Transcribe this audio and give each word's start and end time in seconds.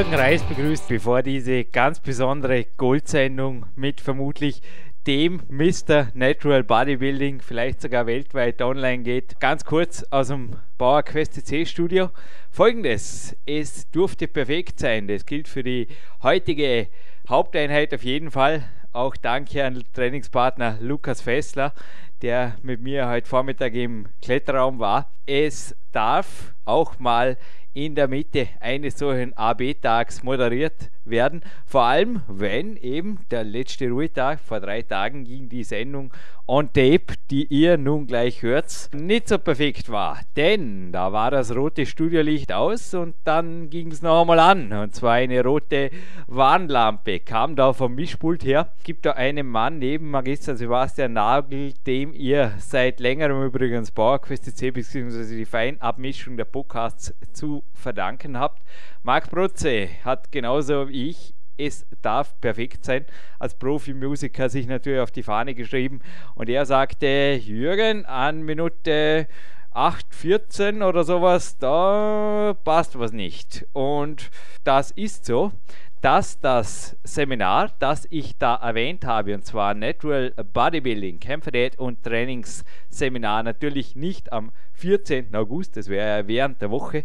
Jürgen 0.00 0.14
Reis 0.14 0.42
begrüßt, 0.44 0.88
bevor 0.88 1.22
diese 1.22 1.62
ganz 1.62 2.00
besondere 2.00 2.64
Goldsendung 2.78 3.66
mit 3.76 4.00
vermutlich 4.00 4.62
dem 5.06 5.42
Mr. 5.50 6.08
Natural 6.14 6.64
Bodybuilding 6.64 7.42
vielleicht 7.42 7.82
sogar 7.82 8.06
weltweit 8.06 8.62
online 8.62 9.02
geht. 9.02 9.38
Ganz 9.40 9.62
kurz 9.62 10.02
aus 10.04 10.28
dem 10.28 10.56
Bauer 10.78 11.02
Quest 11.02 11.46
C 11.46 11.66
Studio. 11.66 12.08
Folgendes, 12.50 13.36
es 13.44 13.90
durfte 13.90 14.26
perfekt 14.26 14.80
sein. 14.80 15.06
Das 15.06 15.26
gilt 15.26 15.48
für 15.48 15.62
die 15.62 15.86
heutige 16.22 16.88
Haupteinheit 17.28 17.92
auf 17.92 18.02
jeden 18.02 18.30
Fall. 18.30 18.64
Auch 18.92 19.16
danke 19.18 19.62
an 19.62 19.84
Trainingspartner 19.92 20.78
Lukas 20.80 21.20
Fessler, 21.20 21.74
der 22.22 22.56
mit 22.62 22.80
mir 22.80 23.06
heute 23.06 23.28
Vormittag 23.28 23.74
im 23.74 24.06
Kletterraum 24.22 24.78
war. 24.78 25.12
Es 25.26 25.76
darf 25.92 26.54
auch 26.64 26.98
mal 26.98 27.36
in 27.72 27.94
der 27.94 28.08
Mitte 28.08 28.48
eines 28.60 28.98
solchen 28.98 29.36
AB-Tags 29.36 30.22
moderiert 30.22 30.90
werden. 31.04 31.42
Vor 31.66 31.82
allem, 31.82 32.22
wenn 32.28 32.76
eben 32.76 33.20
der 33.30 33.44
letzte 33.44 33.88
Ruhetag 33.88 34.40
vor 34.40 34.60
drei 34.60 34.82
Tagen 34.82 35.24
ging 35.24 35.48
die 35.48 35.64
Sendung 35.64 36.12
on 36.46 36.66
Tape, 36.72 37.14
die 37.30 37.44
ihr 37.44 37.78
nun 37.78 38.08
gleich 38.08 38.42
hört, 38.42 38.90
nicht 38.92 39.28
so 39.28 39.38
perfekt 39.38 39.88
war. 39.88 40.18
Denn 40.36 40.90
da 40.90 41.12
war 41.12 41.30
das 41.30 41.54
rote 41.54 41.86
Studiolicht 41.86 42.52
aus 42.52 42.92
und 42.92 43.14
dann 43.22 43.70
ging 43.70 43.92
es 43.92 44.02
noch 44.02 44.22
einmal 44.22 44.40
an. 44.40 44.72
Und 44.72 44.94
zwar 44.94 45.12
eine 45.12 45.44
rote 45.44 45.90
Warnlampe 46.26 47.20
kam 47.20 47.54
da 47.54 47.72
vom 47.72 47.94
Mischpult 47.94 48.44
her. 48.44 48.72
Gibt 48.82 49.06
da 49.06 49.12
einen 49.12 49.46
Mann 49.46 49.78
neben 49.78 50.10
Magister 50.10 50.56
Sebastian 50.56 51.12
Nagel, 51.12 51.72
dem 51.86 52.12
ihr 52.12 52.52
seit 52.58 52.98
längerem 52.98 53.44
übrigens 53.44 53.92
PowerQuest 53.92 54.56
C 54.56 54.72
bzw. 54.72 55.36
die 55.36 55.44
Feinabmischung 55.44 56.36
der 56.36 56.46
Podcasts 56.46 57.14
zu 57.32 57.59
verdanken 57.74 58.38
habt. 58.38 58.62
Marc 59.02 59.30
Protze 59.30 59.88
hat 60.04 60.32
genauso 60.32 60.88
wie 60.88 61.10
ich 61.10 61.34
es 61.66 61.86
darf 62.02 62.40
perfekt 62.40 62.84
sein. 62.84 63.04
Als 63.38 63.54
Profimusiker 63.54 64.48
sich 64.48 64.66
natürlich 64.66 65.00
auf 65.00 65.10
die 65.10 65.22
Fahne 65.22 65.54
geschrieben 65.54 66.00
und 66.34 66.48
er 66.48 66.64
sagte, 66.66 67.38
Jürgen, 67.42 68.06
an 68.06 68.42
Minute 68.42 69.28
8,14 69.74 70.84
oder 70.84 71.04
sowas, 71.04 71.58
da 71.58 72.56
passt 72.64 72.98
was 72.98 73.12
nicht. 73.12 73.66
Und 73.72 74.30
das 74.64 74.90
ist 74.90 75.26
so, 75.26 75.52
dass 76.00 76.40
das 76.40 76.96
Seminar, 77.04 77.72
das 77.78 78.06
ich 78.10 78.38
da 78.38 78.54
erwähnt 78.56 79.04
habe, 79.04 79.34
und 79.34 79.44
zwar 79.44 79.74
Natural 79.74 80.32
Bodybuilding, 80.52 81.20
Kämpferdiät 81.20 81.78
und 81.78 82.02
Trainingsseminar, 82.02 83.42
natürlich 83.42 83.94
nicht 83.96 84.32
am 84.32 84.50
14. 84.72 85.34
August, 85.36 85.76
das 85.76 85.88
wäre 85.88 86.26
während 86.26 86.62
der 86.62 86.70
Woche, 86.70 87.04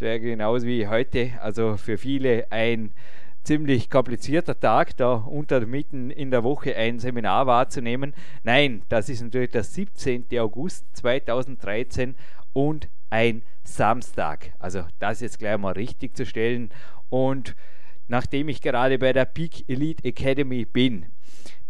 das 0.00 0.06
wäre 0.06 0.20
genauso 0.20 0.66
wie 0.66 0.86
heute, 0.86 1.32
also 1.42 1.76
für 1.76 1.98
viele 1.98 2.50
ein 2.50 2.92
ziemlich 3.42 3.90
komplizierter 3.90 4.58
Tag, 4.58 4.96
da 4.96 5.12
unter 5.12 5.66
mitten 5.66 6.10
in 6.10 6.30
der 6.30 6.42
Woche 6.42 6.74
ein 6.74 6.98
Seminar 6.98 7.46
wahrzunehmen. 7.46 8.14
Nein, 8.42 8.80
das 8.88 9.10
ist 9.10 9.20
natürlich 9.20 9.50
der 9.50 9.62
17. 9.62 10.24
August 10.38 10.86
2013 10.96 12.14
und 12.54 12.88
ein 13.10 13.42
Samstag. 13.62 14.54
Also 14.58 14.84
das 15.00 15.20
jetzt 15.20 15.38
gleich 15.38 15.58
mal 15.58 15.72
richtig 15.72 16.16
zu 16.16 16.24
stellen. 16.24 16.70
Und 17.10 17.54
nachdem 18.08 18.48
ich 18.48 18.62
gerade 18.62 18.98
bei 18.98 19.12
der 19.12 19.26
Peak 19.26 19.68
Elite 19.68 20.02
Academy 20.02 20.64
bin, 20.64 21.12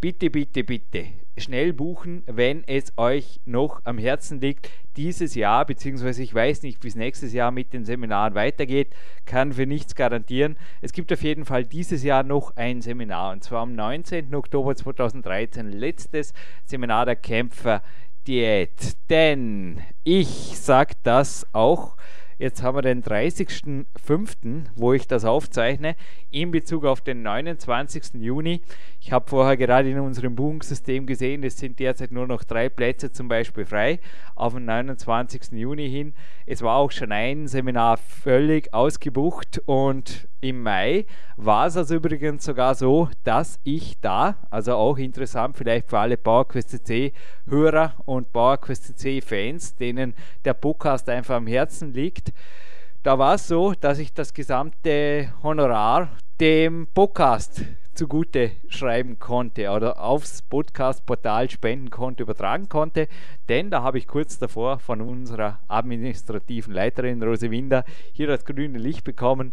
bitte, 0.01 0.31
bitte, 0.31 0.63
bitte 0.63 1.09
schnell 1.41 1.73
buchen, 1.73 2.23
wenn 2.27 2.63
es 2.67 2.93
euch 2.97 3.41
noch 3.45 3.81
am 3.85 3.99
Herzen 3.99 4.41
liegt. 4.41 4.71
Dieses 4.97 5.35
Jahr, 5.35 5.65
beziehungsweise 5.65 6.23
ich 6.23 6.35
weiß 6.35 6.63
nicht, 6.63 6.83
wie 6.85 6.89
es 6.89 6.95
nächstes 6.95 7.33
Jahr 7.33 7.51
mit 7.51 7.73
den 7.73 7.85
Seminaren 7.85 8.35
weitergeht, 8.35 8.95
kann 9.25 9.53
für 9.53 9.67
nichts 9.67 9.95
garantieren. 9.95 10.57
Es 10.81 10.93
gibt 10.93 11.13
auf 11.13 11.23
jeden 11.23 11.45
Fall 11.45 11.65
dieses 11.65 12.03
Jahr 12.03 12.23
noch 12.23 12.57
ein 12.57 12.81
Seminar 12.81 13.33
und 13.33 13.45
zwar 13.45 13.63
am 13.63 13.75
19. 13.75 14.35
Oktober 14.35 14.77
2013, 14.77 15.73
letztes 15.73 16.33
Seminar 16.65 17.07
der 17.07 17.17
Kämpfer 17.17 17.83
Diät. 18.27 18.97
Denn 19.09 19.81
ich 20.05 20.29
sage 20.29 20.95
das 21.03 21.47
auch 21.53 21.97
Jetzt 22.41 22.63
haben 22.63 22.75
wir 22.75 22.81
den 22.81 23.03
30.05., 23.03 24.65
wo 24.75 24.95
ich 24.95 25.07
das 25.07 25.27
aufzeichne, 25.27 25.95
in 26.31 26.51
Bezug 26.51 26.87
auf 26.87 27.03
den 27.03 27.21
29. 27.23 28.15
Juni. 28.15 28.63
Ich 29.03 29.13
habe 29.13 29.31
vorher 29.31 29.57
gerade 29.57 29.91
in 29.91 29.99
unserem 29.99 30.37
Buchungssystem 30.37 31.07
gesehen, 31.07 31.43
es 31.43 31.57
sind 31.57 31.79
derzeit 31.79 32.13
nur 32.13 32.27
noch 32.27 32.45
drei 32.45 32.69
Plätze 32.69 33.11
zum 33.11 33.29
Beispiel 33.29 33.65
frei 33.65 33.99
auf 34.35 34.53
den 34.53 34.67
29. 34.67 35.53
Juni 35.53 35.89
hin. 35.89 36.13
Es 36.45 36.61
war 36.61 36.77
auch 36.77 36.91
schon 36.91 37.11
ein 37.11 37.49
Seminar 37.49 37.97
völlig 37.97 38.75
ausgebucht 38.75 39.63
und 39.65 40.29
im 40.43 40.63
Mai 40.63 41.07
war 41.39 41.67
es 41.67 41.79
also 41.79 41.95
übrigens 41.95 42.45
sogar 42.45 42.75
so, 42.75 43.09
dass 43.25 43.59
ich 43.65 43.99
da, 44.03 44.37
also 44.51 44.75
auch 44.75 44.99
interessant 44.99 45.57
vielleicht 45.57 45.89
für 45.89 45.99
alle 45.99 46.19
PowerQuest 46.19 46.87
C 46.87 47.15
Hörer 47.47 47.95
und 48.05 48.35
PowerQuest 48.35 48.99
C 48.99 49.23
Fans, 49.23 49.77
denen 49.77 50.13
der 50.45 50.53
Podcast 50.53 51.09
einfach 51.09 51.37
am 51.37 51.47
Herzen 51.47 51.95
liegt, 51.95 52.35
da 53.03 53.19
war 53.19 53.37
es 53.37 53.49
so, 53.49 53.73
dass 53.73 53.99
ich 53.99 54.13
das 54.13 54.35
gesamte 54.35 55.33
Honorar 55.43 56.11
dem 56.39 56.87
Podcast 56.93 57.65
zugute 58.01 58.53
schreiben 58.69 59.19
konnte 59.19 59.69
oder 59.69 60.01
aufs 60.01 60.41
Podcast-Portal 60.41 61.51
spenden 61.51 61.91
konnte, 61.91 62.23
übertragen 62.23 62.71
konnte. 62.71 63.09
Denn 63.51 63.71
da 63.71 63.83
habe 63.83 63.99
ich 63.99 64.07
kurz 64.07 64.39
davor 64.39 64.79
von 64.79 65.03
unserer 65.03 65.61
administrativen 65.69 66.73
Leiterin 66.73 67.23
Rose 67.23 67.51
Winder 67.51 67.85
hier 68.15 68.27
das 68.27 68.47
grüne 68.47 68.79
Licht 68.79 69.05
bekommen. 69.05 69.53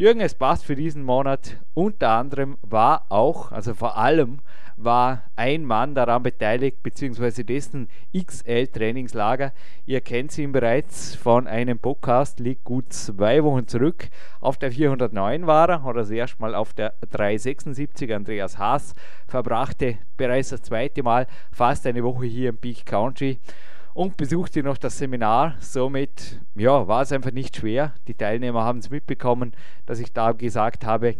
Jürgen, 0.00 0.20
es 0.20 0.36
passt 0.36 0.64
für 0.64 0.76
diesen 0.76 1.02
Monat. 1.02 1.56
Unter 1.74 2.10
anderem 2.10 2.56
war 2.62 3.06
auch, 3.08 3.50
also 3.50 3.74
vor 3.74 3.96
allem 3.96 4.38
war 4.76 5.24
ein 5.34 5.64
Mann 5.64 5.96
daran 5.96 6.22
beteiligt, 6.22 6.84
beziehungsweise 6.84 7.44
dessen 7.44 7.88
XL-Trainingslager. 8.16 9.52
Ihr 9.86 10.00
kennt 10.00 10.38
ihn 10.38 10.52
bereits 10.52 11.16
von 11.16 11.48
einem 11.48 11.80
Podcast, 11.80 12.38
liegt 12.38 12.62
gut 12.62 12.92
zwei 12.92 13.42
Wochen 13.42 13.66
zurück. 13.66 14.08
Auf 14.40 14.56
der 14.56 14.70
409 14.70 15.48
war 15.48 15.68
er, 15.68 15.84
oder 15.84 16.02
das 16.02 16.10
erste 16.10 16.40
Mal 16.40 16.54
auf 16.54 16.74
der 16.74 16.94
376. 17.10 18.14
Andreas 18.14 18.56
Haas 18.56 18.94
verbrachte 19.26 19.98
bereits 20.16 20.50
das 20.50 20.62
zweite 20.62 21.02
Mal 21.02 21.26
fast 21.50 21.84
eine 21.88 22.04
Woche 22.04 22.26
hier 22.26 22.50
im 22.50 22.58
Peak 22.58 22.86
Country 22.86 23.40
und 23.98 24.16
besuchte 24.16 24.62
noch 24.62 24.78
das 24.78 24.96
Seminar. 24.96 25.56
Somit 25.58 26.40
ja, 26.54 26.86
war 26.86 27.02
es 27.02 27.10
einfach 27.10 27.32
nicht 27.32 27.56
schwer. 27.56 27.94
Die 28.06 28.14
Teilnehmer 28.14 28.62
haben 28.62 28.78
es 28.78 28.90
mitbekommen, 28.90 29.56
dass 29.86 29.98
ich 29.98 30.12
da 30.12 30.30
gesagt 30.30 30.86
habe, 30.86 31.16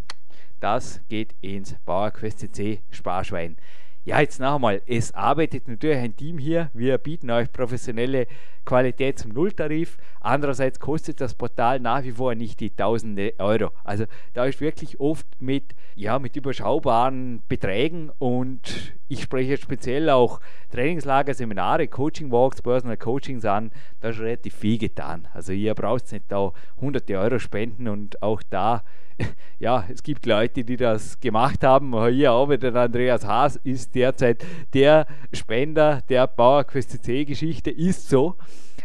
das 0.61 1.01
geht 1.09 1.35
ins 1.41 1.75
Bauerquest 1.85 2.55
C 2.55 2.81
Sparschwein. 2.91 3.57
Ja, 4.05 4.21
jetzt 4.21 4.39
noch 4.39 4.55
einmal, 4.55 4.81
es 4.87 5.13
arbeitet 5.13 5.67
natürlich 5.67 5.99
ein 5.99 6.15
Team 6.15 6.39
hier. 6.39 6.71
Wir 6.73 6.99
bieten 6.99 7.33
euch 7.33 7.51
professionelle 7.51 8.29
Qualität 8.69 9.19
zum 9.19 9.33
Nulltarif. 9.33 9.97
Andererseits 10.21 10.79
kostet 10.79 11.23
das 11.23 11.33
Portal 11.33 11.81
nach 11.81 12.05
wie 12.05 12.13
vor 12.13 12.35
nicht 12.35 12.61
die 12.61 12.69
tausende 12.69 13.33
Euro. 13.39 13.71
Also 13.83 14.05
da 14.35 14.45
ist 14.45 14.61
wirklich 14.61 15.01
oft 15.01 15.27
mit, 15.39 15.75
ja, 15.95 16.19
mit 16.19 16.37
überschaubaren 16.37 17.43
Beträgen 17.49 18.11
und 18.19 18.93
ich 19.09 19.23
spreche 19.23 19.57
speziell 19.57 20.11
auch 20.11 20.41
Trainingslager, 20.71 21.33
Seminare, 21.33 21.89
Coaching 21.89 22.31
Walks, 22.31 22.61
Personal 22.61 22.99
Coachings 22.99 23.47
an. 23.47 23.71
Da 24.03 24.11
ist 24.11 24.21
relativ 24.21 24.55
viel 24.55 24.77
getan. 24.77 25.29
Also 25.33 25.53
ihr 25.53 25.75
braucht 25.75 26.13
nicht 26.13 26.27
da 26.29 26.53
hunderte 26.79 27.19
Euro 27.19 27.39
spenden 27.39 27.89
und 27.89 28.23
auch 28.23 28.43
da 28.51 28.83
ja, 29.59 29.85
es 29.89 30.03
gibt 30.03 30.27
Leute, 30.27 30.65
die 30.65 30.77
das 30.77 31.19
gemacht 31.21 31.65
haben. 31.65 31.95
Hier 32.09 32.33
arbeitet 32.33 32.75
Andreas 32.77 33.25
Haas, 33.25 33.57
ist 33.57 33.95
derzeit 33.95 34.45
der 34.75 35.07
Spender 35.33 36.03
der 36.09 36.27
PowerQuest 36.27 37.03
C-Geschichte, 37.03 37.71
ist 37.71 38.09
so. 38.09 38.37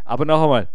Aber 0.05 0.25
noch 0.25 0.41
einmal, 0.41 0.69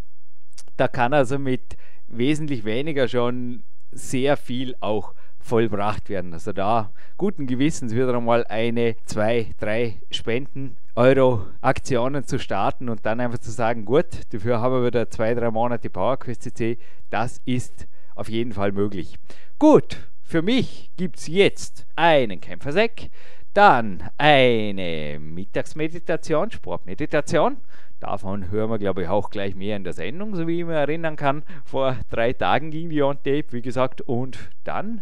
da 0.77 0.89
kann 0.89 1.13
also 1.13 1.39
mit 1.39 1.77
wesentlich 2.07 2.65
weniger 2.65 3.09
schon 3.09 3.63
sehr 3.91 4.37
viel 4.37 4.75
auch 4.81 5.15
vollbracht 5.39 6.09
werden. 6.09 6.33
Also 6.33 6.53
da 6.53 6.93
guten 7.17 7.47
Gewissens 7.47 7.95
wieder 7.95 8.15
einmal 8.15 8.45
eine, 8.47 8.97
zwei, 9.05 9.55
drei 9.59 10.01
Spenden 10.11 10.77
Euro 10.95 11.47
Aktionen 11.61 12.25
zu 12.25 12.39
starten 12.39 12.89
und 12.89 13.07
dann 13.07 13.21
einfach 13.21 13.39
zu 13.39 13.51
sagen, 13.51 13.85
gut, 13.85 14.07
dafür 14.33 14.61
haben 14.61 14.75
wir 14.75 14.87
wieder 14.87 15.09
zwei, 15.11 15.35
drei 15.35 15.51
Monate 15.51 15.91
PowerQuest 15.91 16.43
CC. 16.43 16.79
Das 17.11 17.41
ist 17.45 17.87
auf 18.15 18.29
jeden 18.29 18.53
Fall 18.53 18.73
möglich. 18.73 19.17
Gut, 19.59 19.99
für 20.23 20.43
mich 20.43 20.91
gibt 20.97 21.19
es 21.19 21.29
jetzt 21.29 21.87
einen 21.97 22.41
Kämpfersack, 22.41 23.09
dann 23.55 24.03
eine 24.19 25.19
Mittagsmeditation, 25.21 26.51
Sportmeditation. 26.51 27.57
Davon 28.01 28.51
hören 28.51 28.71
wir, 28.71 28.79
glaube 28.79 29.03
ich, 29.03 29.09
auch 29.09 29.31
gleich 29.31 29.55
mehr 29.55 29.77
in 29.77 29.85
der 29.85 29.93
Sendung, 29.93 30.37
so 30.37 30.47
wie 30.47 30.61
ich 30.61 30.67
mich 30.67 30.77
erinnern 30.77 31.17
kann. 31.17 31.43
Vor 31.65 31.97
drei 32.11 32.33
Tagen 32.33 32.71
ging 32.71 32.91
die 32.91 33.03
on 33.03 33.17
tape, 33.17 33.47
wie 33.51 33.63
gesagt. 33.63 34.01
Und 34.03 34.51
dann, 34.65 35.01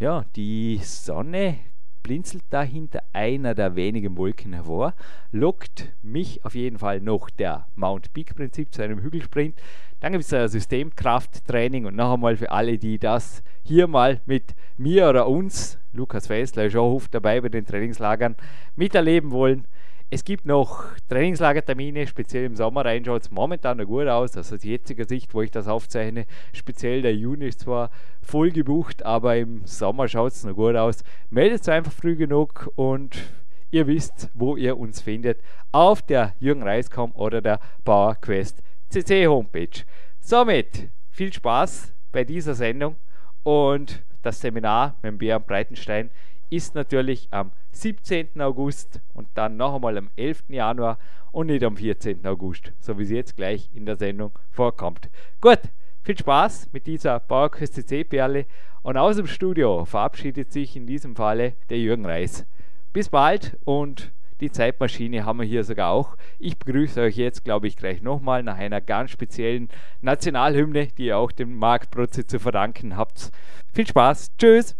ja, 0.00 0.24
die 0.34 0.80
Sonne 0.82 1.58
blinzelt 2.02 2.42
da 2.50 2.62
hinter 2.62 3.02
einer 3.12 3.54
der 3.54 3.76
wenigen 3.76 4.16
Wolken 4.16 4.52
hervor, 4.52 4.94
lockt 5.30 5.92
mich 6.02 6.44
auf 6.44 6.54
jeden 6.54 6.78
Fall 6.78 7.00
noch 7.00 7.30
der 7.30 7.66
Mount 7.76 8.12
Peak 8.12 8.34
Prinzip 8.34 8.74
zu 8.74 8.82
einem 8.82 9.00
Hügelsprint. 9.00 9.60
Dann 10.00 10.12
gibt 10.12 10.24
es 10.24 10.32
ein 10.32 10.48
Systemkrafttraining 10.48 11.86
und 11.86 11.94
noch 11.94 12.14
einmal 12.14 12.36
für 12.36 12.50
alle, 12.50 12.76
die 12.76 12.98
das 12.98 13.44
hier 13.62 13.86
mal 13.86 14.20
mit 14.26 14.56
mir 14.76 15.08
oder 15.08 15.28
uns, 15.28 15.78
Lukas 15.92 16.26
Fessler, 16.26 16.68
Schauhof 16.68 17.08
dabei 17.08 17.40
bei 17.40 17.48
den 17.48 17.64
Trainingslagern 17.64 18.34
miterleben 18.74 19.30
wollen. 19.30 19.66
Es 20.14 20.24
gibt 20.24 20.44
noch 20.44 20.84
Trainingslagertermine, 21.08 22.06
speziell 22.06 22.44
im 22.44 22.54
Sommer 22.54 22.84
rein 22.84 23.02
schaut 23.02 23.22
es 23.22 23.30
momentan 23.30 23.78
noch 23.78 23.86
gut 23.86 24.08
aus. 24.08 24.36
Also 24.36 24.56
aus 24.56 24.62
jetziger 24.62 25.06
Sicht, 25.06 25.32
wo 25.32 25.40
ich 25.40 25.50
das 25.50 25.68
aufzeichne, 25.68 26.26
speziell 26.52 27.00
der 27.00 27.16
Juni 27.16 27.46
ist 27.46 27.60
zwar 27.60 27.90
voll 28.20 28.50
gebucht, 28.50 29.06
aber 29.06 29.38
im 29.38 29.64
Sommer 29.64 30.08
schaut 30.08 30.32
es 30.32 30.44
noch 30.44 30.54
gut 30.54 30.76
aus. 30.76 31.02
Meldet 31.30 31.66
einfach 31.66 31.92
früh 31.92 32.14
genug 32.14 32.70
und 32.74 33.22
ihr 33.70 33.86
wisst, 33.86 34.28
wo 34.34 34.58
ihr 34.58 34.76
uns 34.76 35.00
findet. 35.00 35.40
Auf 35.72 36.02
der 36.02 36.34
Jürgen 36.40 36.62
Reiskom 36.62 37.12
oder 37.12 37.40
der 37.40 37.58
PowerQuest 37.82 38.62
CC 38.90 39.26
Homepage. 39.28 39.80
Somit 40.20 40.90
viel 41.08 41.32
Spaß 41.32 41.94
bei 42.12 42.24
dieser 42.24 42.54
Sendung 42.54 42.96
und 43.44 44.02
das 44.20 44.42
Seminar 44.42 44.94
mit 45.00 45.16
Björn 45.16 45.42
Breitenstein 45.42 46.10
ist 46.52 46.74
natürlich 46.74 47.28
am 47.30 47.50
17. 47.70 48.38
August 48.42 49.00
und 49.14 49.26
dann 49.34 49.56
noch 49.56 49.74
einmal 49.74 49.96
am 49.96 50.10
11. 50.16 50.44
Januar 50.48 50.98
und 51.32 51.46
nicht 51.46 51.64
am 51.64 51.78
14. 51.78 52.26
August, 52.26 52.72
so 52.78 52.98
wie 52.98 53.04
es 53.04 53.10
jetzt 53.10 53.36
gleich 53.36 53.70
in 53.72 53.86
der 53.86 53.96
Sendung 53.96 54.38
vorkommt. 54.50 55.08
Gut, 55.40 55.60
viel 56.02 56.18
Spaß 56.18 56.68
mit 56.72 56.86
dieser 56.86 57.20
PowerQuest 57.20 57.74
CC-Perle 57.74 58.44
und 58.82 58.98
aus 58.98 59.16
dem 59.16 59.26
Studio 59.26 59.86
verabschiedet 59.86 60.52
sich 60.52 60.76
in 60.76 60.86
diesem 60.86 61.16
Falle 61.16 61.54
der 61.70 61.78
Jürgen 61.78 62.04
Reis. 62.04 62.44
Bis 62.92 63.08
bald 63.08 63.56
und 63.64 64.12
die 64.42 64.50
Zeitmaschine 64.50 65.24
haben 65.24 65.38
wir 65.38 65.46
hier 65.46 65.64
sogar 65.64 65.90
auch. 65.90 66.18
Ich 66.38 66.58
begrüße 66.58 67.00
euch 67.00 67.16
jetzt, 67.16 67.44
glaube 67.44 67.66
ich, 67.66 67.76
gleich 67.76 68.02
nochmal 68.02 68.42
nach 68.42 68.58
einer 68.58 68.82
ganz 68.82 69.12
speziellen 69.12 69.70
Nationalhymne, 70.02 70.88
die 70.98 71.06
ihr 71.06 71.16
auch 71.16 71.32
dem 71.32 71.56
Marc 71.56 71.86
zu 72.10 72.38
verdanken 72.38 72.96
habt. 72.98 73.30
Viel 73.72 73.86
Spaß, 73.86 74.32
tschüss! 74.36 74.76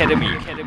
Academy. 0.00 0.59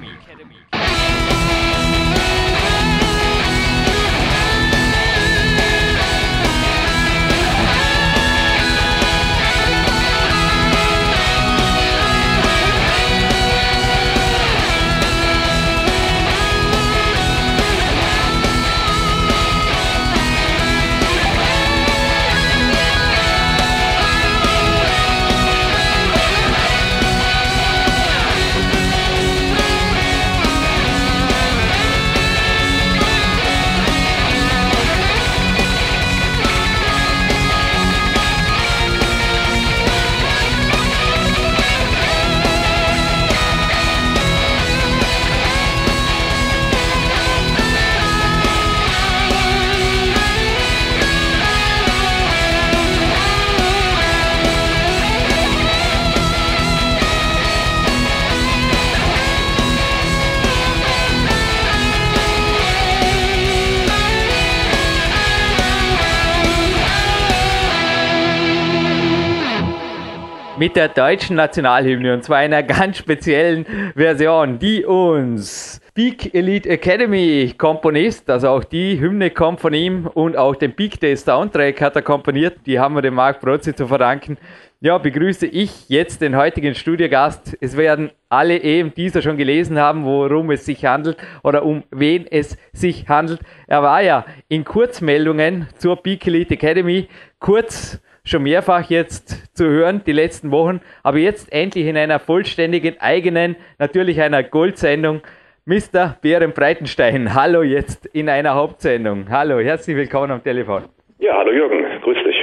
Mit 70.73 70.77
der 70.77 70.89
deutschen 70.89 71.35
Nationalhymne 71.35 72.15
und 72.15 72.23
zwar 72.23 72.37
einer 72.37 72.63
ganz 72.63 72.97
speziellen 72.97 73.63
Version, 73.95 74.57
die 74.57 74.83
uns 74.83 75.79
Peak 75.93 76.33
Elite 76.33 76.67
Academy 76.67 77.53
Komponist, 77.55 78.27
also 78.27 78.49
auch 78.49 78.63
die 78.63 78.99
Hymne 78.99 79.29
kommt 79.29 79.59
von 79.59 79.75
ihm 79.75 80.07
und 80.07 80.35
auch 80.35 80.55
den 80.55 80.75
Peak 80.75 80.99
Day 80.99 81.15
Soundtrack 81.15 81.79
hat 81.79 81.95
er 81.95 82.01
komponiert, 82.01 82.57
die 82.65 82.79
haben 82.79 82.95
wir 82.95 83.03
dem 83.03 83.13
Marc 83.13 83.39
Brotzi 83.39 83.75
zu 83.75 83.85
verdanken. 83.85 84.39
Ja, 84.81 84.97
begrüße 84.97 85.45
ich 85.45 85.89
jetzt 85.89 86.21
den 86.21 86.35
heutigen 86.35 86.73
Studiogast. 86.73 87.55
Es 87.61 87.77
werden 87.77 88.09
alle 88.27 88.57
eben 88.57 88.95
dieser 88.95 89.21
schon 89.21 89.37
gelesen 89.37 89.77
haben, 89.77 90.05
worum 90.05 90.49
es 90.49 90.65
sich 90.65 90.85
handelt 90.85 91.17
oder 91.43 91.63
um 91.63 91.83
wen 91.91 92.25
es 92.25 92.57
sich 92.71 93.07
handelt. 93.07 93.41
Er 93.67 93.83
war 93.83 94.01
ja 94.01 94.25
in 94.47 94.63
Kurzmeldungen 94.63 95.67
zur 95.77 96.01
Peak 96.01 96.25
Elite 96.25 96.55
Academy 96.55 97.07
kurz 97.37 98.01
schon 98.25 98.43
mehrfach 98.43 98.89
jetzt 98.89 99.55
zu 99.55 99.65
hören, 99.65 100.01
die 100.05 100.13
letzten 100.13 100.51
Wochen, 100.51 100.79
aber 101.03 101.17
jetzt 101.17 101.51
endlich 101.51 101.85
in 101.87 101.97
einer 101.97 102.19
vollständigen, 102.19 102.95
eigenen, 102.99 103.57
natürlich 103.79 104.21
einer 104.21 104.43
Goldsendung. 104.43 105.21
Mr. 105.65 106.17
Bären 106.21 106.53
Breitenstein, 106.53 107.33
hallo 107.33 107.63
jetzt 107.63 108.05
in 108.07 108.29
einer 108.29 108.55
Hauptsendung. 108.55 109.29
Hallo, 109.29 109.59
herzlich 109.59 109.95
willkommen 109.95 110.31
am 110.31 110.43
Telefon. 110.43 110.83
Ja, 111.19 111.37
hallo 111.37 111.51
Jürgen, 111.51 111.83
grüß 112.01 112.17
dich. 112.25 112.35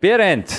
Berend, 0.00 0.52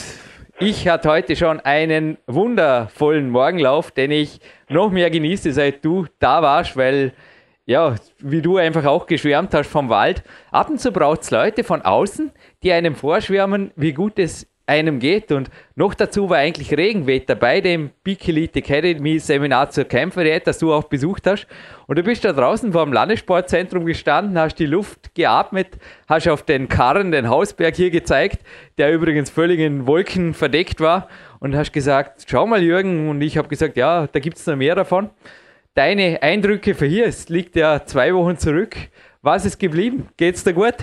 ich 0.59 0.87
hatte 0.89 1.09
heute 1.09 1.35
schon 1.37 1.61
einen 1.61 2.17
wundervollen 2.27 3.29
Morgenlauf, 3.29 3.91
den 3.91 4.11
ich 4.11 4.39
noch 4.67 4.91
mehr 4.91 5.09
genieße, 5.09 5.53
seit 5.53 5.83
du 5.83 6.05
da 6.19 6.41
warst, 6.41 6.75
weil 6.75 7.13
ja, 7.65 7.95
wie 8.19 8.41
du 8.41 8.57
einfach 8.57 8.85
auch 8.85 9.05
geschwärmt 9.05 9.53
hast 9.53 9.69
vom 9.69 9.89
Wald. 9.89 10.23
Ab 10.51 10.69
und 10.69 10.79
zu 10.79 10.91
braucht 10.91 11.21
es 11.21 11.31
Leute 11.31 11.63
von 11.63 11.81
außen, 11.81 12.31
die 12.61 12.71
einem 12.71 12.95
vorschwärmen, 12.95 13.71
wie 13.75 13.93
gut 13.93 14.19
es 14.19 14.47
einem 14.65 14.99
geht. 14.99 15.31
Und 15.31 15.49
noch 15.75 15.93
dazu 15.93 16.29
war 16.29 16.37
eigentlich 16.37 16.75
Regenwetter 16.75 17.35
bei 17.35 17.61
dem 17.61 17.91
Peak 18.03 18.27
Elite 18.27 18.59
Academy 18.59 19.19
Seminar 19.19 19.69
zur 19.69 19.85
Kämpferät, 19.85 20.47
das 20.47 20.59
du 20.59 20.73
auch 20.73 20.85
besucht 20.85 21.27
hast. 21.27 21.47
Und 21.87 21.97
du 21.97 22.03
bist 22.03 22.23
da 22.23 22.31
draußen 22.31 22.71
vor 22.71 22.85
dem 22.85 22.93
Landessportzentrum 22.93 23.85
gestanden, 23.85 24.37
hast 24.37 24.55
die 24.55 24.65
Luft 24.65 25.15
geatmet, 25.15 25.77
hast 26.07 26.27
auf 26.27 26.43
den 26.43 26.69
Karren 26.69 27.11
den 27.11 27.29
Hausberg 27.29 27.75
hier 27.75 27.91
gezeigt, 27.91 28.39
der 28.77 28.93
übrigens 28.93 29.29
völlig 29.29 29.59
in 29.59 29.85
Wolken 29.85 30.33
verdeckt 30.33 30.79
war. 30.79 31.07
Und 31.39 31.55
hast 31.55 31.73
gesagt, 31.73 32.23
schau 32.27 32.47
mal 32.47 32.63
Jürgen. 32.63 33.09
Und 33.09 33.21
ich 33.21 33.37
habe 33.37 33.49
gesagt, 33.49 33.75
ja, 33.75 34.07
da 34.07 34.19
gibt 34.19 34.37
es 34.37 34.47
noch 34.47 34.55
mehr 34.55 34.75
davon. 34.75 35.09
Deine 35.75 36.21
Eindrücke 36.21 36.75
für 36.75 36.85
hier, 36.85 37.07
es 37.07 37.29
liegt 37.29 37.55
ja 37.55 37.83
zwei 37.83 38.13
Wochen 38.13 38.37
zurück. 38.37 38.75
Was 39.23 39.43
ist 39.43 39.57
geblieben? 39.57 40.07
Geht's 40.17 40.43
dir 40.43 40.53
gut? 40.53 40.75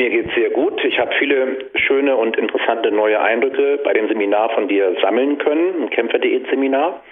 Mir 0.00 0.08
geht's 0.08 0.34
sehr 0.34 0.48
gut. 0.48 0.82
Ich 0.82 0.98
habe 0.98 1.12
viele 1.18 1.58
schöne 1.74 2.16
und 2.16 2.34
interessante 2.38 2.90
neue 2.90 3.20
Eindrücke 3.20 3.80
bei 3.84 3.92
dem 3.92 4.08
Seminar 4.08 4.48
von 4.54 4.66
dir 4.66 4.96
sammeln 5.02 5.36
können, 5.36 5.82
ein 5.82 5.90
Kämpfer.de-Seminar. 5.90 7.02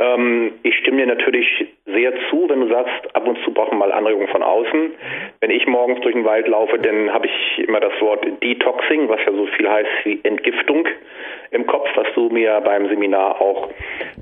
Ähm, 0.00 0.54
ich 0.64 0.76
stimme 0.78 0.96
dir 0.96 1.06
natürlich 1.06 1.46
sehr 1.86 2.12
zu, 2.30 2.48
wenn 2.48 2.62
du 2.62 2.66
sagst, 2.66 3.14
ab 3.14 3.28
und 3.28 3.38
zu 3.44 3.54
brauchen 3.54 3.78
wir 3.78 3.86
mal 3.86 3.92
Anregungen 3.92 4.26
von 4.26 4.42
außen. 4.42 4.90
Wenn 5.38 5.50
ich 5.52 5.68
morgens 5.68 5.92
morgens 5.92 6.00
durch 6.02 6.14
den 6.14 6.24
Wald 6.24 6.48
laufe, 6.48 6.78
dann 6.78 7.12
habe 7.12 7.26
ich 7.26 7.68
immer 7.68 7.78
das 7.78 7.92
Wort 8.00 8.26
Detoxing, 8.42 9.08
was 9.08 9.20
ja 9.26 9.32
so 9.32 9.46
viel 9.46 9.68
heißt 9.68 9.90
wie 10.04 10.20
Entgiftung 10.22 10.88
im 11.50 11.66
Kopf, 11.66 11.88
was 11.94 12.06
du 12.14 12.30
mir 12.30 12.60
beim 12.62 12.88
Seminar 12.88 13.40
auch 13.40 13.68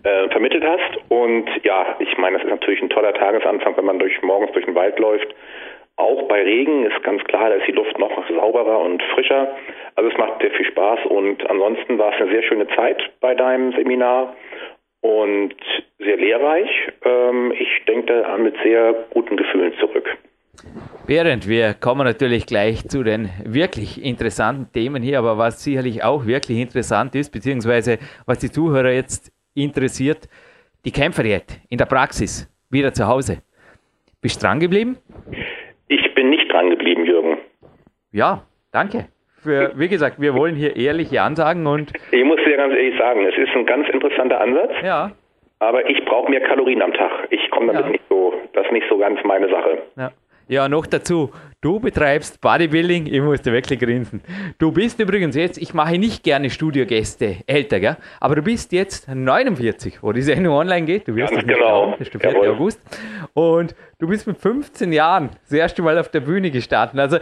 äh, 0.02 0.28
vermittelt 0.30 0.64
hast. 0.64 0.98
Und 1.08 1.48
ja, 1.62 1.96
ich 2.00 2.18
meine, 2.18 2.36
das 2.36 2.44
ist 2.44 2.50
natürlich 2.50 2.82
ein 2.82 2.90
toller 2.90 3.14
Tagesanfang, 3.14 3.76
wenn 3.76 3.84
man 3.84 3.98
durch 3.98 4.20
morgens 4.22 4.52
durch 4.52 4.64
den 4.64 4.74
Wald 4.74 4.98
läuft. 4.98 5.28
Auch 5.96 6.28
bei 6.28 6.42
Regen 6.42 6.86
ist 6.86 7.02
ganz 7.02 7.22
klar, 7.24 7.50
da 7.50 7.56
ist 7.56 7.66
die 7.66 7.72
Luft 7.72 7.98
noch 7.98 8.10
sauberer 8.28 8.80
und 8.80 9.02
frischer. 9.14 9.54
Also 9.96 10.10
es 10.10 10.16
macht 10.16 10.40
sehr 10.40 10.50
viel 10.52 10.66
Spaß 10.66 11.00
und 11.06 11.48
ansonsten 11.50 11.98
war 11.98 12.14
es 12.14 12.20
eine 12.20 12.30
sehr 12.30 12.42
schöne 12.42 12.66
Zeit 12.68 13.02
bei 13.20 13.34
deinem 13.34 13.72
Seminar 13.72 14.34
und 15.02 15.54
sehr 15.98 16.16
lehrreich. 16.16 16.70
Ähm, 17.04 17.52
ich 17.52 17.84
denke 17.86 18.22
da 18.22 18.36
mit 18.38 18.54
sehr 18.62 18.94
guten 19.10 19.36
Gefühlen 19.36 19.74
zurück. 19.78 20.16
Während 21.06 21.48
wir 21.48 21.74
kommen 21.74 22.04
natürlich 22.04 22.46
gleich 22.46 22.86
zu 22.88 23.02
den 23.02 23.30
wirklich 23.44 24.02
interessanten 24.02 24.72
Themen 24.72 25.02
hier, 25.02 25.18
aber 25.18 25.38
was 25.38 25.64
sicherlich 25.64 26.04
auch 26.04 26.26
wirklich 26.26 26.58
interessant 26.58 27.14
ist, 27.14 27.30
beziehungsweise 27.30 27.98
was 28.26 28.38
die 28.38 28.50
Zuhörer 28.50 28.92
jetzt 28.92 29.32
interessiert, 29.54 30.28
die 30.84 30.92
Kämpferdiät 30.92 31.60
in 31.68 31.78
der 31.78 31.86
Praxis, 31.86 32.48
wieder 32.70 32.92
zu 32.92 33.06
Hause. 33.06 33.42
Bist 34.20 34.42
dran 34.42 34.60
geblieben? 34.60 34.98
Dran 36.50 36.70
geblieben, 36.70 37.04
Jürgen. 37.04 37.38
Ja, 38.12 38.42
danke. 38.72 39.06
Für, 39.42 39.72
wie 39.76 39.88
gesagt, 39.88 40.20
wir 40.20 40.34
wollen 40.34 40.54
hier 40.54 40.76
ehrliche 40.76 41.22
Ansagen 41.22 41.66
und. 41.66 41.92
Ich 42.12 42.24
muss 42.24 42.38
dir 42.44 42.56
ganz 42.56 42.74
ehrlich 42.74 42.98
sagen, 42.98 43.24
es 43.24 43.36
ist 43.38 43.54
ein 43.56 43.64
ganz 43.64 43.88
interessanter 43.88 44.40
Ansatz. 44.40 44.72
Ja. 44.82 45.12
Aber 45.60 45.88
ich 45.88 46.04
brauche 46.04 46.30
mehr 46.30 46.40
Kalorien 46.42 46.82
am 46.82 46.92
Tag. 46.92 47.10
Ich 47.30 47.50
komme 47.50 47.68
damit 47.68 47.84
Ja. 47.86 47.90
nicht 47.92 48.04
so, 48.08 48.34
das 48.52 48.66
ist 48.66 48.72
nicht 48.72 48.86
so 48.88 48.98
ganz 48.98 49.22
meine 49.24 49.48
Sache. 49.48 49.78
Ja. 49.96 50.10
Ja, 50.50 50.68
noch 50.68 50.86
dazu, 50.86 51.30
du 51.60 51.78
betreibst 51.78 52.40
Bodybuilding, 52.40 53.06
ich 53.06 53.20
musste 53.22 53.52
wirklich 53.52 53.78
grinsen. 53.78 54.20
Du 54.58 54.72
bist 54.72 54.98
übrigens 54.98 55.36
jetzt, 55.36 55.58
ich 55.58 55.74
mache 55.74 55.96
nicht 55.96 56.24
gerne 56.24 56.50
Studiogäste 56.50 57.36
älter, 57.46 57.78
gell? 57.78 57.96
aber 58.18 58.34
du 58.34 58.42
bist 58.42 58.72
jetzt 58.72 59.06
49, 59.08 60.02
wo 60.02 60.10
die 60.12 60.22
Sendung 60.22 60.54
online 60.56 60.86
geht, 60.86 61.06
du 61.06 61.14
wirst 61.14 61.32
Ganz 61.32 61.42
das 61.42 61.46
nicht 61.46 61.54
genau. 61.56 61.68
glauben, 61.84 61.92
das 62.00 62.08
ist 62.08 62.14
der 62.14 62.20
4. 62.20 62.30
Jawohl. 62.32 62.48
August. 62.48 62.80
Und 63.32 63.76
du 64.00 64.08
bist 64.08 64.26
mit 64.26 64.38
15 64.38 64.92
Jahren 64.92 65.28
das 65.44 65.52
erste 65.52 65.82
Mal 65.82 65.96
auf 65.98 66.08
der 66.08 66.18
Bühne 66.20 66.50
gestartet. 66.50 66.98
Also, 66.98 67.18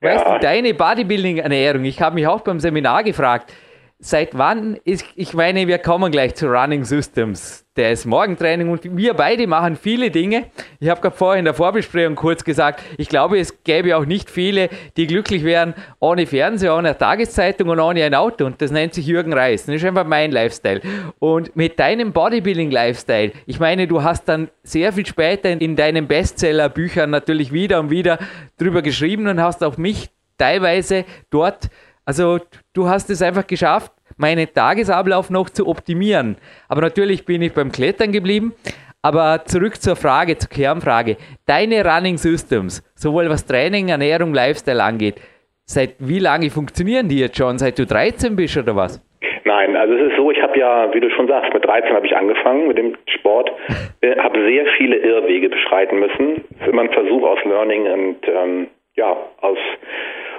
weißt 0.00 0.24
Ja. 0.24 0.32
du, 0.34 0.40
deine 0.40 0.72
Bodybuilding-Ernährung, 0.72 1.84
ich 1.84 2.00
habe 2.00 2.14
mich 2.14 2.26
auch 2.26 2.40
beim 2.40 2.58
Seminar 2.58 3.04
gefragt, 3.04 3.52
seit 3.98 4.36
wann 4.36 4.76
ist, 4.84 5.06
ich 5.14 5.32
meine, 5.32 5.66
wir 5.66 5.78
kommen 5.78 6.12
gleich 6.12 6.34
zu 6.34 6.46
Running 6.46 6.84
Systems. 6.84 7.64
Der 7.76 7.92
ist 7.92 8.06
Morgentraining 8.06 8.70
und 8.70 8.96
wir 8.96 9.14
beide 9.14 9.46
machen 9.46 9.76
viele 9.76 10.10
Dinge. 10.10 10.44
Ich 10.80 10.88
habe 10.88 11.00
gerade 11.00 11.16
vorhin 11.16 11.40
in 11.40 11.44
der 11.46 11.54
Vorbesprechung 11.54 12.14
kurz 12.14 12.44
gesagt, 12.44 12.82
ich 12.96 13.08
glaube, 13.08 13.38
es 13.38 13.62
gäbe 13.64 13.96
auch 13.96 14.06
nicht 14.06 14.30
viele, 14.30 14.70
die 14.96 15.06
glücklich 15.06 15.44
wären 15.44 15.74
ohne 15.98 16.26
Fernseher, 16.26 16.76
ohne 16.76 16.96
Tageszeitung 16.96 17.68
und 17.68 17.80
ohne 17.80 18.04
ein 18.04 18.14
Auto. 18.14 18.46
Und 18.46 18.62
das 18.62 18.70
nennt 18.70 18.94
sich 18.94 19.06
Jürgen 19.06 19.32
Reis. 19.32 19.66
Das 19.66 19.74
ist 19.74 19.84
einfach 19.84 20.06
mein 20.06 20.30
Lifestyle. 20.30 20.80
Und 21.18 21.54
mit 21.54 21.78
deinem 21.78 22.12
Bodybuilding-Lifestyle, 22.12 23.32
ich 23.46 23.60
meine, 23.60 23.86
du 23.86 24.02
hast 24.02 24.26
dann 24.26 24.48
sehr 24.62 24.92
viel 24.92 25.06
später 25.06 25.50
in 25.50 25.76
deinen 25.76 26.06
Bestseller-Büchern 26.06 27.10
natürlich 27.10 27.52
wieder 27.52 27.80
und 27.80 27.90
wieder 27.90 28.18
drüber 28.58 28.80
geschrieben 28.82 29.26
und 29.26 29.42
hast 29.42 29.62
auch 29.62 29.76
mich 29.76 30.10
teilweise 30.38 31.04
dort 31.30 31.70
also 32.06 32.38
du 32.72 32.88
hast 32.88 33.10
es 33.10 33.20
einfach 33.20 33.46
geschafft, 33.46 33.92
meinen 34.16 34.46
Tagesablauf 34.52 35.28
noch 35.28 35.50
zu 35.50 35.66
optimieren. 35.66 36.36
Aber 36.68 36.80
natürlich 36.80 37.26
bin 37.26 37.42
ich 37.42 37.52
beim 37.52 37.70
Klettern 37.70 38.12
geblieben. 38.12 38.54
Aber 39.02 39.44
zurück 39.44 39.76
zur 39.76 39.94
Frage, 39.94 40.36
zur 40.36 40.50
Kernfrage. 40.50 41.16
Deine 41.46 41.84
Running 41.84 42.16
Systems, 42.16 42.82
sowohl 42.96 43.28
was 43.28 43.46
Training, 43.46 43.88
Ernährung, 43.88 44.34
Lifestyle 44.34 44.82
angeht, 44.82 45.20
seit 45.64 45.94
wie 45.98 46.18
lange 46.18 46.50
funktionieren 46.50 47.08
die 47.08 47.20
jetzt 47.20 47.36
schon? 47.36 47.58
Seit 47.58 47.78
du 47.78 47.86
13 47.86 48.34
bist 48.34 48.56
oder 48.56 48.74
was? 48.74 49.00
Nein, 49.44 49.76
also 49.76 49.94
es 49.94 50.10
ist 50.10 50.16
so, 50.16 50.32
ich 50.32 50.42
habe 50.42 50.58
ja, 50.58 50.92
wie 50.92 50.98
du 50.98 51.08
schon 51.10 51.28
sagst, 51.28 51.54
mit 51.54 51.64
13 51.64 51.94
habe 51.94 52.04
ich 52.04 52.16
angefangen 52.16 52.66
mit 52.66 52.78
dem 52.78 52.96
Sport, 53.06 53.50
äh, 54.00 54.16
habe 54.18 54.44
sehr 54.44 54.66
viele 54.76 54.96
Irrwege 54.96 55.50
beschreiten 55.50 56.00
müssen. 56.00 56.44
Es 56.56 56.62
ist 56.62 56.72
immer 56.72 56.82
ein 56.82 56.92
Versuch 56.92 57.22
aus 57.22 57.38
Learning 57.44 57.86
und 57.86 58.16
ähm, 58.26 58.66
ja, 58.96 59.16
aus 59.40 59.58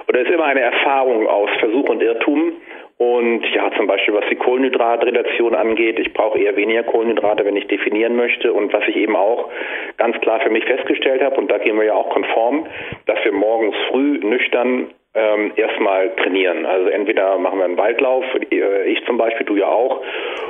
oder 0.08 0.20
es 0.22 0.28
ist 0.28 0.34
immer 0.34 0.46
eine 0.46 0.60
Erfahrung 0.60 1.26
aus 1.26 1.50
Versuch 1.60 1.88
und 1.88 2.02
Irrtum. 2.02 2.52
Und 2.96 3.44
ja, 3.54 3.70
zum 3.76 3.86
Beispiel 3.86 4.14
was 4.14 4.24
die 4.28 4.36
Kohlenhydratrelation 4.36 5.54
angeht, 5.54 6.00
ich 6.00 6.12
brauche 6.12 6.38
eher 6.38 6.56
weniger 6.56 6.82
Kohlenhydrate, 6.82 7.44
wenn 7.44 7.56
ich 7.56 7.68
definieren 7.68 8.16
möchte. 8.16 8.52
Und 8.52 8.72
was 8.72 8.82
ich 8.88 8.96
eben 8.96 9.14
auch 9.14 9.50
ganz 9.98 10.18
klar 10.20 10.40
für 10.40 10.50
mich 10.50 10.64
festgestellt 10.64 11.22
habe, 11.22 11.36
und 11.36 11.50
da 11.50 11.58
gehen 11.58 11.76
wir 11.76 11.84
ja 11.84 11.94
auch 11.94 12.10
konform, 12.10 12.66
dass 13.06 13.22
wir 13.24 13.32
morgens 13.32 13.76
früh 13.90 14.18
nüchtern 14.18 14.88
ähm, 15.14 15.52
erstmal 15.56 16.10
trainieren. 16.16 16.66
Also 16.66 16.88
entweder 16.88 17.38
machen 17.38 17.58
wir 17.58 17.66
einen 17.66 17.78
Waldlauf, 17.78 18.24
äh, 18.50 18.90
ich 18.90 19.04
zum 19.06 19.16
Beispiel, 19.16 19.46
du 19.46 19.56
ja 19.56 19.68
auch. 19.68 20.02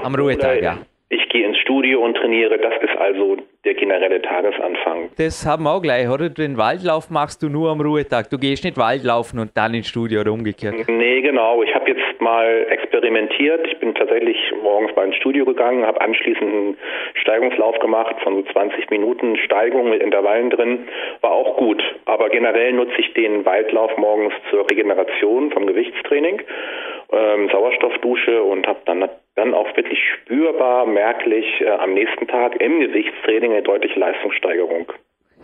Am 0.03 0.15
Ruhetag, 0.15 0.63
ja. 0.63 0.79
Ich 1.11 1.29
gehe 1.31 1.47
ins 1.47 1.59
Studio 1.59 2.03
und 2.03 2.17
trainiere. 2.17 2.59
Das 2.59 2.75
ist 2.83 2.97
also 2.97 3.39
der 3.65 3.75
generelle 3.75 4.23
Tagesanfang. 4.23 5.11
Das 5.19 5.45
haben 5.45 5.65
wir 5.65 5.73
auch 5.73 5.83
gleich, 5.83 6.09
oder? 6.09 6.29
Den 6.29 6.57
Waldlauf 6.57 7.11
machst 7.11 7.43
du 7.43 7.49
nur 7.49 7.71
am 7.71 7.81
Ruhetag. 7.81 8.31
Du 8.31 8.39
gehst 8.39 8.65
nicht 8.65 8.79
Waldlaufen 8.79 9.41
und 9.41 9.57
dann 9.57 9.75
ins 9.75 9.89
Studio 9.89 10.21
oder 10.21 10.33
umgekehrt. 10.33 10.75
Nee, 10.89 11.21
genau. 11.23 11.63
Ich 11.65 11.75
habe 11.75 11.91
jetzt 11.91 12.21
mal 12.21 12.67
experimentiert. 12.71 13.67
Ich 13.67 13.79
bin 13.79 13.95
tatsächlich 13.95 14.37
morgens 14.63 14.95
mal 14.95 15.07
ins 15.07 15.17
Studio 15.17 15.45
gegangen, 15.45 15.85
habe 15.85 16.01
anschließend 16.01 16.43
einen 16.43 16.77
Steigungslauf 17.15 17.79
gemacht 17.81 18.15
von 18.23 18.45
so 18.45 18.53
20 18.53 18.91
Minuten 18.91 19.37
Steigung 19.39 19.91
mit 19.91 20.03
Intervallen 20.03 20.51
drin. 20.51 20.89
War 21.21 21.33
auch 21.33 21.57
gut. 21.57 21.83
Aber 22.05 22.29
generell 22.29 22.73
nutze 22.73 22.95
ich 22.99 23.13
den 23.15 23.45
Waldlauf 23.45 23.97
morgens 23.97 24.35
zur 24.51 24.71
Regeneration 24.71 25.51
vom 25.51 25.67
Gewichtstraining, 25.67 26.43
ähm, 27.13 27.49
Sauerstoffdusche 27.51 28.43
und 28.43 28.67
habe 28.69 28.81
dann 28.85 29.09
dann 29.39 29.55
auch 29.55 29.75
wirklich 29.77 30.01
spürbar, 30.15 30.85
merklich 30.85 31.61
äh, 31.61 31.71
am 31.71 31.95
nächsten 31.95 32.27
Tag 32.27 32.61
im 32.61 32.81
Gewichtstraining 32.81 33.48
eine 33.51 33.63
deutliche 33.63 33.99
Leistungssteigerung. 33.99 34.87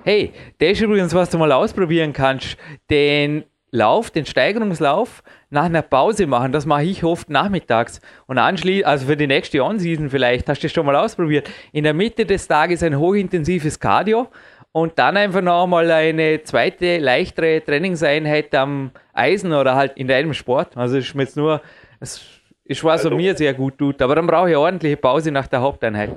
Hey, 0.05 0.33
das 0.59 0.71
ist 0.73 0.83
übrigens, 0.83 1.15
was 1.15 1.31
du 1.31 1.39
mal 1.39 1.51
ausprobieren 1.53 2.13
kannst. 2.13 2.57
Den 2.91 3.45
Lauf, 3.71 4.11
den 4.11 4.25
Steigerungslauf 4.25 5.23
nach 5.51 5.65
einer 5.65 5.83
Pause 5.83 6.27
machen. 6.27 6.53
Das 6.53 6.65
mache 6.67 6.85
ich 6.85 7.03
oft 7.03 7.29
nachmittags. 7.29 8.01
Und 8.27 8.39
anschließend, 8.39 8.87
also 8.87 9.07
für 9.07 9.17
die 9.17 9.27
nächste 9.27 9.65
On-Season 9.65 10.11
vielleicht, 10.11 10.49
hast 10.49 10.63
du 10.63 10.67
das 10.67 10.73
schon 10.73 10.87
mal 10.87 10.95
ausprobiert. 10.95 11.51
In 11.73 11.85
der 11.85 11.95
Mitte 11.95 12.25
des 12.25 12.47
Tages 12.47 12.83
ein 12.85 12.99
hochintensives 12.99 13.81
Cardio 13.81 14.29
und 14.71 14.99
dann 14.99 15.17
einfach 15.17 15.41
noch 15.41 15.67
mal 15.67 15.91
eine 15.91 16.43
zweite, 16.43 16.99
leichtere 16.99 17.65
Trainingseinheit 17.65 18.55
am 18.55 18.91
Eisen 19.13 19.53
oder 19.53 19.75
halt 19.75 19.97
in 19.97 20.07
deinem 20.07 20.35
Sport. 20.35 20.77
Also 20.77 20.99
ist 20.99 21.15
mir 21.15 21.23
jetzt 21.23 21.37
nur, 21.37 21.61
es 21.99 22.25
ist 22.65 22.85
was, 22.85 23.01
was 23.01 23.07
Also- 23.07 23.17
mir 23.17 23.35
sehr 23.37 23.55
gut 23.55 23.79
tut. 23.79 24.01
Aber 24.03 24.15
dann 24.15 24.27
brauche 24.27 24.51
ich 24.51 24.55
eine 24.57 24.61
ordentliche 24.65 24.97
Pause 24.97 25.33
nach 25.33 25.49
der 25.49 25.61
Haupteinheit. 25.63 26.11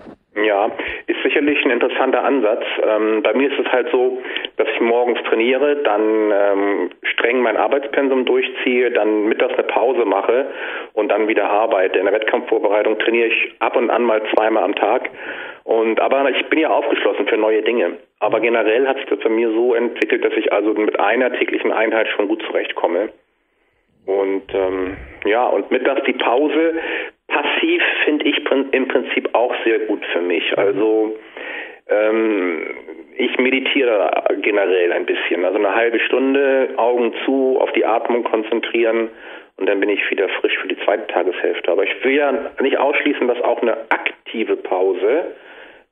Sicherlich 1.37 1.63
ein 1.65 1.69
interessanter 1.69 2.23
Ansatz. 2.23 2.63
Ähm, 2.81 3.21
bei 3.21 3.31
mir 3.35 3.51
ist 3.51 3.59
es 3.59 3.71
halt 3.71 3.89
so, 3.91 4.17
dass 4.55 4.67
ich 4.73 4.81
morgens 4.81 5.21
trainiere, 5.29 5.75
dann 5.83 6.31
ähm, 6.33 6.89
streng 7.03 7.41
mein 7.41 7.57
Arbeitspensum 7.57 8.25
durchziehe, 8.25 8.89
dann 8.89 9.25
mittags 9.25 9.53
eine 9.53 9.61
Pause 9.67 10.03
mache 10.05 10.47
und 10.93 11.09
dann 11.09 11.27
wieder 11.27 11.47
arbeite. 11.47 11.99
In 11.99 12.05
der 12.05 12.15
Wettkampfvorbereitung 12.15 12.97
trainiere 12.97 13.27
ich 13.27 13.53
ab 13.59 13.75
und 13.75 13.91
an 13.91 14.01
mal 14.01 14.23
zweimal 14.33 14.63
am 14.63 14.73
Tag. 14.73 15.11
Und 15.63 15.99
aber 15.99 16.27
ich 16.31 16.43
bin 16.47 16.57
ja 16.57 16.71
aufgeschlossen 16.71 17.27
für 17.27 17.37
neue 17.37 17.61
Dinge. 17.61 17.97
Aber 18.19 18.39
generell 18.39 18.87
hat 18.87 18.97
sich 18.97 19.05
das 19.05 19.19
bei 19.19 19.29
mir 19.29 19.51
so 19.51 19.75
entwickelt, 19.75 20.25
dass 20.25 20.33
ich 20.33 20.51
also 20.51 20.73
mit 20.73 20.99
einer 20.99 21.31
täglichen 21.33 21.71
Einheit 21.71 22.07
schon 22.07 22.29
gut 22.29 22.41
zurechtkomme. 22.47 23.09
Und 24.07 24.43
ähm, 24.53 24.97
ja, 25.25 25.45
und 25.45 25.69
mittags 25.69 26.01
die 26.07 26.13
Pause 26.13 26.75
passiv 27.27 27.83
finde 28.05 28.25
ich 28.25 28.37
im 28.71 28.87
Prinzip 28.87 29.29
auch 29.33 29.53
sehr 29.65 29.79
gut 29.79 30.03
für 30.13 30.21
mich. 30.21 30.57
Also 30.57 31.13
ähm, 31.89 32.65
ich 33.17 33.37
meditiere 33.37 34.23
generell 34.41 34.93
ein 34.93 35.05
bisschen. 35.05 35.43
Also 35.43 35.57
eine 35.57 35.75
halbe 35.75 35.99
Stunde, 35.99 36.69
Augen 36.77 37.13
zu, 37.25 37.57
auf 37.59 37.71
die 37.73 37.85
Atmung 37.85 38.23
konzentrieren 38.23 39.09
und 39.57 39.67
dann 39.67 39.79
bin 39.79 39.89
ich 39.89 39.99
wieder 40.09 40.29
frisch 40.39 40.57
für 40.61 40.67
die 40.67 40.77
zweite 40.85 41.07
Tageshälfte. 41.07 41.71
Aber 41.71 41.83
ich 41.83 42.03
will 42.03 42.13
ja 42.13 42.31
nicht 42.61 42.77
ausschließen, 42.77 43.27
dass 43.27 43.41
auch 43.41 43.61
eine 43.61 43.75
aktive 43.89 44.55
Pause 44.55 45.35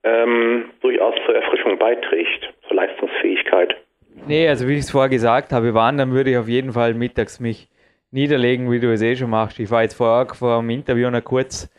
ähm, 0.03 0.69
durchaus 0.81 1.15
zur 1.25 1.35
Erfrischung 1.35 1.77
beiträgt, 1.77 2.53
zur 2.67 2.77
Leistungsfähigkeit. 2.77 3.75
Nee, 4.27 4.47
also 4.47 4.67
wie 4.67 4.73
ich 4.73 4.79
es 4.79 4.91
vorher 4.91 5.09
gesagt 5.09 5.51
habe, 5.51 5.73
waren, 5.73 5.97
dann 5.97 6.13
würde 6.13 6.29
ich 6.29 6.37
auf 6.37 6.47
jeden 6.47 6.71
Fall 6.71 6.93
mittags 6.93 7.39
mich 7.39 7.67
niederlegen, 8.15 8.71
wie 8.71 8.79
du 8.79 8.91
es 8.93 9.01
eh 9.01 9.15
schon 9.15 9.29
machst. 9.29 9.59
Ich 9.59 9.69
war 9.69 9.83
jetzt 9.83 9.95
vorher 9.95 10.33
vor 10.33 10.61
dem 10.61 10.69
Interview 10.69 11.09
noch 11.09 11.23
kurz 11.23 11.69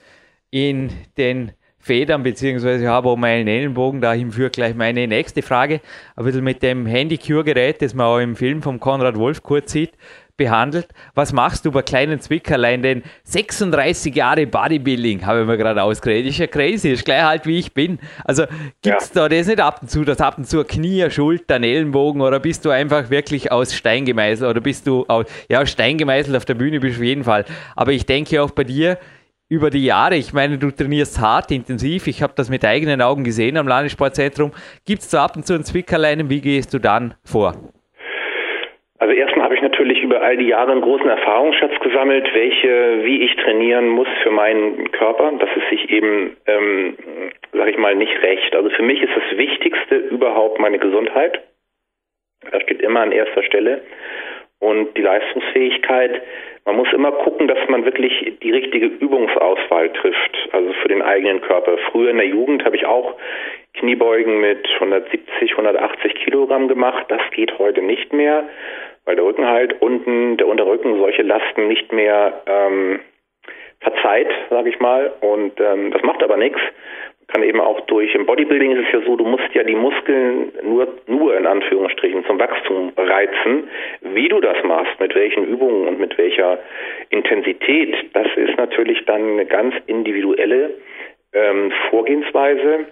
in 0.50 0.90
den 1.16 1.52
Federn, 1.78 2.23
beziehungsweise 2.23 2.88
habe 2.88 3.09
auch 3.09 3.16
meinen 3.16 3.49
Ellenbogen, 3.49 4.02
dahin 4.02 4.31
führt 4.31 4.55
gleich 4.55 4.75
meine 4.75 5.07
nächste 5.07 5.40
Frage. 5.40 5.81
Ein 6.14 6.25
bisschen 6.25 6.45
mit 6.45 6.62
dem 6.62 6.85
Handy-Cure-Gerät, 6.85 7.81
das 7.81 7.95
man 7.95 8.07
auch 8.07 8.19
im 8.19 8.37
Film 8.37 8.61
von 8.61 8.78
Konrad 8.78 9.16
Wolf 9.16 9.43
kurz 9.43 9.73
sieht, 9.73 9.93
behandelt. 10.37 10.88
Was 11.14 11.33
machst 11.33 11.64
du 11.64 11.73
bei 11.73 11.83
kleinen 11.83 12.21
Zwickerlein? 12.21 12.83
Denn 12.83 13.02
36 13.25 14.14
Jahre 14.14 14.47
Bodybuilding 14.47 15.25
habe 15.26 15.40
ich 15.40 15.47
mir 15.47 15.57
gerade 15.57 15.83
ausgeredet. 15.83 16.31
Ist 16.31 16.38
ja 16.38 16.47
crazy, 16.47 16.90
ist 16.90 17.05
gleich 17.05 17.23
halt 17.23 17.47
wie 17.47 17.59
ich 17.59 17.73
bin. 17.73 17.99
Also 18.25 18.45
gibt 18.83 19.00
es 19.00 19.12
ja. 19.14 19.28
da 19.28 19.28
das 19.28 19.47
nicht 19.47 19.61
ab 19.61 19.78
und 19.83 19.90
zu, 19.90 20.05
das 20.05 20.21
ab 20.21 20.38
und 20.38 20.45
zu 20.47 20.64
Knie, 20.64 21.11
Schultern, 21.11 21.62
Ellenbogen 21.62 22.21
oder 22.21 22.40
bist 22.40 22.64
du 22.64 22.71
einfach 22.71 23.11
wirklich 23.11 23.52
aus 23.52 23.75
Stein 23.75 24.05
gemeißelt 24.05 24.50
oder 24.50 24.61
bist 24.61 24.87
du 24.87 25.05
aus, 25.09 25.26
ja, 25.49 25.64
Stein 25.66 25.99
gemeißelt 25.99 26.37
auf 26.37 26.45
der 26.45 26.55
Bühne 26.55 26.81
bist 26.81 26.97
du 26.97 27.00
auf 27.00 27.05
jeden 27.05 27.25
Fall. 27.25 27.45
Aber 27.75 27.93
ich 27.93 28.07
denke 28.07 28.43
auch 28.43 28.50
bei 28.50 28.64
dir, 28.64 28.99
über 29.49 29.71
die 29.71 29.85
Jahre, 29.85 30.16
ich 30.16 30.33
meine, 30.33 30.59
du 30.59 30.71
trainierst 30.71 31.21
hart, 31.21 31.52
intensiv, 31.52 32.09
ich 32.09 32.23
habe 32.23 32.33
das 32.35 32.50
mit 32.50 32.64
eigenen 32.64 33.00
Augen 33.00 33.23
gesehen 33.23 33.57
am 33.57 33.69
Landessportzentrum. 33.69 34.52
Gibt 34.85 35.02
es 35.02 35.11
da 35.11 35.25
ab 35.25 35.37
und 35.37 35.47
zu 35.47 35.55
ein 35.55 35.62
Zwickerlein, 35.62 36.28
wie 36.28 36.40
gehst 36.40 36.75
du 36.75 36.81
dann 36.81 37.14
vor? 37.25 37.55
Also 38.99 39.14
erstmal 39.14 39.36
ich 39.57 39.63
natürlich 39.63 40.03
über 40.03 40.23
all 40.23 40.37
die 40.37 40.49
Jahre 40.49 40.73
einen 40.73 40.81
großen 40.81 41.09
Erfahrungsschatz 41.09 41.79
gesammelt, 41.81 42.29
welche, 42.33 43.05
wie 43.05 43.23
ich 43.23 43.35
trainieren 43.37 43.89
muss 43.89 44.09
für 44.23 44.31
meinen 44.31 44.91
Körper, 44.93 45.33
dass 45.33 45.51
es 45.57 45.69
sich 45.71 45.91
eben, 45.91 46.37
ähm, 46.47 46.97
sage 47.53 47.71
ich 47.71 47.79
mal, 47.79 47.95
nicht 47.97 48.23
recht. 48.23 48.55
Also 48.55 48.71
für 48.71 48.83
mich 48.83 49.03
ist 49.03 49.13
das 49.15 49.39
Wichtigste 49.39 49.97
überhaupt 49.97 50.59
meine 50.59 50.79
Gesundheit. 50.79 51.43
Das 52.51 52.63
steht 52.63 52.83
immer 52.83 53.01
an 53.01 53.13
erster 53.13 53.43
Stelle. 53.43 53.83
Und 54.59 54.97
die 54.97 55.03
Leistungsfähigkeit, 55.03 56.23
man 56.65 56.77
muss 56.77 56.93
immer 56.93 57.13
gucken, 57.13 57.47
dass 57.47 57.69
man 57.69 57.85
wirklich 57.85 58.39
die 58.43 58.51
richtige 58.51 58.87
Übungsauswahl 58.87 59.93
trifft, 59.93 60.49
also 60.53 60.73
für 60.81 60.89
den 60.89 61.03
eigenen 61.03 61.41
Körper. 61.43 61.77
Früher 61.91 62.11
in 62.11 62.17
der 62.17 62.27
Jugend 62.27 62.65
habe 62.65 62.77
ich 62.77 62.87
auch 62.87 63.17
Kniebeugen 63.75 64.41
mit 64.41 64.67
170, 64.75 65.51
180 65.53 66.15
Kilogramm 66.15 66.69
gemacht. 66.69 67.05
Das 67.09 67.21
geht 67.33 67.59
heute 67.59 67.83
nicht 67.83 68.13
mehr 68.13 68.49
weil 69.07 69.17
der 69.17 69.25
Rücken 69.25 69.47
halt 69.47 69.81
unten, 69.81 70.37
der 70.37 70.49
Unterrücken 70.49 70.99
solche 70.99 71.23
Lasten 71.23 71.69
nicht 71.69 71.93
mehr 71.93 72.43
ähm, 72.47 73.01
verzeiht, 73.81 74.29
sage 74.51 74.69
ich 74.69 74.81
mal. 74.81 75.13
Und 75.21 75.59
ähm, 75.61 75.93
das 75.93 76.03
macht 76.03 76.23
aber 76.23 76.37
nichts. 76.37 76.61
Kann 77.29 77.43
eben 77.43 77.61
auch 77.61 77.81
durch, 77.87 78.15
im 78.15 78.25
Bodybuilding 78.25 78.73
ist 78.73 78.87
es 78.87 78.93
ja 78.93 79.07
so, 79.07 79.17
du 79.17 79.25
musst 79.25 79.53
ja 79.53 79.65
die 79.65 79.75
Muskeln 79.75 80.53
nur, 80.63 80.87
nur 81.07 81.37
in 81.37 81.47
Anführungsstrichen 81.47 82.25
zum 82.25 82.39
Wachstum 82.39 82.93
reizen. 82.97 83.69
Wie 84.03 84.29
du 84.29 84.41
das 84.41 84.63
machst, 84.63 85.01
mit 85.01 85.15
welchen 85.15 85.45
Übungen 85.45 85.89
und 85.89 85.99
mit 85.99 86.17
welcher 86.19 86.59
Intensität, 87.11 87.97
das 88.13 88.29
ist 88.37 88.57
natürlich 88.57 89.05
dann 89.07 89.23
eine 89.23 89.47
ganz 89.47 89.75
individuelle 89.87 90.75
ähm, 91.33 91.73
Vorgehensweise. 91.91 92.87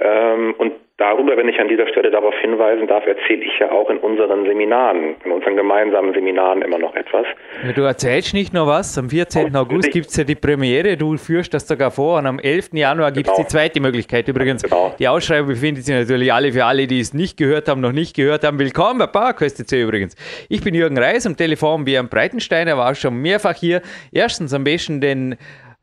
Ähm, 0.00 0.54
und 0.56 0.72
darüber, 0.96 1.36
wenn 1.36 1.48
ich 1.48 1.58
an 1.58 1.68
dieser 1.68 1.88
Stelle 1.88 2.10
darauf 2.10 2.34
hinweisen 2.40 2.86
darf, 2.86 3.06
erzähle 3.06 3.44
ich 3.44 3.58
ja 3.58 3.70
auch 3.70 3.90
in 3.90 3.98
unseren 3.98 4.44
Seminaren, 4.44 5.16
in 5.24 5.32
unseren 5.32 5.56
gemeinsamen 5.56 6.14
Seminaren 6.14 6.62
immer 6.62 6.78
noch 6.78 6.94
etwas. 6.94 7.26
Du 7.74 7.82
erzählst 7.82 8.34
nicht 8.34 8.52
nur 8.54 8.66
was, 8.66 8.96
am 8.98 9.10
14. 9.10 9.54
Oh, 9.54 9.58
August 9.58 9.90
gibt 9.90 10.06
es 10.06 10.16
ja 10.16 10.24
die 10.24 10.34
Premiere, 10.34 10.96
du 10.96 11.16
führst 11.16 11.52
das 11.52 11.66
sogar 11.66 11.90
vor 11.90 12.18
und 12.18 12.26
am 12.26 12.38
11. 12.38 12.70
Januar 12.72 13.12
gibt 13.12 13.28
es 13.28 13.34
genau. 13.34 13.46
die 13.46 13.50
zweite 13.50 13.80
Möglichkeit. 13.80 14.28
Übrigens, 14.28 14.62
genau. 14.62 14.94
die 14.98 15.08
Ausschreibung 15.08 15.48
befindet 15.48 15.84
sich 15.84 15.94
natürlich 15.94 16.32
alle 16.32 16.52
für 16.52 16.64
alle, 16.64 16.86
die 16.86 17.00
es 17.00 17.14
nicht 17.14 17.36
gehört 17.36 17.68
haben, 17.68 17.80
noch 17.80 17.92
nicht 17.92 18.14
gehört 18.14 18.44
haben. 18.44 18.58
Willkommen 18.58 18.98
bei 18.98 19.06
PowerQuest 19.06 19.72
übrigens. 19.72 20.16
Ich 20.48 20.62
bin 20.62 20.74
Jürgen 20.74 20.98
Reis 20.98 21.26
am 21.26 21.36
Telefon 21.36 21.86
am 21.96 22.08
Breitensteiner, 22.08 22.76
war 22.76 22.94
schon 22.94 23.20
mehrfach 23.20 23.54
hier. 23.54 23.82
Erstens 24.12 24.54
am 24.54 24.64
besten 24.64 25.00
den 25.00 25.36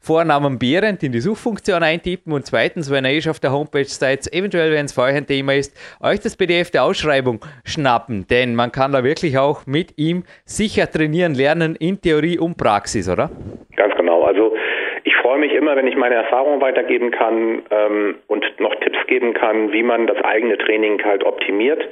Vornamen 0.08 0.58
Behrendt 0.58 1.04
in 1.04 1.12
die 1.12 1.20
Suchfunktion 1.20 1.84
eintippen 1.84 2.32
und 2.32 2.46
zweitens, 2.46 2.90
wenn 2.90 3.04
ihr 3.04 3.12
eh 3.12 3.20
schon 3.20 3.32
auf 3.32 3.42
der 3.42 3.52
Homepage 3.52 3.84
seid, 3.84 4.26
eventuell, 4.32 4.72
wenn 4.72 4.86
es 4.86 4.98
euch 4.98 5.14
ein 5.14 5.28
Thema 5.28 5.54
ist, 5.54 5.76
euch 6.02 6.22
das 6.22 6.38
PDF 6.38 6.72
der 6.72 6.86
Ausschreibung 6.86 7.42
schnappen, 7.66 8.26
denn 8.30 8.56
man 8.56 8.72
kann 8.72 8.94
da 8.94 9.04
wirklich 9.04 9.38
auch 9.38 9.68
mit 9.68 9.98
ihm 9.98 10.24
sicher 10.46 10.90
trainieren, 10.90 11.34
lernen 11.34 11.76
in 11.76 12.00
Theorie 12.00 12.40
und 12.40 12.56
Praxis, 12.56 13.10
oder? 13.10 13.30
Ganz 13.76 13.96
genau. 13.96 14.24
Also 14.24 14.56
ich 15.04 15.14
freue 15.18 15.40
mich 15.40 15.52
immer, 15.52 15.76
wenn 15.76 15.88
ich 15.88 15.98
meine 15.98 16.16
Erfahrungen 16.16 16.62
weitergeben 16.62 17.12
kann 17.12 17.64
ähm, 17.70 18.16
und 18.28 18.46
noch 18.62 18.76
Tipps 18.76 19.06
geben 19.08 19.34
kann, 19.34 19.74
wie 19.74 19.84
man 19.84 20.08
das 20.08 20.24
eigene 20.24 20.58
Training 20.58 21.04
halt 21.04 21.26
optimiert. 21.26 21.84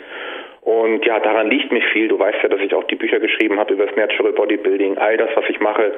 Und 0.65 1.05
ja, 1.05 1.19
daran 1.19 1.47
liegt 1.51 1.71
mir 1.71 1.83
viel. 1.93 2.07
Du 2.07 2.17
weißt 2.17 2.39
ja, 2.41 2.49
dass 2.49 2.59
ich 2.59 2.73
auch 2.73 2.85
die 2.85 2.95
Bücher 2.95 3.19
geschrieben 3.19 3.59
habe 3.59 3.75
über 3.75 3.85
das 3.85 3.95
Natural 3.95 4.33
Bodybuilding. 4.33 4.97
All 4.97 5.15
das, 5.15 5.29
was 5.35 5.45
ich 5.47 5.59
mache, 5.59 5.93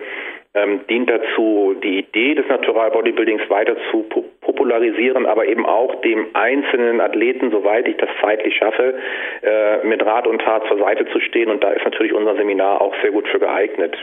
ähm, 0.63 0.81
dient 0.89 1.09
dazu, 1.09 1.75
die 1.83 1.99
Idee 1.99 2.35
des 2.35 2.47
Natural 2.47 2.91
Bodybuildings 2.91 3.49
weiter 3.49 3.75
zu 3.91 4.03
po 4.03 4.23
popularisieren, 4.41 5.25
aber 5.25 5.45
eben 5.45 5.65
auch 5.65 6.01
dem 6.01 6.27
einzelnen 6.33 7.01
Athleten, 7.01 7.51
soweit 7.51 7.85
ich 7.87 7.97
das 7.97 8.09
zeitlich 8.21 8.55
schaffe, 8.55 8.95
äh, 9.43 9.85
mit 9.85 10.03
Rat 10.05 10.25
und 10.25 10.39
Tat 10.41 10.63
zur 10.69 10.79
Seite 10.79 11.05
zu 11.11 11.19
stehen. 11.19 11.49
Und 11.49 11.63
da 11.63 11.71
ist 11.71 11.83
natürlich 11.83 12.13
unser 12.13 12.35
Seminar 12.35 12.79
auch 12.79 12.95
sehr 13.01 13.11
gut 13.11 13.27
für 13.27 13.39
geeignet. 13.39 13.97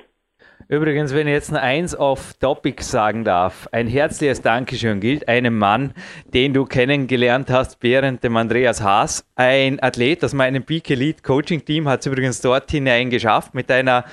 Übrigens, 0.68 1.14
wenn 1.14 1.26
ich 1.26 1.34
jetzt 1.34 1.52
noch 1.52 1.60
eins 1.60 1.94
auf 1.94 2.34
Topic 2.40 2.82
sagen 2.82 3.22
darf, 3.22 3.68
ein 3.70 3.86
herzliches 3.86 4.40
Dankeschön 4.40 4.98
gilt 4.98 5.28
einem 5.28 5.58
Mann, 5.58 5.92
den 6.32 6.54
du 6.54 6.64
kennengelernt 6.64 7.50
hast 7.50 7.82
während 7.82 8.24
dem 8.24 8.36
Andreas 8.36 8.82
Haas. 8.82 9.30
Ein 9.36 9.78
Athlet 9.82 10.24
aus 10.24 10.32
meinem 10.32 10.64
Peak 10.64 10.90
Elite 10.90 11.22
Coaching 11.22 11.64
Team 11.64 11.86
hat 11.86 12.00
es 12.00 12.06
übrigens 12.06 12.40
dort 12.40 12.70
hinein 12.70 13.10
geschafft 13.10 13.54
mit 13.54 13.70
einer 13.70 14.04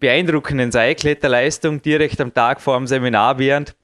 beeindruckenden 0.00 0.72
Seilkletterleistung 0.72 1.82
direkt 1.82 2.20
am 2.20 2.34
Tag 2.34 2.60
vor 2.60 2.76
dem 2.76 2.86
Seminar 2.86 3.38
während. 3.38 3.74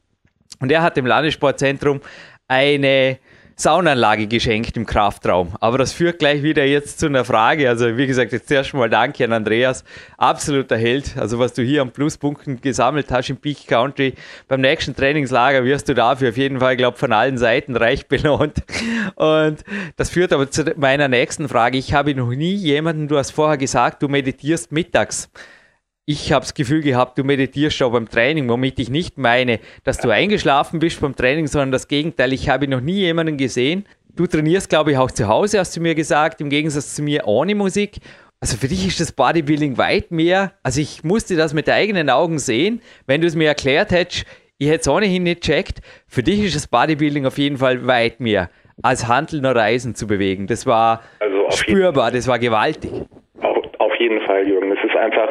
Und 0.60 0.72
er 0.72 0.82
hat 0.82 0.96
im 0.96 1.06
Landessportzentrum 1.06 2.00
eine 2.48 3.18
Saunanlage 3.58 4.26
geschenkt 4.26 4.76
im 4.76 4.84
Kraftraum. 4.84 5.54
Aber 5.60 5.78
das 5.78 5.94
führt 5.94 6.18
gleich 6.18 6.42
wieder 6.42 6.66
jetzt 6.66 6.98
zu 6.98 7.06
einer 7.06 7.24
Frage. 7.24 7.70
Also 7.70 7.96
wie 7.96 8.06
gesagt, 8.06 8.32
jetzt 8.32 8.48
zuerst 8.48 8.74
mal 8.74 8.90
danke 8.90 9.24
an 9.24 9.32
Andreas. 9.32 9.82
Absoluter 10.18 10.76
Held. 10.76 11.16
Also 11.16 11.38
was 11.38 11.54
du 11.54 11.62
hier 11.62 11.80
an 11.80 11.90
Pluspunkten 11.90 12.60
gesammelt 12.60 13.10
hast 13.10 13.30
im 13.30 13.38
Peak 13.38 13.66
Country. 13.66 14.12
Beim 14.46 14.60
nächsten 14.60 14.94
Trainingslager 14.94 15.64
wirst 15.64 15.88
du 15.88 15.94
dafür 15.94 16.28
auf 16.28 16.36
jeden 16.36 16.60
Fall, 16.60 16.76
glaube 16.76 16.98
von 16.98 17.14
allen 17.14 17.38
Seiten 17.38 17.74
reich 17.76 18.06
belohnt. 18.08 18.62
Und 19.14 19.64
das 19.96 20.10
führt 20.10 20.34
aber 20.34 20.50
zu 20.50 20.74
meiner 20.76 21.08
nächsten 21.08 21.48
Frage. 21.48 21.78
Ich 21.78 21.94
habe 21.94 22.14
noch 22.14 22.28
nie 22.28 22.54
jemanden, 22.54 23.08
du 23.08 23.16
hast 23.16 23.30
vorher 23.30 23.56
gesagt, 23.56 24.02
du 24.02 24.08
meditierst 24.08 24.70
mittags 24.70 25.30
ich 26.08 26.32
habe 26.32 26.44
das 26.44 26.54
Gefühl 26.54 26.82
gehabt, 26.82 27.18
du 27.18 27.24
meditierst 27.24 27.76
schon 27.76 27.92
beim 27.92 28.08
Training, 28.08 28.48
womit 28.48 28.78
ich 28.78 28.88
nicht 28.88 29.18
meine, 29.18 29.58
dass 29.82 29.98
du 29.98 30.08
eingeschlafen 30.10 30.78
bist 30.78 31.00
beim 31.00 31.16
Training, 31.16 31.48
sondern 31.48 31.72
das 31.72 31.88
Gegenteil. 31.88 32.32
Ich 32.32 32.48
habe 32.48 32.68
noch 32.68 32.80
nie 32.80 33.00
jemanden 33.00 33.36
gesehen. 33.36 33.84
Du 34.14 34.28
trainierst, 34.28 34.70
glaube 34.70 34.92
ich, 34.92 34.98
auch 34.98 35.10
zu 35.10 35.26
Hause, 35.26 35.58
hast 35.58 35.76
du 35.76 35.80
mir 35.80 35.96
gesagt, 35.96 36.40
im 36.40 36.48
Gegensatz 36.48 36.94
zu 36.94 37.02
mir 37.02 37.26
ohne 37.26 37.56
Musik. 37.56 37.96
Also 38.40 38.56
für 38.56 38.68
dich 38.68 38.86
ist 38.86 39.00
das 39.00 39.10
Bodybuilding 39.10 39.78
weit 39.78 40.12
mehr. 40.12 40.52
Also 40.62 40.80
ich 40.80 41.02
musste 41.02 41.34
das 41.34 41.52
mit 41.52 41.68
eigenen 41.68 42.08
Augen 42.08 42.38
sehen. 42.38 42.80
Wenn 43.06 43.20
du 43.20 43.26
es 43.26 43.34
mir 43.34 43.48
erklärt 43.48 43.90
hättest, 43.90 44.26
ich 44.58 44.68
hätte 44.68 44.82
es 44.82 44.88
ohnehin 44.88 45.24
nicht 45.24 45.42
checkt. 45.42 45.80
Für 46.06 46.22
dich 46.22 46.40
ist 46.44 46.54
das 46.54 46.68
Bodybuilding 46.68 47.26
auf 47.26 47.36
jeden 47.36 47.56
Fall 47.56 47.84
weit 47.86 48.20
mehr 48.20 48.48
als 48.80 49.08
Handeln 49.08 49.44
oder 49.44 49.56
Reisen 49.60 49.96
zu 49.96 50.06
bewegen. 50.06 50.46
Das 50.46 50.66
war 50.66 51.02
also 51.18 51.50
spürbar, 51.50 52.12
das 52.12 52.28
war 52.28 52.38
gewaltig. 52.38 52.92
Auf, 53.40 53.56
auf 53.78 53.92
jeden 53.98 54.20
Fall, 54.24 54.46
Jürgen. 54.46 54.70
Es 54.70 54.84
ist 54.84 54.96
einfach, 54.96 55.28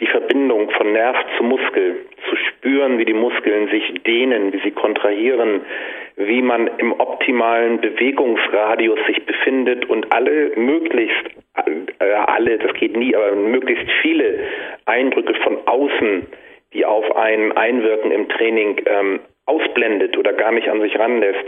die 0.00 0.06
Verbindung 0.06 0.70
von 0.70 0.92
Nerv 0.92 1.16
zu 1.36 1.42
Muskel, 1.42 2.06
zu 2.28 2.36
spüren, 2.36 2.98
wie 2.98 3.04
die 3.04 3.14
Muskeln 3.14 3.68
sich 3.68 3.94
dehnen, 4.04 4.52
wie 4.52 4.60
sie 4.60 4.70
kontrahieren, 4.70 5.62
wie 6.16 6.42
man 6.42 6.68
im 6.78 6.92
optimalen 6.92 7.80
Bewegungsradius 7.80 8.98
sich 9.06 9.24
befindet 9.24 9.88
und 9.88 10.12
alle 10.12 10.52
möglichst, 10.56 11.26
äh, 11.98 12.12
alle, 12.12 12.58
das 12.58 12.74
geht 12.74 12.96
nie, 12.96 13.14
aber 13.14 13.34
möglichst 13.36 13.90
viele 14.02 14.40
Eindrücke 14.84 15.34
von 15.42 15.58
außen, 15.66 16.26
die 16.72 16.84
auf 16.84 17.16
einen 17.16 17.52
einwirken 17.52 18.10
im 18.10 18.28
Training, 18.28 18.80
ähm, 18.86 19.20
ausblendet 19.46 20.16
oder 20.18 20.32
gar 20.32 20.52
nicht 20.52 20.68
an 20.68 20.80
sich 20.80 20.98
ranlässt. 20.98 21.44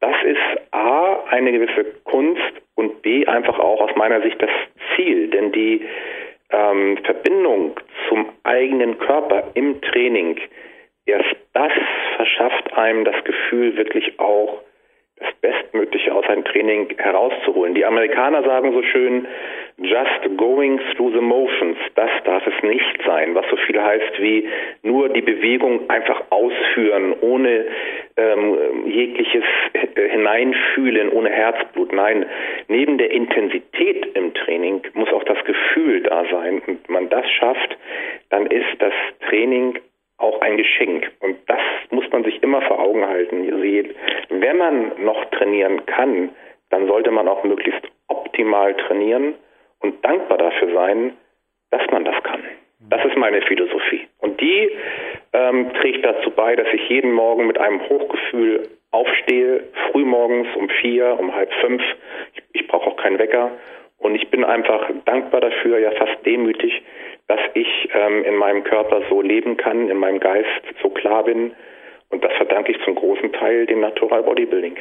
Das 0.00 0.16
ist 0.24 0.72
A, 0.72 1.24
eine 1.30 1.52
gewisse 1.52 1.84
Kunst 2.04 2.42
und 2.74 3.02
B, 3.02 3.26
einfach 3.26 3.58
auch 3.58 3.80
aus 3.80 3.94
meiner 3.96 4.20
Sicht 4.22 4.40
das 4.40 4.50
Ziel, 4.94 5.28
denn 5.28 5.52
die 5.52 5.82
ähm, 6.50 6.98
Verbindung 7.04 7.78
zum 8.08 8.28
eigenen 8.44 8.98
Körper 8.98 9.50
im 9.54 9.80
Training, 9.80 10.38
erst 11.04 11.36
das 11.52 11.72
verschafft 12.16 12.72
einem 12.74 13.04
das 13.04 13.22
Gefühl, 13.24 13.76
wirklich 13.76 14.18
auch 14.18 14.62
das 15.16 15.32
Bestmögliche 15.40 16.14
aus 16.14 16.26
einem 16.26 16.44
Training 16.44 16.94
herauszuholen. 16.98 17.74
Die 17.74 17.86
Amerikaner 17.86 18.42
sagen 18.42 18.72
so 18.72 18.82
schön, 18.82 19.26
just 19.78 20.36
going 20.36 20.78
through 20.94 21.12
the 21.12 21.20
motions, 21.20 21.78
das 21.94 22.10
darf 22.24 22.46
es 22.46 22.62
nicht 22.62 23.02
sein, 23.06 23.34
was 23.34 23.46
so 23.50 23.56
viel 23.56 23.80
heißt 23.80 24.20
wie 24.20 24.48
nur 24.82 25.08
die 25.08 25.22
Bewegung 25.22 25.88
einfach 25.88 26.22
ausführen, 26.30 27.14
ohne 27.20 27.66
ähm, 28.18 28.86
jegliches 28.86 29.44
äh, 29.72 30.08
Hineinfühlen, 30.08 31.10
ohne 31.10 31.30
Herzblut. 31.30 31.92
Nein, 31.92 32.26
neben 32.68 32.98
der 32.98 33.10
Intensität 33.10 34.06
im 34.14 34.34
Training 34.34 34.82
muss 34.94 35.12
auch 35.12 35.24
das 35.24 35.42
Gefühl 35.44 36.02
da 36.02 36.24
sein. 36.30 36.62
Und 36.66 36.88
wenn 36.88 36.92
man 36.94 37.08
das 37.08 37.28
schafft, 37.30 37.76
dann 38.28 38.46
ist 38.46 38.80
das 38.80 38.92
Training 39.28 39.78
auch 40.18 40.40
ein 40.40 40.56
Geschenk. 40.56 41.10
Und 41.20 41.36
man 42.16 42.24
sich 42.24 42.42
immer 42.42 42.62
vor 42.62 42.80
Augen 42.80 43.06
halten. 43.06 43.46
Wenn 44.30 44.56
man 44.56 45.04
noch 45.04 45.22
trainieren 45.26 45.84
kann, 45.84 46.30
dann 46.70 46.86
sollte 46.86 47.10
man 47.10 47.28
auch 47.28 47.44
möglichst 47.44 47.82
optimal 48.08 48.74
trainieren 48.74 49.34
und 49.80 50.02
dankbar 50.02 50.38
dafür 50.38 50.72
sein, 50.72 51.12
dass 51.70 51.82
man 51.90 52.06
das 52.06 52.22
kann. 52.22 52.42
Das 52.88 53.04
ist 53.04 53.16
meine 53.16 53.42
Philosophie. 53.42 54.06
Und 54.18 54.40
die 54.40 54.70
ähm, 55.34 55.72
trägt 55.74 56.06
dazu 56.06 56.30
bei, 56.30 56.56
dass 56.56 56.68
ich 56.72 56.88
jeden 56.88 57.12
Morgen 57.12 57.46
mit 57.46 57.58
einem 57.58 57.86
Hochgefühl 57.86 58.68
aufstehe, 58.92 59.64
frühmorgens 59.90 60.48
um 60.56 60.70
vier, 60.80 61.18
um 61.18 61.34
halb 61.34 61.52
fünf. 61.60 61.82
Ich, 62.34 62.42
ich 62.52 62.68
brauche 62.68 62.90
auch 62.90 62.96
keinen 62.96 63.18
Wecker. 63.18 63.50
Und 63.98 64.14
ich 64.14 64.28
bin 64.30 64.44
einfach 64.44 64.88
dankbar 65.04 65.42
dafür, 65.42 65.78
ja 65.78 65.90
fast 65.92 66.24
demütig, 66.24 66.82
dass 67.28 67.40
ich 67.54 67.88
ähm, 67.92 68.24
in 68.24 68.36
meinem 68.36 68.64
Körper 68.64 69.02
so 69.10 69.20
leben 69.20 69.56
kann, 69.56 69.90
in 69.90 69.98
meinem 69.98 70.20
Geist 70.20 70.62
so 70.82 70.90
klar 70.90 71.24
bin. 71.24 71.52
Und 72.10 72.22
das 72.22 72.32
verdanke 72.36 72.72
ich 72.72 72.78
zum 72.84 72.94
großen 72.94 73.32
Teil 73.32 73.66
dem 73.66 73.80
Natural 73.80 74.22
Bodybuilding. 74.22 74.78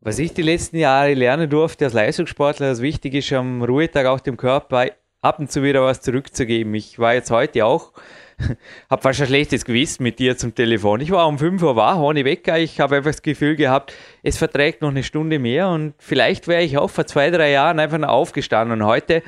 Was 0.00 0.18
ich 0.18 0.34
die 0.34 0.42
letzten 0.42 0.78
Jahre 0.78 1.14
lernen 1.14 1.48
durfte 1.48 1.84
als 1.84 1.94
Leistungssportler, 1.94 2.68
das 2.68 2.82
wichtig 2.82 3.14
ist, 3.14 3.32
am 3.32 3.62
Ruhetag 3.62 4.06
auch 4.06 4.20
dem 4.20 4.36
Körper 4.36 4.86
ab 5.20 5.38
und 5.38 5.50
zu 5.50 5.62
wieder 5.62 5.82
was 5.82 6.00
zurückzugeben. 6.00 6.74
Ich 6.74 6.98
war 6.98 7.14
jetzt 7.14 7.30
heute 7.30 7.64
auch, 7.64 7.92
habe 8.90 9.02
fast 9.02 9.20
ein 9.20 9.28
schlechtes 9.28 9.64
Gewissen 9.64 10.02
mit 10.02 10.18
dir 10.18 10.36
zum 10.36 10.54
Telefon. 10.54 11.00
Ich 11.00 11.12
war 11.12 11.28
um 11.28 11.38
5 11.38 11.62
Uhr 11.62 11.76
wach, 11.76 11.98
ohne 11.98 12.24
Wecker. 12.24 12.58
Ich 12.58 12.80
habe 12.80 12.96
einfach 12.96 13.10
das 13.12 13.22
Gefühl 13.22 13.54
gehabt, 13.54 13.94
es 14.24 14.36
verträgt 14.36 14.82
noch 14.82 14.90
eine 14.90 15.04
Stunde 15.04 15.38
mehr 15.38 15.68
und 15.68 15.94
vielleicht 15.98 16.48
wäre 16.48 16.62
ich 16.62 16.76
auch 16.76 16.90
vor 16.90 17.06
zwei, 17.06 17.30
drei 17.30 17.52
Jahren 17.52 17.78
einfach 17.78 17.98
noch 17.98 18.08
aufgestanden 18.08 18.80
und 18.80 18.86
heute 18.86 19.22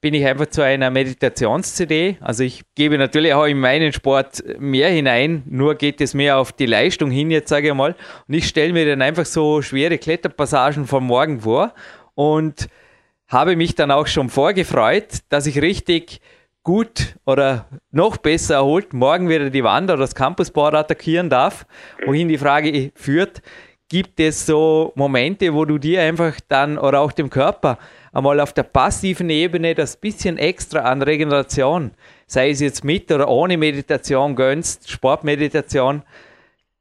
bin 0.00 0.14
ich 0.14 0.24
einfach 0.26 0.46
zu 0.46 0.62
einer 0.62 0.90
Meditations-CD. 0.90 2.16
Also 2.20 2.42
ich 2.42 2.62
gebe 2.74 2.96
natürlich 2.96 3.34
auch 3.34 3.44
in 3.44 3.60
meinen 3.60 3.92
Sport 3.92 4.42
mehr 4.58 4.88
hinein, 4.88 5.42
nur 5.46 5.74
geht 5.74 6.00
es 6.00 6.14
mehr 6.14 6.38
auf 6.38 6.52
die 6.52 6.66
Leistung 6.66 7.10
hin, 7.10 7.30
jetzt 7.30 7.50
sage 7.50 7.68
ich 7.68 7.74
mal. 7.74 7.94
Und 8.26 8.34
ich 8.34 8.48
stelle 8.48 8.72
mir 8.72 8.86
dann 8.86 9.02
einfach 9.02 9.26
so 9.26 9.60
schwere 9.60 9.98
Kletterpassagen 9.98 10.86
vom 10.86 11.06
Morgen 11.06 11.40
vor 11.40 11.74
und 12.14 12.68
habe 13.28 13.56
mich 13.56 13.74
dann 13.74 13.90
auch 13.90 14.06
schon 14.06 14.30
vorgefreut, 14.30 15.18
dass 15.28 15.46
ich 15.46 15.60
richtig 15.60 16.20
gut 16.62 17.16
oder 17.26 17.66
noch 17.90 18.16
besser 18.16 18.56
erholt 18.56 18.92
morgen 18.92 19.28
wieder 19.28 19.50
die 19.50 19.64
Wand 19.64 19.90
oder 19.90 20.00
das 20.00 20.14
Campusboard 20.14 20.74
attackieren 20.74 21.30
darf, 21.30 21.66
wohin 22.04 22.28
die 22.28 22.38
Frage 22.38 22.92
führt, 22.94 23.40
gibt 23.88 24.20
es 24.20 24.46
so 24.46 24.92
Momente, 24.94 25.54
wo 25.54 25.64
du 25.64 25.78
dir 25.78 26.02
einfach 26.02 26.38
dann 26.48 26.78
oder 26.78 27.00
auch 27.00 27.12
dem 27.12 27.30
Körper 27.30 27.78
einmal 28.12 28.40
auf 28.40 28.52
der 28.52 28.64
passiven 28.64 29.30
Ebene 29.30 29.74
das 29.74 30.00
bisschen 30.00 30.38
extra 30.38 30.80
an 30.80 31.02
Regeneration, 31.02 31.92
sei 32.26 32.50
es 32.50 32.60
jetzt 32.60 32.84
mit 32.84 33.10
oder 33.12 33.28
ohne 33.28 33.56
Meditation 33.56 34.34
gönnst, 34.36 34.90
Sportmeditation, 34.90 36.02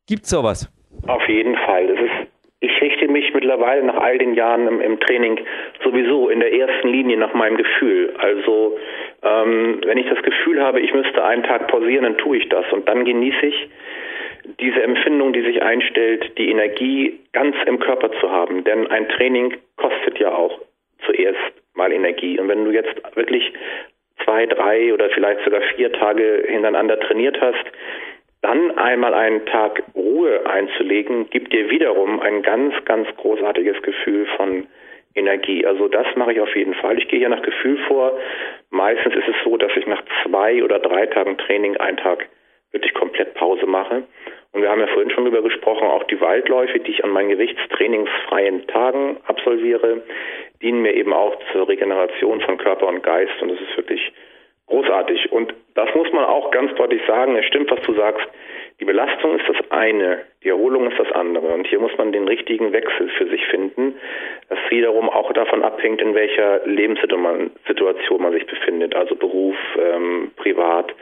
gibt 0.08 0.24
es 0.24 0.30
sowas? 0.30 0.72
Auf 1.08 1.28
jeden 1.28 1.56
Fall. 1.56 1.90
Ist 1.90 2.30
ich 2.62 2.82
richte 2.82 3.08
mich 3.08 3.34
mittlerweile 3.34 3.84
nach 3.84 3.96
all 3.96 4.18
den 4.18 4.34
Jahren 4.34 4.68
im, 4.68 4.82
im, 4.82 5.00
Training 5.00 5.40
sowieso 5.82 6.30
in 6.30 6.42
der 6.42 6.54
ersten 6.54 6.90
Linie 6.90 7.18
nach 7.18 7.34
meinem 7.34 7.56
Gefühl. 7.56 8.14
Also 8.18 8.78
ähm, 9.24 9.80
wenn 9.86 9.98
ich 9.98 10.10
das 10.10 10.22
Gefühl 10.24 10.62
habe, 10.62 10.82
ich 10.82 10.94
müsste 10.94 11.24
einen 11.24 11.44
Tag 11.44 11.70
pausieren, 11.70 12.04
dann 12.04 12.18
tue 12.18 12.38
ich 12.38 12.50
das 12.50 12.66
und 12.74 12.88
dann 12.90 13.06
genieße 13.06 13.46
ich 13.46 13.70
diese 14.60 14.82
Empfindung, 14.82 15.32
die 15.32 15.42
sich 15.42 15.62
einstellt, 15.62 16.38
die 16.38 16.50
Energie 16.50 17.20
ganz 17.32 17.56
im 17.66 17.80
Körper 17.80 18.12
zu 18.20 18.30
haben. 18.30 18.64
Denn 18.66 18.88
ein 18.88 19.08
Training 19.10 19.56
kostet 19.78 20.20
ja 20.20 20.34
auch 20.34 20.60
zuerst 21.20 21.54
mal 21.74 21.92
Energie. 21.92 22.40
Und 22.40 22.48
wenn 22.48 22.66
du 22.66 22.72
jetzt 22.72 22.96
wirklich 23.16 23.52
zwei, 24.24 24.46
drei 24.46 24.94
oder 24.94 25.10
vielleicht 25.10 25.44
sogar 25.44 25.62
vier 25.76 25.92
Tage 25.92 26.44
hintereinander 26.48 27.00
trainiert 27.00 27.40
hast, 27.42 27.66
dann 28.42 28.78
einmal 28.78 29.14
einen 29.14 29.46
Tag 29.48 29.84
Ruhe 29.96 30.46
einzulegen, 30.46 31.30
gibt 31.30 31.52
dir 31.52 31.70
wiederum 31.70 32.22
ein 32.22 32.42
ganz, 32.42 32.74
ganz 32.86 33.08
großartiges 33.18 33.82
Gefühl 33.82 34.28
von 34.38 34.68
Energie. 35.14 35.66
Also 35.66 35.88
das 35.90 36.08
mache 36.16 36.34
ich 36.34 36.40
auf 36.40 36.56
jeden 36.56 36.74
Fall. 36.76 36.98
Ich 36.98 37.08
gehe 37.10 37.20
hier 37.20 37.30
nach 37.30 37.42
Gefühl 37.42 37.78
vor. 37.88 38.18
Meistens 38.70 39.16
ist 39.16 39.28
es 39.28 39.36
so, 39.44 39.58
dass 39.58 39.72
ich 39.76 39.88
nach 39.88 40.02
zwei 40.24 40.64
oder 40.64 40.80
drei 40.80 41.06
Tagen 41.08 41.38
Training 41.38 41.76
einen 41.78 41.98
Tag 41.98 42.28
wirklich 42.72 42.94
komplett 42.94 43.34
Pause 43.34 43.66
mache. 43.66 44.04
Und 44.60 44.64
wir 44.64 44.72
haben 44.72 44.82
ja 44.82 44.88
vorhin 44.88 45.10
schon 45.10 45.24
darüber 45.24 45.42
gesprochen, 45.42 45.88
auch 45.88 46.04
die 46.04 46.20
Waldläufe, 46.20 46.82
die 46.82 46.92
ich 46.92 47.02
an 47.06 47.12
meinen 47.12 47.30
gewichtstrainingsfreien 47.30 48.68
Tagen 48.68 49.16
absolviere, 49.26 50.02
dienen 50.62 50.82
mir 50.82 50.96
eben 50.96 51.14
auch 51.14 51.34
zur 51.54 51.70
Regeneration 51.70 52.42
von 52.42 52.58
Körper 52.58 52.88
und 52.88 53.02
Geist. 53.02 53.42
Und 53.42 53.54
das 53.54 53.62
ist 53.62 53.78
wirklich 53.78 54.12
großartig. 54.68 55.32
Und 55.32 55.54
das 55.76 55.88
muss 55.96 56.12
man 56.12 56.26
auch 56.26 56.52
ganz 56.52 56.76
deutlich 56.76 57.02
sagen. 57.08 57.38
Es 57.38 57.46
stimmt, 57.46 57.72
was 57.72 57.80
du 57.84 57.94
sagst. 57.94 58.28
Die 58.82 58.84
Belastung 58.86 59.40
ist 59.40 59.48
das 59.48 59.72
eine, 59.72 60.26
die 60.44 60.50
Erholung 60.50 60.90
ist 60.90 60.98
das 60.98 61.12
andere. 61.12 61.48
Und 61.48 61.68
hier 61.68 61.80
muss 61.80 61.98
man 61.98 62.12
den 62.12 62.28
richtigen 62.28 62.72
Wechsel 62.72 63.10
für 63.18 63.28
sich 63.28 63.46
finden, 63.48 63.96
das 64.48 64.60
wiederum 64.70 65.10
auch 65.10 65.34
davon 65.34 65.64
abhängt, 65.64 66.02
in 66.02 66.16
welcher 66.16 66.66
Lebenssituation 66.66 68.22
man 68.22 68.34
sich 68.34 68.46
befindet, 68.46 68.96
also 68.96 69.16
Beruf, 69.16 69.58
ähm, 69.78 70.32
privat, 70.38 70.94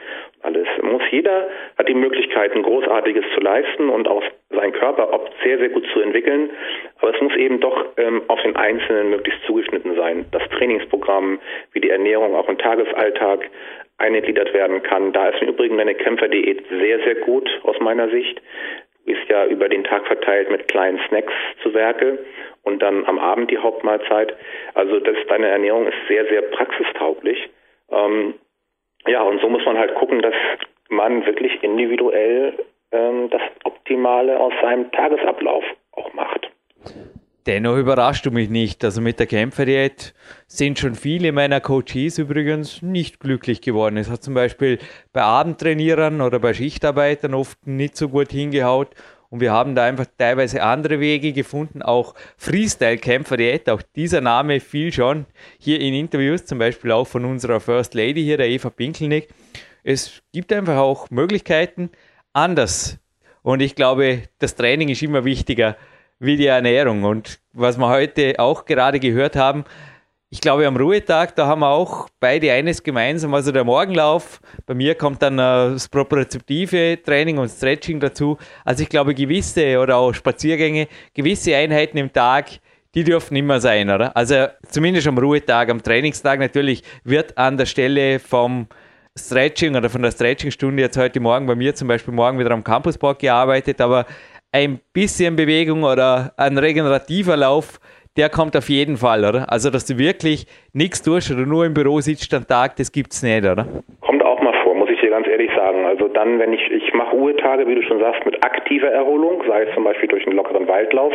alles. 0.42 0.66
Muss 0.82 1.02
jeder 1.10 1.48
hat 1.76 1.88
die 1.88 1.94
Möglichkeit, 1.94 2.54
ein 2.54 2.62
Großartiges 2.62 3.24
zu 3.34 3.40
leisten 3.40 3.88
und 3.88 4.08
auch 4.08 4.22
seinen 4.50 4.72
Körper 4.72 5.12
ob 5.12 5.30
sehr, 5.42 5.58
sehr 5.58 5.68
gut 5.68 5.86
zu 5.92 6.00
entwickeln. 6.00 6.50
Aber 7.00 7.14
es 7.14 7.20
muss 7.20 7.34
eben 7.36 7.60
doch 7.60 7.86
ähm, 7.96 8.22
auf 8.28 8.40
den 8.42 8.56
Einzelnen 8.56 9.10
möglichst 9.10 9.44
zugeschnitten 9.44 9.94
sein. 9.96 10.26
Das 10.32 10.42
Trainingsprogramm, 10.50 11.40
wie 11.72 11.80
die 11.80 11.90
Ernährung 11.90 12.34
auch 12.34 12.48
im 12.48 12.58
Tagesalltag 12.58 13.48
eingegliedert 13.98 14.54
werden 14.54 14.82
kann. 14.82 15.12
Da 15.12 15.28
ist 15.28 15.42
im 15.42 15.48
Übrigen 15.48 15.76
deine 15.76 15.94
Kämpferdiät 15.94 16.64
sehr, 16.70 17.00
sehr 17.00 17.16
gut 17.16 17.48
aus 17.64 17.78
meiner 17.80 18.08
Sicht. 18.08 18.40
Du 19.08 19.14
bist 19.14 19.28
ja 19.30 19.46
über 19.46 19.70
den 19.70 19.84
Tag 19.84 20.06
verteilt 20.06 20.50
mit 20.50 20.68
kleinen 20.68 21.00
Snacks 21.08 21.32
zu 21.62 21.72
Werke 21.72 22.18
und 22.62 22.82
dann 22.82 23.06
am 23.06 23.18
Abend 23.18 23.50
die 23.50 23.56
Hauptmahlzeit. 23.56 24.36
Also 24.74 25.00
das, 25.00 25.16
deine 25.28 25.48
Ernährung 25.48 25.86
ist 25.86 25.96
sehr, 26.08 26.26
sehr 26.26 26.42
praxistauglich. 26.42 27.48
Ähm, 27.90 28.34
ja, 29.06 29.22
und 29.22 29.40
so 29.40 29.48
muss 29.48 29.64
man 29.64 29.78
halt 29.78 29.94
gucken, 29.94 30.20
dass 30.20 30.34
man 30.90 31.24
wirklich 31.24 31.62
individuell 31.62 32.52
ähm, 32.92 33.30
das 33.30 33.40
Optimale 33.64 34.38
aus 34.38 34.52
seinem 34.60 34.92
Tagesablauf 34.92 35.64
auch 35.92 36.12
macht. 36.12 36.50
Dennoch 37.48 37.78
überrascht 37.78 38.26
du 38.26 38.30
mich 38.30 38.50
nicht. 38.50 38.84
Also 38.84 39.00
mit 39.00 39.18
der 39.18 39.26
Kämpferdiät 39.26 40.12
sind 40.46 40.78
schon 40.78 40.94
viele 40.94 41.32
meiner 41.32 41.62
Coaches 41.62 42.18
übrigens 42.18 42.82
nicht 42.82 43.20
glücklich 43.20 43.62
geworden. 43.62 43.96
Es 43.96 44.10
hat 44.10 44.22
zum 44.22 44.34
Beispiel 44.34 44.78
bei 45.14 45.22
Abendtrainierern 45.22 46.20
oder 46.20 46.40
bei 46.40 46.52
Schichtarbeitern 46.52 47.32
oft 47.32 47.66
nicht 47.66 47.96
so 47.96 48.10
gut 48.10 48.32
hingehaut. 48.32 48.94
Und 49.30 49.40
wir 49.40 49.50
haben 49.50 49.74
da 49.74 49.84
einfach 49.84 50.04
teilweise 50.18 50.62
andere 50.62 51.00
Wege 51.00 51.32
gefunden, 51.32 51.80
auch 51.80 52.14
Freestyle-Kämpferdiät, 52.36 53.70
auch 53.70 53.80
dieser 53.96 54.20
Name 54.20 54.60
fiel 54.60 54.92
schon 54.92 55.24
hier 55.58 55.80
in 55.80 55.94
Interviews, 55.94 56.44
zum 56.44 56.58
Beispiel 56.58 56.92
auch 56.92 57.06
von 57.06 57.24
unserer 57.24 57.60
First 57.60 57.94
Lady 57.94 58.24
hier, 58.24 58.36
der 58.36 58.50
Eva 58.50 58.68
Pinkelnick. 58.68 59.28
Es 59.84 60.20
gibt 60.34 60.52
einfach 60.52 60.76
auch 60.76 61.08
Möglichkeiten 61.08 61.88
anders. 62.34 62.98
Und 63.40 63.60
ich 63.60 63.74
glaube, 63.74 64.24
das 64.38 64.54
Training 64.54 64.90
ist 64.90 65.02
immer 65.02 65.24
wichtiger 65.24 65.78
wie 66.20 66.36
die 66.36 66.46
Ernährung. 66.46 67.04
Und 67.04 67.38
was 67.52 67.78
wir 67.78 67.88
heute 67.88 68.34
auch 68.38 68.64
gerade 68.64 69.00
gehört 69.00 69.36
haben, 69.36 69.64
ich 70.30 70.42
glaube, 70.42 70.66
am 70.66 70.76
Ruhetag, 70.76 71.34
da 71.36 71.46
haben 71.46 71.60
wir 71.60 71.70
auch 71.70 72.10
beide 72.20 72.52
eines 72.52 72.82
gemeinsam, 72.82 73.32
also 73.32 73.50
der 73.50 73.64
Morgenlauf. 73.64 74.40
Bei 74.66 74.74
mir 74.74 74.94
kommt 74.94 75.22
dann 75.22 75.38
äh, 75.38 75.72
das 75.72 75.88
propriozeptive 75.88 76.98
Training 77.02 77.38
und 77.38 77.48
Stretching 77.48 77.98
dazu. 77.98 78.36
Also 78.62 78.82
ich 78.82 78.90
glaube, 78.90 79.14
gewisse 79.14 79.78
oder 79.78 79.96
auch 79.96 80.12
Spaziergänge, 80.12 80.86
gewisse 81.14 81.56
Einheiten 81.56 81.96
im 81.96 82.12
Tag, 82.12 82.60
die 82.94 83.04
dürfen 83.04 83.36
immer 83.36 83.58
sein, 83.60 83.88
oder? 83.88 84.14
Also 84.14 84.48
zumindest 84.68 85.06
am 85.06 85.16
Ruhetag, 85.16 85.70
am 85.70 85.82
Trainingstag 85.82 86.40
natürlich 86.40 86.82
wird 87.04 87.38
an 87.38 87.56
der 87.56 87.66
Stelle 87.66 88.18
vom 88.18 88.66
Stretching 89.18 89.76
oder 89.76 89.88
von 89.88 90.02
der 90.02 90.10
Stretchingstunde 90.10 90.82
jetzt 90.82 90.98
heute 90.98 91.20
Morgen 91.20 91.46
bei 91.46 91.54
mir 91.54 91.74
zum 91.74 91.88
Beispiel 91.88 92.12
morgen 92.12 92.38
wieder 92.38 92.50
am 92.50 92.62
Campuspark 92.62 93.18
gearbeitet, 93.18 93.80
aber 93.80 94.04
ein 94.52 94.80
bisschen 94.92 95.36
Bewegung 95.36 95.82
oder 95.84 96.32
ein 96.36 96.56
regenerativer 96.58 97.36
Lauf, 97.36 97.80
der 98.16 98.28
kommt 98.28 98.56
auf 98.56 98.68
jeden 98.68 98.96
Fall, 98.96 99.24
oder? 99.24 99.46
Also, 99.50 99.70
dass 99.70 99.86
du 99.86 99.96
wirklich 99.96 100.46
nichts 100.72 101.02
tust 101.02 101.30
oder 101.30 101.46
nur 101.46 101.64
im 101.64 101.74
Büro 101.74 102.00
sitzt 102.00 102.34
am 102.34 102.46
Tag, 102.46 102.76
das 102.76 102.90
gibt 102.90 103.12
es 103.12 103.22
nicht, 103.22 103.44
oder? 103.44 103.66
Kommt 104.00 104.24
auch 104.24 104.40
mal 104.40 104.54
vor, 104.64 104.74
muss 104.74 104.90
ich 104.90 105.00
dir 105.00 105.10
ganz 105.10 105.28
ehrlich 105.28 105.50
sagen. 105.54 105.84
Also 105.86 106.08
dann, 106.08 106.40
wenn 106.40 106.52
ich, 106.52 106.68
ich 106.70 106.92
mache 106.94 107.14
Ruhetage, 107.14 107.68
wie 107.68 107.76
du 107.76 107.82
schon 107.82 108.00
sagst, 108.00 108.24
mit 108.26 108.44
aktiver 108.44 108.88
Erholung, 108.88 109.42
sei 109.46 109.62
es 109.62 109.74
zum 109.74 109.84
Beispiel 109.84 110.08
durch 110.08 110.26
einen 110.26 110.34
lockeren 110.34 110.66
Waldlauf. 110.66 111.12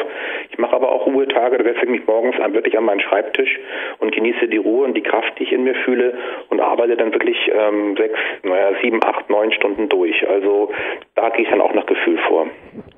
Ich 0.49 0.57
mache 0.57 0.75
aber 0.75 0.91
auch 0.91 1.05
Ruhetage, 1.05 1.57
da 1.57 1.63
setze 1.65 1.83
ich 1.83 1.89
mich 1.89 2.07
morgens 2.07 2.37
wirklich 2.53 2.77
an 2.77 2.85
meinen 2.85 3.01
Schreibtisch 3.01 3.59
und 3.99 4.15
genieße 4.15 4.47
die 4.47 4.57
Ruhe 4.57 4.85
und 4.85 4.95
die 4.95 5.03
Kraft, 5.03 5.33
die 5.39 5.43
ich 5.43 5.51
in 5.51 5.65
mir 5.65 5.75
fühle 5.75 6.17
und 6.49 6.61
arbeite 6.61 6.95
dann 6.95 7.11
wirklich 7.11 7.37
ähm, 7.53 7.97
sechs, 7.97 8.17
naja, 8.43 8.71
sieben, 8.81 9.03
acht, 9.03 9.29
neun 9.29 9.51
Stunden 9.51 9.89
durch. 9.89 10.27
Also 10.29 10.71
da 11.15 11.29
gehe 11.29 11.43
ich 11.43 11.51
dann 11.51 11.61
auch 11.61 11.73
nach 11.73 11.85
Gefühl 11.85 12.17
vor. 12.27 12.47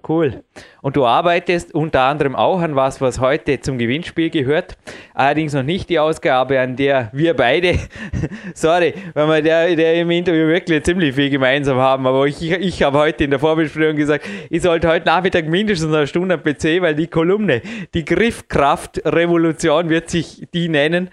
Cool. 0.08 0.44
Und 0.82 0.98
du 0.98 1.06
arbeitest 1.06 1.74
unter 1.74 2.02
anderem 2.02 2.36
auch 2.36 2.60
an 2.60 2.76
was, 2.76 3.02
was 3.02 3.20
heute 3.20 3.60
zum 3.62 3.80
Gewinnspiel 3.80 4.30
gehört. 4.30 4.78
Allerdings 5.16 5.54
noch 5.54 5.64
nicht 5.64 5.90
die 5.90 5.98
Ausgabe, 5.98 6.60
an 6.60 6.76
der 6.76 7.10
wir 7.12 7.34
beide, 7.34 7.80
sorry, 8.54 8.94
weil 9.16 9.28
wir 9.28 9.42
der, 9.42 9.76
der 9.76 9.96
im 9.96 10.12
Interview 10.12 10.48
wirklich 10.48 10.84
ziemlich 10.84 11.16
viel 11.16 11.32
gemeinsam 11.32 11.78
haben, 11.78 12.06
aber 12.06 12.28
ich, 12.28 12.40
ich 12.52 12.84
habe 12.84 13.00
heute 13.00 13.24
in 13.24 13.32
der 13.32 13.40
Vorbesprechung 13.40 13.96
gesagt, 13.96 14.26
ich 14.50 14.62
sollte 14.62 14.88
heute 14.88 15.08
Nachmittag 15.08 15.48
mindestens 15.48 15.94
eine 15.94 16.06
Stunde 16.06 16.36
am 16.36 16.44
PC, 16.44 16.82
weil 16.82 16.94
die 16.94 17.08
Kolumne, 17.08 17.64
die 17.96 18.06
Griffkraft-Revolution 18.06 19.90
wird 19.90 20.12
sich 20.12 20.48
die 20.54 20.70
nennen. 20.70 21.10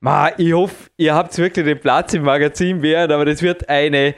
Ma, 0.00 0.30
ich 0.36 0.52
hoffe, 0.52 0.90
ihr 0.96 1.14
habt 1.16 1.36
wirklich 1.38 1.64
den 1.64 1.80
Platz 1.80 2.14
im 2.14 2.22
Magazin, 2.22 2.82
Bernd, 2.82 3.10
aber 3.10 3.24
das 3.24 3.42
wird 3.42 3.68
eine, 3.68 4.14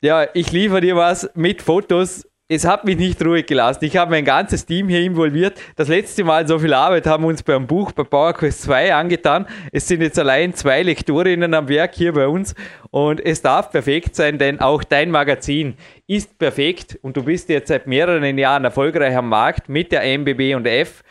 ja, 0.00 0.26
ich 0.32 0.52
liefere 0.52 0.80
dir 0.80 0.96
was 0.96 1.28
mit 1.34 1.60
Fotos 1.60 2.27
es 2.50 2.64
hat 2.66 2.86
mich 2.86 2.96
nicht 2.96 3.22
ruhig 3.22 3.44
gelassen. 3.44 3.84
Ich 3.84 3.98
habe 3.98 4.10
mein 4.10 4.24
ganzes 4.24 4.64
Team 4.64 4.88
hier 4.88 5.02
involviert. 5.02 5.60
Das 5.76 5.88
letzte 5.88 6.24
Mal 6.24 6.48
so 6.48 6.58
viel 6.58 6.72
Arbeit 6.72 7.06
haben 7.06 7.24
wir 7.24 7.28
uns 7.28 7.42
beim 7.42 7.66
Buch 7.66 7.92
bei 7.92 8.04
PowerQuest 8.04 8.62
2 8.62 8.94
angetan. 8.94 9.46
Es 9.70 9.86
sind 9.86 10.00
jetzt 10.00 10.18
allein 10.18 10.54
zwei 10.54 10.82
Lektorinnen 10.82 11.52
am 11.52 11.68
Werk 11.68 11.94
hier 11.94 12.14
bei 12.14 12.26
uns 12.26 12.54
und 12.90 13.20
es 13.20 13.42
darf 13.42 13.70
perfekt 13.70 14.16
sein, 14.16 14.38
denn 14.38 14.60
auch 14.60 14.82
dein 14.82 15.10
Magazin 15.10 15.74
ist 16.06 16.38
perfekt 16.38 16.98
und 17.02 17.18
du 17.18 17.24
bist 17.24 17.50
jetzt 17.50 17.68
seit 17.68 17.86
mehreren 17.86 18.38
Jahren 18.38 18.64
erfolgreich 18.64 19.14
am 19.14 19.28
Markt 19.28 19.68
mit 19.68 19.92
der 19.92 20.04
MBB 20.18 20.54
und 20.54 20.66
F. 20.66 21.04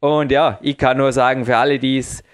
Und 0.00 0.32
ja, 0.32 0.58
ich 0.60 0.76
kann 0.76 0.96
nur 0.96 1.12
sagen, 1.12 1.44
für 1.44 1.56
alle, 1.56 1.78
die 1.78 1.98
es 1.98 2.24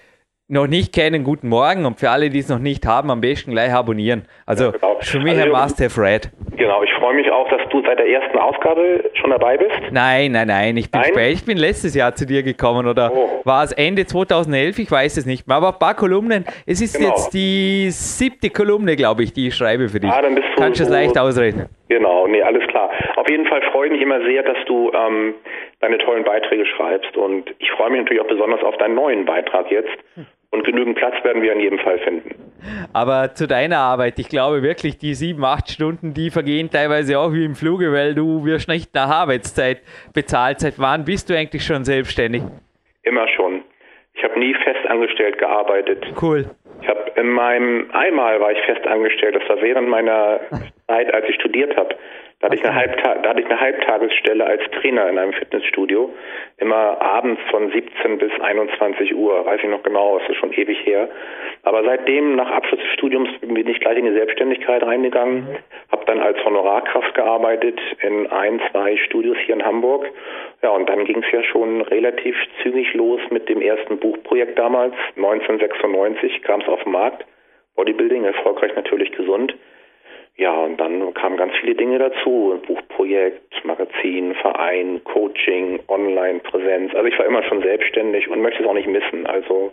noch 0.49 0.69
nicht 0.69 0.95
kennen, 0.95 1.25
guten 1.25 1.49
Morgen 1.49 1.87
und 1.87 1.99
für 1.99 2.11
alle, 2.11 2.31
die 2.31 2.39
es 2.39 2.49
noch 2.49 2.61
nicht 2.61 2.87
haben, 2.87 3.11
am 3.11 3.21
besten 3.21 3.51
gleich 3.51 3.73
abonnieren. 3.73 4.29
Also 4.47 4.67
ja, 4.67 4.71
genau. 4.71 4.97
für 5.01 5.19
mich 5.19 5.33
also, 5.33 5.43
ein 5.43 5.51
Must-Have-Read. 5.51 6.31
Genau, 6.57 6.83
ich 6.85 6.93
freue 6.93 7.15
mich 7.15 7.31
auch, 7.33 7.49
dass 7.49 7.69
du 7.71 7.83
seit 7.85 7.99
der 7.99 8.09
ersten 8.09 8.39
Ausgabe 8.39 9.11
schon 9.15 9.31
dabei 9.31 9.57
bist. 9.57 9.75
Nein, 9.91 10.33
nein, 10.33 10.47
nein, 10.47 10.77
ich 10.77 10.91
bin 10.91 11.01
nein? 11.01 11.11
spät. 11.11 11.33
Ich 11.33 11.45
bin 11.45 11.59
letztes 11.59 11.97
Jahr 11.97 12.15
zu 12.15 12.27
dir 12.27 12.45
gekommen 12.45 12.87
oder 12.87 13.11
oh. 13.13 13.41
war 13.43 13.65
es 13.65 13.73
Ende 13.73 14.07
2011? 14.07 14.79
Ich 14.79 14.91
weiß 14.91 15.17
es 15.17 15.27
nicht 15.27 15.49
mehr, 15.49 15.57
aber 15.57 15.69
ein 15.69 15.79
paar 15.81 15.95
Kolumnen. 15.95 16.45
Es 16.65 16.81
ist 16.81 16.97
genau. 16.97 17.09
jetzt 17.09 17.35
die 17.35 17.91
siebte 17.91 18.51
Kolumne, 18.51 18.95
glaube 18.95 19.25
ich, 19.25 19.33
die 19.33 19.49
ich 19.49 19.55
schreibe 19.57 19.89
für 19.89 19.99
dich. 19.99 20.11
Ah, 20.11 20.23
dann 20.23 20.37
bist 20.37 20.47
du 20.55 20.63
Kannst 20.63 20.79
du 20.79 20.85
es 20.85 20.91
leicht 20.91 21.19
ausrechnen. 21.19 21.69
Genau, 21.89 22.29
nee, 22.29 22.43
alles 22.43 22.67
klar. 22.69 22.91
Auf 23.17 23.29
jeden 23.29 23.47
Fall 23.47 23.63
freue 23.73 23.87
ich 23.87 23.93
mich 23.95 24.03
immer 24.03 24.21
sehr, 24.25 24.45
dass 24.45 24.59
du 24.67 24.93
ähm, 24.93 25.35
deine 25.81 25.99
tollen 25.99 26.25
Beiträge 26.25 26.67
schreibst 26.67 27.17
und 27.17 27.53
ich 27.59 27.71
freue 27.73 27.91
mich 27.91 28.03
natürlich 28.03 28.23
auch 28.23 28.29
besonders 28.29 28.63
auf 28.63 28.77
deinen 28.77 28.95
neuen 28.95 29.25
Beitrag 29.25 29.71
jetzt. 29.71 29.91
Hm 30.15 30.27
und 30.51 30.65
genügend 30.65 30.97
Platz 30.97 31.15
werden 31.25 31.43
wir 31.43 31.53
in 31.53 31.61
jedem 31.61 31.79
Fall 31.79 31.99
finden. 31.99 32.35
Aber 32.93 33.35
zu 33.35 33.47
deiner 33.47 33.79
Arbeit, 33.79 34.19
ich 34.19 34.29
glaube 34.29 34.63
wirklich, 34.63 34.99
die 34.99 35.15
sieben, 35.15 35.45
acht 35.45 35.71
Stunden, 35.71 36.15
die 36.15 36.31
vergehen 36.31 36.71
teilweise 36.71 37.19
auch 37.19 37.33
wie 37.33 37.45
im 37.45 37.55
Fluge, 37.55 37.93
weil 37.93 38.15
du 38.15 38.45
wirst 38.45 38.69
nicht 38.69 38.95
nach 38.95 39.11
Arbeitszeit 39.11 39.83
bezahlt. 40.15 40.61
Seit 40.61 40.79
wann 40.79 41.05
bist 41.05 41.31
du 41.31 41.37
eigentlich 41.37 41.63
schon 41.65 41.85
selbstständig? 41.85 42.43
Immer 43.03 43.29
schon. 43.29 43.63
Ich 44.15 44.25
habe 44.25 44.39
nie 44.39 44.55
festangestellt 44.55 45.39
gearbeitet. 45.39 46.05
Cool. 46.21 46.47
Ich 46.81 46.89
habe 46.89 47.11
in 47.17 47.29
meinem, 47.29 47.91
einmal 47.93 48.41
war 48.41 48.53
ich 48.53 48.61
festangestellt, 48.65 49.37
das 49.37 49.49
war 49.49 49.61
während 49.61 49.89
meiner 49.89 50.41
Zeit, 50.87 51.13
als 51.13 51.27
ich 51.29 51.35
studiert 51.37 51.77
habe. 51.77 51.95
Da 52.39 52.49
hatte, 52.49 52.57
ich 52.57 52.65
eine 52.65 52.75
Halbta 52.75 53.15
da 53.15 53.31
hatte 53.31 53.41
ich 53.41 53.47
eine 53.47 53.59
Halbtagesstelle 53.59 54.45
als 54.45 54.63
Trainer 54.73 55.09
in 55.09 55.19
einem 55.19 55.33
Fitnessstudio. 55.33 56.13
Immer 56.59 57.01
abends 57.01 57.41
von 57.51 57.71
17 57.71 58.19
bis 58.19 58.31
21 58.39 59.15
Uhr, 59.15 59.47
weiß 59.47 59.61
ich 59.63 59.71
noch 59.71 59.83
genau, 59.83 60.19
das 60.19 60.29
ist 60.29 60.37
schon 60.37 60.53
ewig 60.53 60.85
her. 60.85 61.09
Aber 61.63 61.83
seitdem, 61.85 62.37
nach 62.37 62.51
Abschluss 62.51 62.81
des 62.81 62.93
Studiums, 62.93 63.31
bin 63.41 63.67
ich 63.67 63.81
gleich 63.81 63.97
in 63.97 64.05
die 64.05 64.13
Selbstständigkeit 64.13 64.83
reingegangen, 64.83 65.49
mhm. 65.49 65.57
habe 65.91 66.05
dann 66.05 66.21
als 66.21 66.45
Honorarkraft 66.45 67.15
gearbeitet 67.15 67.81
in 68.03 68.27
ein, 68.27 68.61
zwei 68.71 68.99
Studios 68.99 69.39
hier 69.47 69.55
in 69.55 69.65
Hamburg. 69.65 70.07
Ja, 70.63 70.71
und 70.71 70.91
dann 70.91 71.07
ging 71.07 71.23
es 71.23 71.33
ja 71.33 71.43
schon 71.43 71.81
relativ 71.81 72.37
zügig 72.63 72.93
los 72.93 73.21
mit 73.31 73.49
dem 73.49 73.63
ersten 73.63 73.99
Buchprojekt 73.99 74.59
damals. 74.59 74.95
1996 75.17 76.43
kam 76.43 76.61
es 76.61 76.69
auf 76.69 76.83
den 76.83 76.93
Markt. 76.93 77.25
Bodybuilding, 77.77 78.25
erfolgreich 78.25 78.75
natürlich 78.77 79.13
gesund. 79.13 79.55
Ja, 80.39 80.53
und 80.53 80.77
dann 80.79 81.15
kamen 81.15 81.39
ganz 81.39 81.55
viele 81.61 81.75
Dinge 81.75 81.99
dazu. 81.99 82.61
Buchprojekt, 82.67 83.65
Magazin, 83.65 84.35
Verein, 84.35 85.03
Coaching, 85.05 85.81
Online-Präsenz. 85.89 86.95
Also 86.95 87.07
ich 87.07 87.19
war 87.19 87.25
immer 87.25 87.43
schon 87.45 87.63
selbstständig 87.63 88.29
und 88.29 88.43
möchte 88.43 88.63
es 88.63 88.69
auch 88.69 88.75
nicht 88.75 88.89
missen. 88.89 89.27
Also 89.27 89.73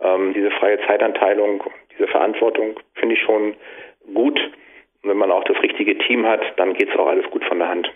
ähm, 0.00 0.34
diese 0.34 0.50
freie 0.50 0.80
Zeitanteilung, 0.86 1.62
diese 1.92 2.08
Verantwortung 2.08 2.80
finde 2.94 3.14
ich 3.14 3.20
schon 3.20 3.54
gut. 4.12 4.40
Und 5.02 5.10
wenn 5.10 5.16
man 5.16 5.30
auch 5.30 5.44
das 5.44 5.62
richtige 5.62 5.96
Team 5.98 6.26
hat, 6.26 6.42
dann 6.56 6.74
geht 6.74 6.90
es 6.90 6.98
auch 6.98 7.06
alles 7.06 7.30
gut 7.30 7.44
von 7.44 7.60
der 7.60 7.68
Hand. 7.68 7.90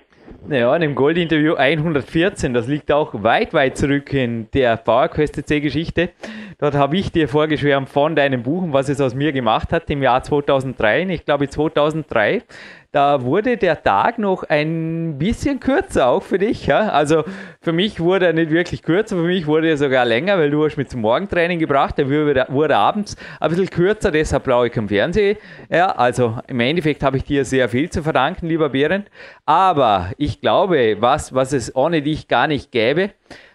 Naja, 0.46 0.74
in 0.74 0.82
dem 0.82 0.94
Gold-Interview 0.94 1.54
114, 1.54 2.52
das 2.52 2.66
liegt 2.66 2.92
auch 2.92 3.22
weit, 3.22 3.54
weit 3.54 3.78
zurück 3.78 4.12
in 4.12 4.50
der 4.52 4.76
PowerQuest 4.76 5.46
C-Geschichte. 5.46 6.10
Dort 6.58 6.74
habe 6.74 6.96
ich 6.98 7.10
dir 7.10 7.28
vorgeschwärmt 7.28 7.88
von 7.88 8.14
deinem 8.14 8.42
Buch 8.42 8.62
und 8.62 8.72
was 8.72 8.88
es 8.88 9.00
aus 9.00 9.14
mir 9.14 9.32
gemacht 9.32 9.72
hat 9.72 9.88
im 9.88 10.02
Jahr 10.02 10.22
2003. 10.22 11.04
Ich 11.08 11.24
glaube 11.24 11.48
2003 11.48 12.42
da 12.94 13.22
wurde 13.22 13.56
der 13.56 13.82
Tag 13.82 14.20
noch 14.20 14.44
ein 14.44 15.18
bisschen 15.18 15.58
kürzer, 15.58 16.06
auch 16.06 16.22
für 16.22 16.38
dich. 16.38 16.66
Ja? 16.66 16.90
Also 16.90 17.24
für 17.60 17.72
mich 17.72 17.98
wurde 17.98 18.26
er 18.26 18.32
nicht 18.32 18.52
wirklich 18.52 18.84
kürzer, 18.84 19.16
für 19.16 19.22
mich 19.22 19.48
wurde 19.48 19.68
er 19.68 19.76
sogar 19.76 20.04
länger, 20.04 20.38
weil 20.38 20.52
du 20.52 20.64
hast 20.64 20.76
mich 20.76 20.88
zum 20.88 21.00
Morgentraining 21.00 21.58
gebracht, 21.58 21.98
der 21.98 22.08
wurde, 22.08 22.46
wurde 22.50 22.76
abends 22.76 23.16
ein 23.40 23.50
bisschen 23.50 23.68
kürzer, 23.68 24.12
deshalb 24.12 24.44
blaue 24.44 24.68
ich 24.68 24.78
am 24.78 24.88
Fernsehen. 24.88 25.38
Ja, 25.68 25.90
also 25.90 26.38
im 26.46 26.60
Endeffekt 26.60 27.02
habe 27.02 27.16
ich 27.16 27.24
dir 27.24 27.44
sehr 27.44 27.68
viel 27.68 27.90
zu 27.90 28.04
verdanken, 28.04 28.46
lieber 28.46 28.68
Behrend. 28.68 29.10
Aber 29.44 30.12
ich 30.16 30.40
glaube, 30.40 30.98
was, 31.00 31.34
was 31.34 31.52
es 31.52 31.74
ohne 31.74 32.00
dich 32.00 32.28
gar 32.28 32.46
nicht 32.46 32.70
gäbe, 32.70 33.10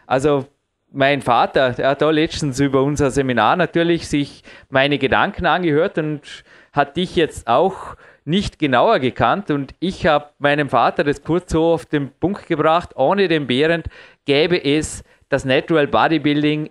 also 0.06 0.48
mein 0.92 1.22
Vater, 1.22 1.72
der 1.72 1.90
hat 1.90 2.02
da 2.02 2.10
letztens 2.10 2.60
über 2.60 2.84
unser 2.84 3.10
Seminar 3.10 3.56
natürlich 3.56 4.10
sich 4.10 4.44
meine 4.70 4.98
Gedanken 4.98 5.46
angehört 5.46 5.98
und 5.98 6.44
hat 6.74 6.98
dich 6.98 7.16
jetzt 7.16 7.48
auch 7.48 7.96
nicht 8.26 8.60
genauer 8.60 9.00
gekannt 9.00 9.52
und 9.52 9.74
ich 9.80 10.06
habe 10.06 10.30
meinem 10.40 10.70
Vater 10.70 11.04
das 11.04 11.24
kurz 11.24 11.52
so 11.52 11.64
auf 11.64 11.86
den 11.86 12.12
Punkt 12.20 12.48
gebracht, 12.48 12.92
ohne 12.96 13.28
den 13.28 13.48
Behrend 13.48 13.88
gäbe 14.26 14.64
es 14.64 15.04
das 15.30 15.46
Natural 15.46 15.88
Bodybuilding 15.88 16.70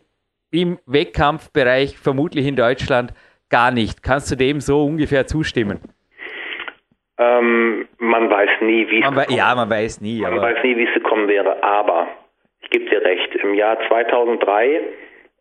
im 0.51 0.79
Wettkampfbereich 0.87 1.99
vermutlich 1.99 2.47
in 2.47 2.57
Deutschland 2.57 3.13
gar 3.51 3.71
nicht. 3.71 4.03
Kannst 4.03 4.31
du 4.31 4.37
dem 4.37 4.61
so 4.61 4.85
ungefähr 4.85 5.27
zustimmen? 5.27 5.81
Ähm, 7.19 7.89
man 7.99 8.31
weiß 8.31 8.51
nie, 8.61 8.89
wie 8.89 9.03
es 9.03 9.37
Ja, 9.37 9.55
man 9.55 9.69
weiß 9.69 10.01
nie. 10.01 10.21
Man 10.21 10.41
weiß 10.41 10.63
nie, 10.63 10.77
wie 10.77 10.87
es 10.87 10.95
gekommen 10.95 11.29
wäre, 11.29 11.63
aber 11.63 12.07
ich 12.61 12.71
gebe 12.71 12.89
dir 12.89 13.03
recht. 13.03 13.35
Im 13.37 13.55
Jahr 13.55 13.77
2003 13.89 14.81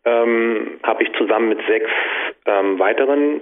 ähm, 0.04 0.80
habe 0.82 1.02
ich 1.04 1.12
zusammen 1.16 1.50
mit 1.50 1.60
sechs 1.68 1.90
ähm, 2.46 2.78
weiteren 2.78 3.40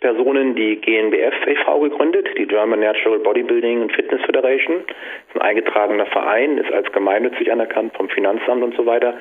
Personen 0.00 0.54
die 0.54 0.80
GNBF 0.80 1.46
e.V. 1.46 1.80
gegründet, 1.80 2.28
die 2.38 2.46
German 2.46 2.80
Natural 2.80 3.18
Bodybuilding 3.18 3.82
and 3.82 3.92
Fitness 3.92 4.20
Federation. 4.24 4.76
Ist 5.28 5.34
ein 5.34 5.42
eingetragener 5.42 6.06
Verein, 6.06 6.58
ist 6.58 6.72
als 6.72 6.90
gemeinnützig 6.92 7.50
anerkannt 7.50 7.96
vom 7.96 8.08
Finanzamt 8.08 8.62
und 8.62 8.74
so 8.76 8.86
weiter. 8.86 9.14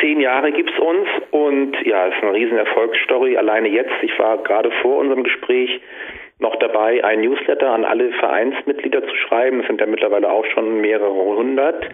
Zehn 0.00 0.20
Jahre 0.20 0.52
gibt's 0.52 0.78
uns 0.78 1.08
und 1.30 1.76
ja, 1.84 2.08
es 2.08 2.14
ist 2.16 2.22
eine 2.22 2.32
riesen 2.34 2.58
Erfolgsstory. 2.58 3.36
Alleine 3.36 3.68
jetzt, 3.68 3.94
ich 4.02 4.18
war 4.18 4.38
gerade 4.42 4.70
vor 4.82 4.98
unserem 4.98 5.24
Gespräch 5.24 5.80
noch 6.38 6.56
dabei, 6.56 7.02
ein 7.02 7.22
Newsletter 7.22 7.70
an 7.70 7.84
alle 7.84 8.12
Vereinsmitglieder 8.12 9.06
zu 9.06 9.16
schreiben. 9.16 9.60
Es 9.60 9.66
sind 9.68 9.80
ja 9.80 9.86
mittlerweile 9.86 10.30
auch 10.30 10.44
schon 10.46 10.80
mehrere 10.80 11.12
hundert. 11.12 11.88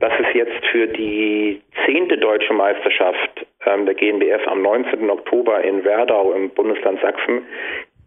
Das 0.00 0.12
ist 0.20 0.34
jetzt 0.34 0.66
für 0.66 0.86
die 0.86 1.62
zehnte 1.86 2.18
deutsche 2.18 2.52
Meisterschaft 2.52 3.46
der 3.66 3.94
GNBF 3.94 4.46
am 4.46 4.62
19. 4.62 5.10
Oktober 5.10 5.62
in 5.62 5.84
Werdau 5.84 6.32
im 6.32 6.50
Bundesland 6.50 7.00
Sachsen 7.00 7.42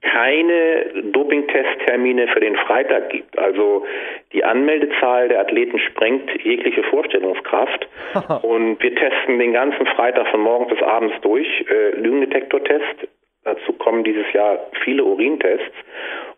keine 0.01 0.85
Dopingtesttermine 1.11 2.27
für 2.29 2.39
den 2.39 2.55
Freitag 2.55 3.09
gibt. 3.09 3.37
Also 3.37 3.85
die 4.31 4.43
Anmeldezahl 4.43 5.27
der 5.27 5.41
Athleten 5.41 5.77
sprengt 5.79 6.29
jegliche 6.43 6.83
Vorstellungskraft. 6.83 7.87
und 8.43 8.81
wir 8.81 8.95
testen 8.95 9.39
den 9.39 9.53
ganzen 9.53 9.85
Freitag 9.87 10.27
von 10.29 10.41
morgens 10.41 10.69
bis 10.69 10.81
abends 10.81 11.15
durch. 11.21 11.47
Äh, 11.69 11.99
Lügendetektortest, 11.99 13.07
Dazu 13.49 13.73
kommen 13.73 14.03
dieses 14.03 14.31
Jahr 14.33 14.59
viele 14.83 15.03
Urintests. 15.03 15.75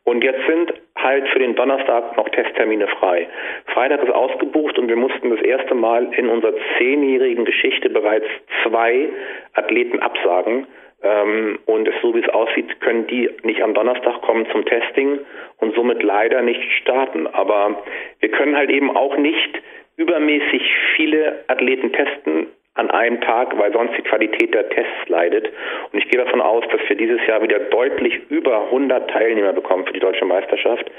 Und 0.05 0.23
jetzt 0.23 0.45
sind 0.47 0.73
halt 0.97 1.27
für 1.29 1.39
den 1.39 1.55
Donnerstag 1.55 2.15
noch 2.15 2.29
Testtermine 2.29 2.87
frei. 2.87 3.27
Freitag 3.67 4.01
ist 4.03 4.11
ausgebucht 4.11 4.79
und 4.79 4.87
wir 4.87 4.95
mussten 4.95 5.29
das 5.29 5.41
erste 5.41 5.75
Mal 5.75 6.11
in 6.13 6.29
unserer 6.29 6.53
zehnjährigen 6.77 7.43
Geschichte 7.43 7.89
bereits 7.89 8.25
zwei 8.63 9.09
Athleten 9.53 9.99
absagen. 9.99 10.67
Ähm, 11.03 11.59
und 11.65 11.89
so 12.01 12.15
wie 12.15 12.19
es 12.19 12.29
aussieht, 12.29 12.79
können 12.79 13.07
die 13.07 13.29
nicht 13.43 13.61
am 13.61 13.73
Donnerstag 13.73 14.21
kommen 14.21 14.47
zum 14.51 14.63
Testing 14.65 15.19
und 15.57 15.75
somit 15.75 16.01
leider 16.01 16.41
nicht 16.41 16.63
starten. 16.81 17.27
Aber 17.27 17.83
wir 18.21 18.29
können 18.29 18.55
halt 18.55 18.69
eben 18.69 18.95
auch 18.95 19.17
nicht 19.17 19.61
übermäßig 19.97 20.63
viele 20.95 21.43
Athleten 21.47 21.91
testen 21.91 22.47
an 22.75 22.89
einem 22.89 23.19
Tag, 23.21 23.57
weil 23.57 23.73
sonst 23.73 23.97
die 23.97 24.01
Qualität 24.03 24.53
der 24.53 24.69
Tests 24.69 25.07
leidet. 25.07 25.51
Und 25.91 25.99
ich 25.99 26.09
gehe 26.09 26.23
davon 26.23 26.41
aus, 26.41 26.63
dass 26.71 26.81
wir 26.87 26.95
dieses 26.95 27.19
Jahr 27.27 27.41
wieder 27.41 27.59
deutlich 27.59 28.21
über 28.29 28.65
100 28.65 29.09
Teilnehmer 29.09 29.53
bekommen 29.53 29.85
für 29.85 29.93
die 29.93 29.99
deutsche 29.99 30.25
Meisterschaft. 30.25 30.89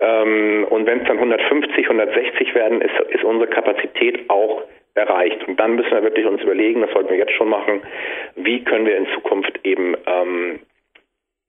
Ähm, 0.00 0.66
und 0.70 0.86
wenn 0.86 1.00
es 1.00 1.06
dann 1.06 1.18
150, 1.18 1.84
160 1.84 2.54
werden, 2.54 2.80
ist, 2.80 2.98
ist 3.10 3.24
unsere 3.24 3.50
Kapazität 3.50 4.30
auch 4.30 4.62
erreicht. 4.94 5.46
Und 5.46 5.60
dann 5.60 5.74
müssen 5.74 5.90
wir 5.90 6.02
wirklich 6.02 6.26
uns 6.26 6.42
überlegen, 6.42 6.80
das 6.80 6.92
sollten 6.92 7.10
wir 7.10 7.18
jetzt 7.18 7.34
schon 7.34 7.48
machen, 7.48 7.82
wie 8.36 8.64
können 8.64 8.86
wir 8.86 8.96
in 8.96 9.06
Zukunft 9.14 9.60
eben 9.64 9.94
ähm, 10.06 10.60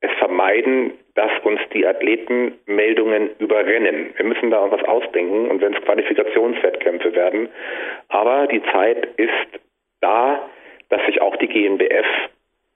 es 0.02 0.12
vermeiden, 0.20 0.92
dass 1.16 1.32
uns 1.44 1.60
die 1.74 1.86
Athletenmeldungen 1.86 3.32
überrennen. 3.38 4.14
Wir 4.16 4.26
müssen 4.26 4.50
da 4.50 4.72
was 4.72 4.84
ausdenken 4.84 5.50
und 5.50 5.62
wenn 5.62 5.74
es 5.74 5.82
Qualifikationswettkämpfe 5.82 7.14
werden. 7.14 7.50
Aber 8.10 8.48
die 8.48 8.64
Zeit 8.72 9.08
ist 9.18 9.62
da, 10.02 10.50
dass 10.90 11.06
sich 11.06 11.22
auch 11.22 11.36
die 11.38 11.70
neu 11.70 11.80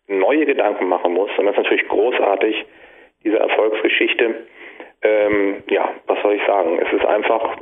neue 0.07 0.45
Gedanken 0.45 0.87
machen 0.87 1.13
muss. 1.13 1.29
Und 1.37 1.45
das 1.45 1.57
ist 1.57 1.63
natürlich 1.63 1.87
großartig, 1.87 2.65
diese 3.23 3.39
Erfolgsgeschichte. 3.39 4.35
Ähm, 5.01 5.63
ja, 5.69 5.93
was 6.05 6.21
soll 6.21 6.35
ich 6.35 6.45
sagen? 6.45 6.79
Es 6.79 6.93
ist 6.93 7.05
einfach 7.05 7.57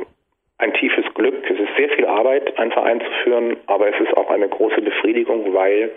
ein 0.58 0.74
tiefes 0.74 1.06
Glück. 1.14 1.50
Es 1.50 1.60
ist 1.60 1.76
sehr 1.78 1.90
viel 1.90 2.06
Arbeit, 2.06 2.58
einen 2.58 2.72
Verein 2.72 3.02
zu 3.02 3.12
führen, 3.24 3.58
aber 3.68 3.94
es 3.94 4.00
ist 4.00 4.16
auch 4.16 4.30
eine 4.30 4.48
große 4.48 4.82
Befriedigung, 4.82 5.54
weil 5.54 5.92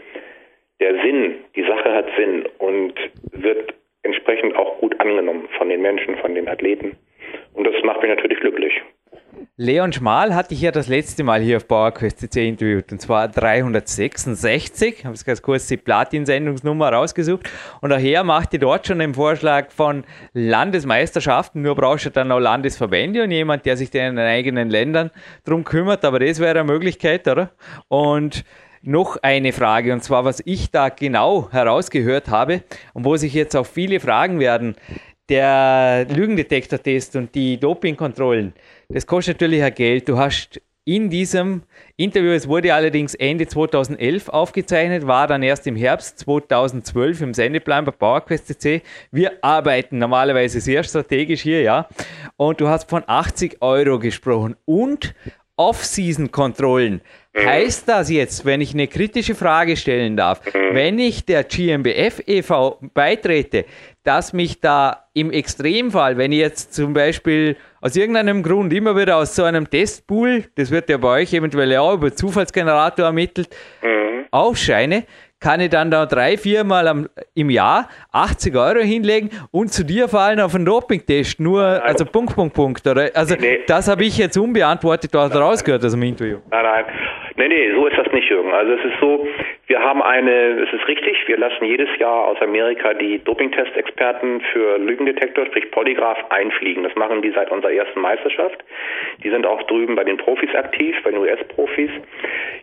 der 0.81 1.01
Sinn, 1.03 1.45
die 1.55 1.65
Sache 1.65 1.93
hat 1.93 2.07
Sinn 2.17 2.49
und 2.59 2.95
wird 3.33 3.75
entsprechend 4.03 4.57
auch 4.57 4.79
gut 4.79 4.99
angenommen 5.01 5.49
von 5.57 5.69
den 5.69 5.83
Menschen, 5.83 6.17
von 6.19 6.35
den 6.35 6.49
Athleten. 6.49 6.97
Und 7.55 7.65
das 7.65 7.75
macht 7.85 8.03
mich 8.03 8.11
natürlich 8.11 8.41
glücklich. 8.41 8.73
Leon 9.57 9.93
Schmal 9.93 10.35
hatte 10.35 10.55
ich 10.55 10.63
ja 10.63 10.71
das 10.71 10.89
letzte 10.89 11.25
Mal 11.25 11.41
hier 11.41 11.57
auf 11.57 11.67
PowerQuest 11.67 12.21
CC 12.21 12.49
interviewt 12.49 12.93
und 12.93 13.01
zwar 13.01 13.29
366. 13.29 14.99
Ich 14.99 15.05
habe 15.05 15.15
jetzt 15.15 15.25
ganz 15.25 15.43
kurz 15.43 15.67
die 15.67 15.77
Platin-Sendungsnummer 15.77 16.93
rausgesucht 16.93 17.51
und 17.81 17.91
daher 17.91 18.25
machte 18.25 18.59
dort 18.59 18.87
schon 18.87 19.01
den 19.01 19.15
Vorschlag 19.15 19.71
von 19.71 20.05
Landesmeisterschaften. 20.33 21.63
Nur 21.63 21.75
brauchst 21.75 22.07
du 22.07 22.11
dann 22.11 22.31
auch 22.31 22.39
Landesverbände 22.39 23.25
und 23.25 23.31
jemand, 23.31 23.67
der 23.67 23.77
sich 23.77 23.93
in 23.95 24.17
den 24.17 24.19
eigenen 24.19 24.71
Ländern 24.71 25.11
drum 25.45 25.65
kümmert. 25.65 26.05
Aber 26.05 26.21
das 26.21 26.41
wäre 26.41 26.61
eine 26.61 26.73
Möglichkeit, 26.73 27.27
oder? 27.27 27.51
Und 27.89 28.45
noch 28.83 29.17
eine 29.23 29.53
Frage 29.53 29.93
und 29.93 30.03
zwar, 30.03 30.25
was 30.25 30.43
ich 30.45 30.71
da 30.71 30.89
genau 30.89 31.49
herausgehört 31.51 32.29
habe 32.29 32.63
und 32.95 33.05
wo 33.05 33.17
sich 33.17 33.35
jetzt 33.35 33.57
auch 33.57 33.67
viele 33.67 34.01
fragen 34.01 34.41
werden. 34.41 34.77
Der 35.29 36.07
Lügendetektor-Test 36.09 37.17
und 37.17 37.35
die 37.35 37.59
Dopingkontrollen, 37.61 38.55
das 38.89 39.07
kostet 39.07 39.37
natürlich 39.37 39.63
auch 39.63 39.75
Geld. 39.75 40.09
Du 40.09 40.17
hast 40.17 40.61
in 40.87 41.11
diesem 41.11 41.65
Interview, 41.99 42.31
es 42.31 42.49
wurde 42.49 42.73
allerdings 42.73 43.15
Ende 43.15 43.47
2011 43.47 44.31
aufgezeichnet, 44.31 45.07
war 45.07 45.27
dann 45.27 45.43
erst 45.43 45.67
im 45.67 45.77
Herbst 45.77 46.21
2012 46.21 47.21
im 47.21 47.35
Sendeplan 47.35 47.85
bei 47.85 47.91
PowerQuest. 47.91 48.67
Wir 49.11 49.33
arbeiten 49.45 49.99
normalerweise 49.99 50.63
sehr 50.63 50.83
strategisch 50.83 51.43
hier, 51.43 51.61
ja. 51.61 51.89
Und 52.39 52.63
du 52.63 52.69
hast 52.69 52.89
von 52.89 53.05
80 53.07 53.61
Euro 53.61 53.99
gesprochen 53.99 54.57
und 54.65 55.15
Off-Season-Kontrollen. 55.59 57.03
Mhm. 57.39 57.47
Heißt 57.47 57.89
das 57.89 58.11
jetzt, 58.11 58.45
wenn 58.45 58.61
ich 58.61 58.75
eine 58.75 58.89
kritische 58.89 59.35
Frage 59.35 59.77
stellen 59.77 60.17
darf, 60.17 60.41
mhm. 60.45 60.75
wenn 60.75 60.99
ich 60.99 61.25
der 61.25 61.45
GmbF 61.45 62.21
e.V. 62.27 62.79
beitrete, 62.95 63.65
dass 64.03 64.33
mich 64.33 64.61
da 64.61 65.05
im 65.15 65.31
Extremfall, 65.31 66.17
wenn 66.17 66.33
ich 66.33 66.39
jetzt 66.39 66.75
zum 66.75 66.95
Beispiel 66.95 67.57
aus 67.81 67.95
irgendeinem 67.95 68.43
Grund 68.43 68.73
immer 68.73 68.97
wieder 68.97 69.17
aus 69.17 69.37
so 69.37 69.45
einem 69.45 69.69
Testpool, 69.69 70.45
das 70.55 70.71
wird 70.71 70.89
ja 70.89 70.97
bei 70.97 71.21
euch 71.21 71.33
eventuell 71.33 71.77
auch 71.77 71.95
über 71.95 72.15
Zufallsgenerator 72.15 73.07
ermittelt, 73.07 73.49
mhm. 73.83 74.25
aufscheine, 74.31 75.05
kann 75.41 75.61
ich 75.61 75.71
dann 75.71 75.91
da 75.91 76.07
drei, 76.07 76.37
viermal 76.37 76.89
am, 76.89 77.09
im 77.35 77.51
Jahr 77.51 77.89
80 78.13 78.57
Euro 78.57 78.81
hinlegen 78.81 79.31
und 79.51 79.73
zu 79.73 79.85
dir 79.85 80.09
fallen 80.09 80.41
auf 80.41 80.55
einen 80.55 80.65
Doping-Test. 80.65 81.41
Nur, 81.41 81.63
also 81.63 82.05
Punkt, 82.05 82.35
Punkt, 82.35 82.55
Punkt. 82.55 82.87
Oder? 82.87 83.11
Also 83.15 83.37
nee. 83.37 83.61
das 83.67 83.89
habe 83.89 84.05
ich 84.05 84.19
jetzt 84.19 84.37
unbeantwortet 84.37 85.15
da 85.15 85.27
rausgehört 85.27 85.85
aus 85.85 85.93
dem 85.93 86.03
Interview. 86.03 86.39
Nein, 86.51 86.65
nein. 86.65 86.85
Nee, 87.37 87.49
nee, 87.49 87.73
so 87.73 87.87
ist 87.87 87.97
das 87.97 88.13
nicht, 88.13 88.29
Jürgen. 88.29 88.51
Also 88.53 88.73
es 88.73 88.85
ist 88.85 89.01
so, 89.01 89.27
wir 89.69 89.85
haben 89.85 90.03
eine, 90.03 90.63
es 90.63 90.73
ist 90.73 90.89
richtig, 90.89 91.29
wir 91.29 91.37
lassen 91.37 91.67
jedes 91.67 91.91
Jahr 91.99 92.29
aus 92.29 92.41
Amerika 92.41 92.95
die 92.95 93.23
Dopingtest-Experten 93.23 94.41
für 94.53 94.79
Lügendetektor, 94.79 95.45
sprich 95.45 95.71
Polygraph, 95.71 96.19
einfliegen. 96.31 96.85
Das 96.85 96.95
machen 96.95 97.21
die 97.21 97.31
seit 97.33 97.51
unserer 97.51 97.73
ersten 97.73 98.01
Meisterschaft. 98.01 98.65
Die 99.23 99.29
sind 99.29 99.47
auch 99.47 99.63
drüben 99.65 99.95
bei 99.95 100.05
den 100.05 100.17
Profis 100.17 100.55
aktiv, 100.55 100.97
bei 101.05 101.11
den 101.11 101.21
US-Profis. 101.21 101.91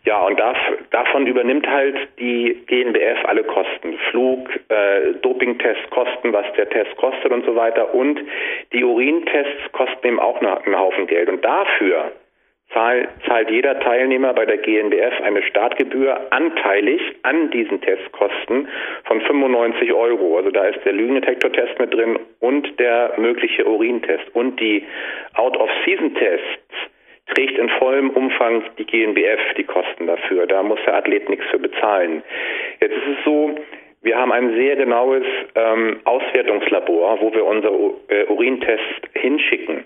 Ja, 0.05 0.25
und 0.25 0.39
das, 0.39 0.57
davon 0.89 1.27
übernimmt 1.27 1.67
halt 1.67 1.95
die 2.17 2.63
GNBF 2.65 3.23
alle 3.25 3.43
Kosten. 3.43 3.99
Flug, 4.09 4.49
äh, 4.69 5.13
Dopingtest 5.21 5.87
kosten, 5.91 6.33
was 6.33 6.45
der 6.57 6.67
Test 6.69 6.95
kostet 6.97 7.31
und 7.31 7.45
so 7.45 7.55
weiter. 7.55 7.93
Und 7.93 8.19
die 8.73 8.83
Urintests 8.83 9.71
kosten 9.73 10.07
eben 10.07 10.19
auch 10.19 10.41
einen 10.41 10.77
Haufen 10.77 11.05
Geld. 11.05 11.29
Und 11.29 11.45
dafür 11.45 12.13
zahlt 12.73 13.49
jeder 13.49 13.79
Teilnehmer 13.79 14.33
bei 14.33 14.45
der 14.45 14.57
GNBF 14.57 15.21
eine 15.23 15.41
Startgebühr 15.43 16.31
anteilig 16.31 17.01
an 17.23 17.49
diesen 17.51 17.79
Testkosten 17.81 18.67
von 19.05 19.21
95 19.21 19.93
Euro. 19.93 20.37
Also 20.37 20.51
da 20.51 20.65
ist 20.65 20.83
der 20.83 20.93
Lügendetektor-Test 20.93 21.79
mit 21.79 21.93
drin 21.93 22.19
und 22.39 22.79
der 22.79 23.13
mögliche 23.17 23.65
Urintest. 23.65 24.23
Und 24.33 24.59
die 24.59 24.83
Out-of-Season-Tests 25.35 26.73
trägt 27.33 27.57
in 27.57 27.69
vollem 27.69 28.09
Umfang 28.09 28.63
die 28.77 28.85
GNBF 28.85 29.53
die 29.57 29.63
Kosten 29.63 30.07
dafür. 30.07 30.45
Da 30.45 30.61
muss 30.61 30.79
der 30.85 30.95
Athlet 30.95 31.29
nichts 31.29 31.45
für 31.51 31.59
bezahlen. 31.59 32.23
Jetzt 32.81 32.93
ist 32.93 33.17
es 33.17 33.23
so, 33.23 33.55
wir 34.01 34.17
haben 34.17 34.31
ein 34.31 34.53
sehr 34.53 34.75
genaues 34.75 35.23
ähm, 35.55 35.99
Auswertungslabor, 36.03 37.21
wo 37.21 37.33
wir 37.33 37.43
unser 37.43 37.71
äh, 38.09 38.25
Urintest 38.27 39.09
hinschicken. 39.13 39.83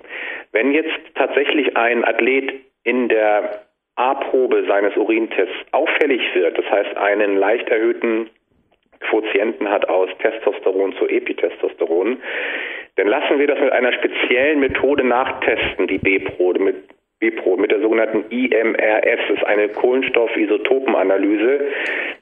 Wenn 0.52 0.74
jetzt 0.74 1.00
tatsächlich 1.16 1.78
ein 1.78 2.04
Athlet 2.04 2.54
in 2.90 3.08
der 3.08 3.66
A-Probe 3.96 4.66
seines 4.68 4.96
Urintests 4.98 5.56
auffällig 5.72 6.22
wird, 6.34 6.58
das 6.58 6.66
heißt 6.72 6.98
einen 6.98 7.38
leicht 7.38 7.70
erhöhten 7.70 8.30
Quotienten 9.00 9.70
hat 9.70 9.88
aus 9.88 10.10
Testosteron 10.20 10.94
zu 10.98 11.08
Epitestosteron, 11.08 12.18
dann 12.96 13.08
lassen 13.08 13.38
wir 13.38 13.48
das 13.48 13.60
mit 13.60 13.72
einer 13.72 13.94
speziellen 13.94 14.60
Methode 14.60 15.04
nachtesten, 15.06 15.88
die 15.88 16.00
B-Probe, 16.00 16.60
mit 16.60 16.76
BPRO 17.20 17.58
mit 17.58 17.72
der 17.72 17.82
sogenannten 17.82 18.26
IMRS. 18.30 19.20
Das 19.28 19.38
ist 19.38 19.44
eine 19.46 19.68
Kohlenstoffisotopenanalyse, 19.70 21.60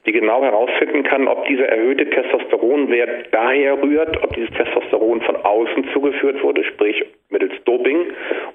die 0.06 0.12
genau 0.12 0.42
herausfinden 0.42 1.04
kann, 1.04 1.28
ob 1.28 1.46
dieser 1.46 1.68
erhöhte 1.68 2.08
Testosteronwert 2.10 3.32
daher 3.32 3.80
rührt, 3.82 4.22
ob 4.24 4.34
dieses 4.34 4.50
Testosteron 4.50 5.20
von 5.20 5.36
außen 5.36 5.88
zugeführt 5.92 6.42
wurde, 6.42 6.64
sprich 6.64 7.04
mittels 7.30 7.52
Doping, 7.64 8.06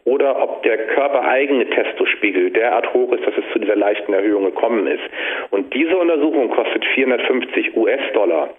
oder 0.04 0.42
ob 0.42 0.64
der 0.64 0.78
körpereigene 0.88 1.70
Testospiegel 1.70 2.52
derart 2.52 2.94
hoch 2.94 3.14
ist, 3.14 3.26
dass 3.26 3.38
es 3.38 3.54
zu 3.54 3.60
dieser 3.60 3.76
leichten 3.76 4.14
Erhöhung 4.14 4.46
gekommen 4.46 4.88
ist. 4.88 5.04
Und 5.52 5.74
diese 5.74 5.96
Untersuchung 5.98 6.50
kostet 6.50 6.84
450 6.94 7.78
US-Dollar. 7.78 8.50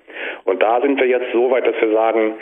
Und 0.44 0.62
da 0.62 0.80
sind 0.80 0.98
wir 0.98 1.06
jetzt 1.06 1.32
so 1.32 1.50
weit, 1.50 1.66
dass 1.66 1.80
wir 1.80 1.92
sagen, 1.92 2.34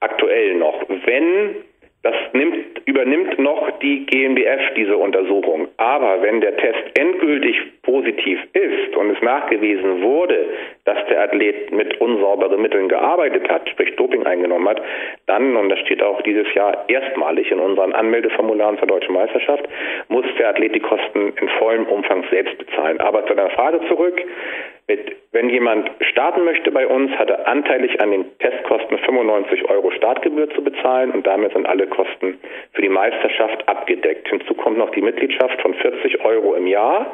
aktuell 0.00 0.56
noch, 0.56 0.82
wenn 0.88 1.56
das 2.02 2.14
nimmt, 2.32 2.80
übernimmt 2.86 3.38
noch 3.38 3.78
die 3.80 4.06
GmbF 4.06 4.74
diese 4.74 4.96
Untersuchung. 4.96 5.68
Aber 5.76 6.22
wenn 6.22 6.40
der 6.40 6.56
Test 6.56 6.98
endgültig 6.98 7.56
positiv 7.82 8.38
ist 8.54 8.96
und 8.96 9.10
es 9.10 9.20
nachgewiesen 9.22 10.02
wurde, 10.02 10.46
dass 10.86 10.96
der 11.08 11.22
Athlet 11.24 11.72
mit 11.72 12.00
unsauberen 12.00 12.62
Mitteln 12.62 12.88
gearbeitet 12.88 13.48
hat, 13.50 13.68
sprich 13.68 13.94
Doping 13.96 14.24
eingenommen 14.24 14.68
hat, 14.68 14.80
dann, 15.26 15.56
und 15.56 15.68
das 15.68 15.78
steht 15.80 16.02
auch 16.02 16.22
dieses 16.22 16.52
Jahr 16.54 16.84
erstmalig 16.88 17.50
in 17.50 17.60
unseren 17.60 17.92
Anmeldeformularen 17.92 18.78
zur 18.78 18.88
Deutschen 18.88 19.14
Meisterschaft, 19.14 19.68
muss 20.08 20.24
der 20.38 20.50
Athlet 20.50 20.74
die 20.74 20.80
Kosten 20.80 21.34
in 21.38 21.48
vollem 21.58 21.84
Umfang 21.86 22.24
selbst 22.30 22.56
bezahlen. 22.56 22.98
Aber 23.00 23.26
zu 23.26 23.34
deiner 23.34 23.50
Frage 23.50 23.80
zurück, 23.88 24.22
mit, 24.90 25.16
wenn 25.30 25.48
jemand 25.48 25.88
starten 26.00 26.44
möchte 26.44 26.72
bei 26.72 26.84
uns, 26.84 27.12
hat 27.12 27.30
er 27.30 27.46
anteilig 27.46 28.00
an 28.00 28.10
den 28.10 28.24
Testkosten 28.38 28.98
95 28.98 29.64
Euro 29.70 29.92
Startgebühr 29.92 30.50
zu 30.50 30.64
bezahlen 30.64 31.12
und 31.12 31.24
damit 31.24 31.52
sind 31.52 31.66
alle 31.66 31.86
Kosten 31.86 32.40
für 32.72 32.82
die 32.82 32.88
Meisterschaft 32.88 33.68
abgedeckt. 33.68 34.28
Hinzu 34.28 34.54
kommt 34.54 34.78
noch 34.78 34.90
die 34.90 35.02
Mitgliedschaft 35.02 35.62
von 35.62 35.74
40 35.74 36.24
Euro 36.24 36.54
im 36.54 36.66
Jahr. 36.66 37.06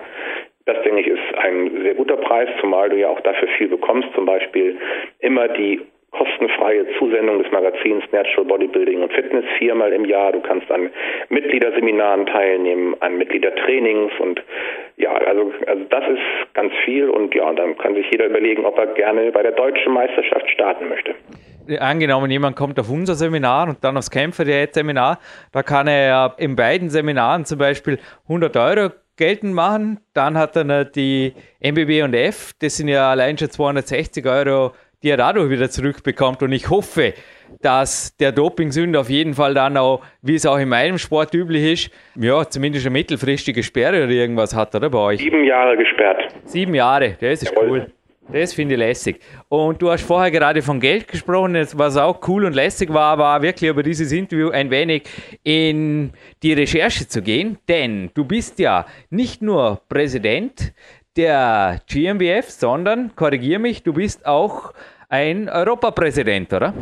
Das, 0.64 0.82
denke 0.84 1.02
ich, 1.02 1.06
ist 1.06 1.34
ein 1.36 1.82
sehr 1.82 1.94
guter 1.94 2.16
Preis, 2.16 2.48
zumal 2.60 2.88
du 2.88 2.96
ja 2.96 3.08
auch 3.08 3.20
dafür 3.20 3.48
viel 3.58 3.68
bekommst. 3.68 4.08
Zum 4.14 4.24
Beispiel 4.24 4.78
immer 5.20 5.48
die 5.48 5.82
kostenfreie 6.12 6.86
Zusendung 6.98 7.42
des 7.42 7.50
Magazins 7.52 8.04
Natural 8.12 8.44
Bodybuilding 8.44 9.02
und 9.02 9.12
Fitness 9.12 9.44
viermal 9.58 9.92
im 9.92 10.04
Jahr. 10.04 10.32
Du 10.32 10.40
kannst 10.40 10.70
an 10.70 10.90
Mitgliederseminaren 11.28 12.26
teilnehmen, 12.26 12.94
an 13.00 13.18
Mitgliedertrainings 13.18 14.12
und 14.20 14.42
ja, 14.96 15.12
also, 15.12 15.52
also 15.66 15.84
das 15.90 16.04
ist 16.08 16.54
ganz 16.54 16.72
viel 16.84 17.10
und 17.10 17.34
ja, 17.34 17.52
dann 17.52 17.76
kann 17.76 17.94
sich 17.94 18.06
jeder 18.10 18.26
überlegen, 18.26 18.64
ob 18.64 18.78
er 18.78 18.86
gerne 18.94 19.30
bei 19.32 19.42
der 19.42 19.52
deutschen 19.52 19.92
Meisterschaft 19.92 20.48
starten 20.50 20.88
möchte. 20.88 21.14
Angenommen, 21.80 22.30
jemand 22.30 22.54
kommt 22.56 22.78
auf 22.78 22.88
unser 22.88 23.14
Seminar 23.14 23.68
und 23.68 23.82
dann 23.82 23.96
aufs 23.96 24.10
Kämpfer.de-Seminar, 24.10 25.18
da 25.52 25.62
kann 25.62 25.88
er 25.88 26.34
in 26.38 26.54
beiden 26.54 26.90
Seminaren 26.90 27.44
zum 27.44 27.58
Beispiel 27.58 27.98
100 28.28 28.56
Euro 28.56 28.90
geltend 29.16 29.54
machen. 29.54 30.00
Dann 30.14 30.38
hat 30.38 30.56
er 30.56 30.84
die 30.84 31.34
MBB 31.60 32.04
und 32.04 32.14
F, 32.14 32.52
das 32.60 32.76
sind 32.76 32.88
ja 32.88 33.10
allein 33.10 33.36
schon 33.36 33.50
260 33.50 34.24
Euro 34.26 34.72
die 35.02 35.10
er 35.10 35.16
dadurch 35.16 35.50
wieder 35.50 35.70
zurückbekommt. 35.70 36.42
Und 36.42 36.52
ich 36.52 36.70
hoffe, 36.70 37.14
dass 37.62 38.16
der 38.16 38.32
Dopingsünder 38.32 39.00
auf 39.00 39.10
jeden 39.10 39.34
Fall 39.34 39.54
dann 39.54 39.76
auch, 39.76 40.02
wie 40.22 40.34
es 40.34 40.46
auch 40.46 40.58
in 40.58 40.68
meinem 40.68 40.98
Sport 40.98 41.34
üblich 41.34 41.64
ist, 41.64 41.90
ja, 42.16 42.48
zumindest 42.48 42.86
eine 42.86 42.92
mittelfristige 42.92 43.62
Sperre 43.62 44.04
oder 44.04 44.12
irgendwas 44.12 44.54
hat, 44.54 44.74
oder 44.74 44.90
bei 44.90 44.98
euch? 44.98 45.20
Sieben 45.20 45.44
Jahre 45.44 45.76
gesperrt. 45.76 46.34
Sieben 46.44 46.74
Jahre, 46.74 47.16
das 47.20 47.42
ist 47.42 47.54
Jawohl. 47.54 47.70
cool. 47.70 47.92
Das 48.32 48.54
finde 48.54 48.74
ich 48.74 48.78
lässig. 48.80 49.20
Und 49.48 49.80
du 49.80 49.88
hast 49.88 50.02
vorher 50.02 50.32
gerade 50.32 50.60
von 50.60 50.80
Geld 50.80 51.06
gesprochen, 51.06 51.54
was 51.74 51.96
auch 51.96 52.26
cool 52.26 52.44
und 52.44 52.54
lässig 52.54 52.92
war, 52.92 53.18
war 53.18 53.40
wirklich 53.40 53.70
über 53.70 53.84
dieses 53.84 54.10
Interview 54.10 54.50
ein 54.50 54.68
wenig 54.70 55.04
in 55.44 56.10
die 56.42 56.52
Recherche 56.52 57.06
zu 57.06 57.22
gehen, 57.22 57.58
denn 57.68 58.10
du 58.14 58.24
bist 58.24 58.58
ja 58.58 58.86
nicht 59.10 59.42
nur 59.42 59.80
Präsident 59.88 60.72
der 61.16 61.80
GmbF, 61.90 62.46
sondern, 62.46 63.12
korrigier 63.16 63.58
mich, 63.58 63.82
du 63.82 63.94
bist 63.94 64.26
auch 64.26 64.72
ein 65.08 65.48
Europapräsident, 65.48 66.52
oder? 66.52 66.74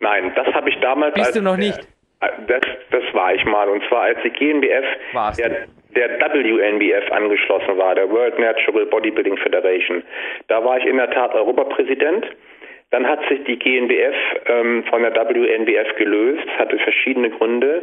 Nein, 0.00 0.32
das 0.34 0.46
habe 0.54 0.70
ich 0.70 0.78
damals. 0.80 1.14
Bist 1.14 1.36
du 1.36 1.42
noch 1.42 1.56
nicht? 1.56 1.78
Äh, 2.20 2.28
das, 2.46 2.60
das 2.90 3.14
war 3.14 3.34
ich 3.34 3.44
mal. 3.44 3.68
Und 3.68 3.82
zwar 3.88 4.02
als 4.02 4.18
die 4.22 4.30
Warst 5.12 5.40
der, 5.40 5.66
der 5.94 6.08
WNBF 6.20 7.10
angeschlossen 7.12 7.76
war, 7.78 7.94
der 7.94 8.10
World 8.10 8.38
Natural 8.38 8.86
Bodybuilding 8.86 9.36
Federation. 9.38 10.02
Da 10.48 10.64
war 10.64 10.78
ich 10.78 10.86
in 10.86 10.96
der 10.96 11.10
Tat 11.10 11.34
Europapräsident. 11.34 12.26
Dann 12.90 13.06
hat 13.06 13.20
sich 13.28 13.44
die 13.44 13.58
GNBF 13.58 14.14
ähm, 14.46 14.84
von 14.88 15.02
der 15.02 15.12
WNBF 15.12 15.96
gelöst, 15.96 16.46
hatte 16.58 16.78
verschiedene 16.78 17.30
Gründe. 17.30 17.82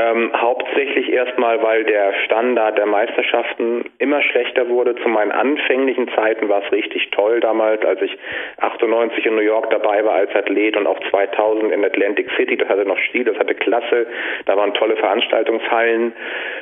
Ähm, 0.00 0.30
hauptsächlich 0.34 1.12
erstmal, 1.12 1.62
weil 1.62 1.84
der 1.84 2.14
Standard 2.24 2.78
der 2.78 2.86
Meisterschaften 2.86 3.84
immer 3.98 4.22
schlechter 4.22 4.68
wurde. 4.68 4.94
Zu 4.96 5.08
meinen 5.08 5.30
anfänglichen 5.30 6.08
Zeiten 6.14 6.48
war 6.48 6.62
es 6.64 6.72
richtig 6.72 7.10
toll 7.10 7.40
damals, 7.40 7.84
als 7.84 8.00
ich 8.00 8.16
98 8.60 9.26
in 9.26 9.34
New 9.34 9.42
York 9.42 9.68
dabei 9.68 10.02
war 10.04 10.14
als 10.14 10.34
Athlet 10.34 10.76
und 10.78 10.86
auch 10.86 10.98
2000 11.10 11.72
in 11.72 11.84
Atlantic 11.84 12.30
City. 12.36 12.56
Das 12.56 12.68
hatte 12.68 12.86
noch 12.86 12.96
Stil, 12.98 13.24
das 13.24 13.38
hatte 13.38 13.54
Klasse. 13.54 14.06
Da 14.46 14.56
waren 14.56 14.72
tolle 14.72 14.96
Veranstaltungshallen. 14.96 16.12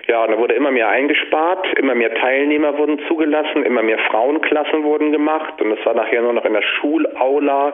Ja, 0.08 0.24
und 0.24 0.32
da 0.32 0.38
wurde 0.38 0.54
immer 0.54 0.72
mehr 0.72 0.88
eingespart, 0.88 1.78
immer 1.78 1.94
mehr 1.94 2.14
Teilnehmer 2.14 2.76
wurden 2.76 2.98
zugelassen, 3.06 3.62
immer 3.62 3.82
mehr 3.82 3.98
Frauenklassen 4.10 4.82
wurden 4.82 5.12
gemacht 5.12 5.60
und 5.60 5.70
es 5.70 5.86
war 5.86 5.94
nachher 5.94 6.22
nur 6.22 6.32
noch 6.32 6.44
in 6.44 6.54
der 6.54 6.62
Schulaula 6.62 7.72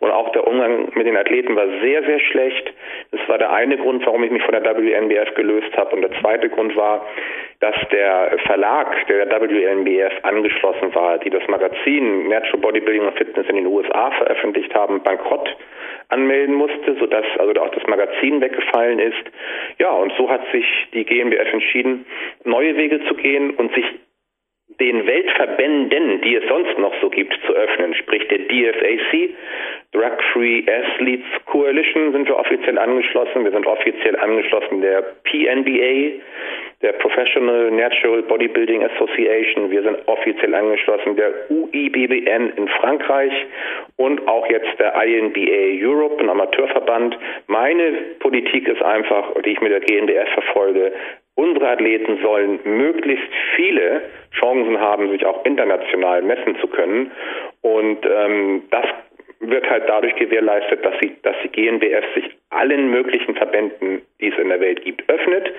und 0.00 0.10
auch 0.10 0.30
der 0.32 0.46
Umgang 0.46 0.88
mit 0.94 1.06
den 1.06 1.16
Athleten 1.16 1.56
war 1.56 1.66
sehr, 1.80 2.02
sehr 2.02 2.20
schlecht. 2.20 2.72
Das 3.12 3.20
war 3.28 3.38
der 3.38 3.52
eine 3.52 3.78
Grund, 3.78 4.04
warum 4.04 4.22
ich 4.24 4.30
mich 4.30 4.42
von 4.42 4.52
der 4.52 4.62
WNBF 4.64 5.05
WNBF 5.08 5.34
gelöst 5.34 5.76
habe. 5.76 5.96
Und 5.96 6.02
der 6.02 6.12
zweite 6.20 6.48
Grund 6.48 6.76
war, 6.76 7.06
dass 7.60 7.74
der 7.90 8.36
Verlag 8.46 9.06
der 9.08 9.28
WNBF 9.28 10.12
angeschlossen 10.22 10.94
war, 10.94 11.18
die 11.18 11.30
das 11.30 11.46
Magazin 11.48 12.28
Natural 12.28 12.60
Bodybuilding 12.60 13.06
und 13.06 13.16
Fitness 13.16 13.46
in 13.48 13.56
den 13.56 13.66
USA 13.66 14.10
veröffentlicht 14.12 14.74
haben, 14.74 15.02
bankrott 15.02 15.56
anmelden 16.08 16.54
musste, 16.54 16.96
sodass 17.00 17.24
also 17.38 17.60
auch 17.60 17.70
das 17.70 17.86
Magazin 17.88 18.40
weggefallen 18.40 18.98
ist. 18.98 19.24
Ja, 19.78 19.90
und 19.90 20.12
so 20.16 20.30
hat 20.30 20.42
sich 20.52 20.64
die 20.92 21.04
GmbF 21.04 21.52
entschieden, 21.52 22.06
neue 22.44 22.76
Wege 22.76 23.04
zu 23.06 23.14
gehen 23.14 23.50
und 23.50 23.74
sich 23.74 23.84
den 24.80 25.06
Weltverbänden, 25.06 26.20
die 26.20 26.36
es 26.36 26.46
sonst 26.48 26.78
noch 26.78 26.92
so 27.00 27.08
gibt, 27.08 27.38
zu 27.46 27.52
öffnen, 27.52 27.94
sprich 27.94 28.26
der 28.28 28.38
DFAC, 28.38 29.30
Drug 29.92 30.22
Free 30.32 30.62
Athletes 30.66 31.26
Coalition 31.46 32.12
sind 32.12 32.28
wir 32.28 32.36
offiziell 32.36 32.78
angeschlossen. 32.78 33.44
Wir 33.44 33.52
sind 33.52 33.66
offiziell 33.66 34.16
angeschlossen 34.16 34.82
der 34.82 35.02
PNBA, 35.24 36.20
der 36.82 36.92
Professional 36.94 37.70
Natural 37.70 38.22
Bodybuilding 38.22 38.84
Association. 38.84 39.70
Wir 39.70 39.82
sind 39.82 40.06
offiziell 40.06 40.54
angeschlossen 40.54 41.16
der 41.16 41.32
UIBBN 41.50 42.52
in 42.56 42.68
Frankreich 42.68 43.32
und 43.96 44.26
auch 44.28 44.50
jetzt 44.50 44.78
der 44.78 44.94
INBA 45.02 45.86
Europe, 45.86 46.22
ein 46.22 46.28
Amateurverband. 46.28 47.16
Meine 47.46 47.92
Politik 48.18 48.68
ist 48.68 48.82
einfach, 48.82 49.32
die 49.44 49.52
ich 49.52 49.60
mit 49.60 49.72
der 49.72 49.80
GNDF 49.80 50.28
verfolge, 50.34 50.92
Unsere 51.36 51.68
Athleten 51.68 52.18
sollen 52.22 52.60
möglichst 52.64 53.28
viele 53.56 54.02
Chancen 54.38 54.80
haben, 54.80 55.10
sich 55.10 55.24
auch 55.26 55.44
international 55.44 56.22
messen 56.22 56.56
zu 56.60 56.66
können. 56.66 57.12
Und 57.60 57.98
ähm, 58.06 58.62
das 58.70 58.86
wird 59.40 59.68
halt 59.68 59.84
dadurch 59.86 60.14
gewährleistet, 60.16 60.82
dass, 60.84 60.94
sie, 61.00 61.14
dass 61.22 61.36
die 61.44 61.50
GNBF 61.50 62.04
sich 62.14 62.24
allen 62.48 62.90
möglichen 62.90 63.34
Verbänden, 63.34 64.00
die 64.18 64.28
es 64.28 64.38
in 64.38 64.48
der 64.48 64.60
Welt 64.60 64.82
gibt, 64.82 65.08
öffnet. 65.10 65.52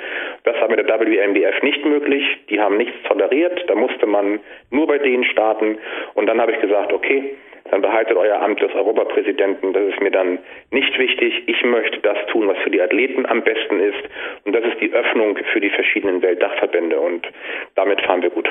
Das 0.45 0.59
war 0.59 0.67
mit 0.67 0.79
der 0.79 0.99
WNBF 0.99 1.61
nicht 1.61 1.85
möglich. 1.85 2.23
Die 2.49 2.59
haben 2.59 2.77
nichts 2.77 2.95
toleriert. 3.03 3.63
Da 3.67 3.75
musste 3.75 4.07
man 4.07 4.39
nur 4.71 4.87
bei 4.87 4.97
denen 4.97 5.25
starten. 5.25 5.77
Und 6.15 6.25
dann 6.25 6.41
habe 6.41 6.53
ich 6.53 6.59
gesagt, 6.59 6.91
okay, 6.91 7.35
dann 7.71 7.81
behaltet 7.81 8.17
euer 8.17 8.41
Amt 8.41 8.61
des 8.61 8.73
Europapräsidenten. 8.73 9.73
Das 9.73 9.83
ist 9.83 10.01
mir 10.01 10.11
dann 10.11 10.39
nicht 10.71 10.97
wichtig. 10.97 11.43
Ich 11.47 11.63
möchte 11.63 11.99
das 11.99 12.17
tun, 12.31 12.47
was 12.47 12.57
für 12.59 12.69
die 12.69 12.81
Athleten 12.81 13.25
am 13.25 13.41
besten 13.41 13.79
ist. 13.79 14.03
Und 14.45 14.53
das 14.53 14.63
ist 14.65 14.79
die 14.81 14.91
Öffnung 14.91 15.37
für 15.51 15.59
die 15.59 15.69
verschiedenen 15.69 16.21
Weltdachverbände. 16.21 16.99
Und 16.99 17.27
damit 17.75 18.01
fahren 18.01 18.21
wir 18.21 18.29
gut. 18.29 18.49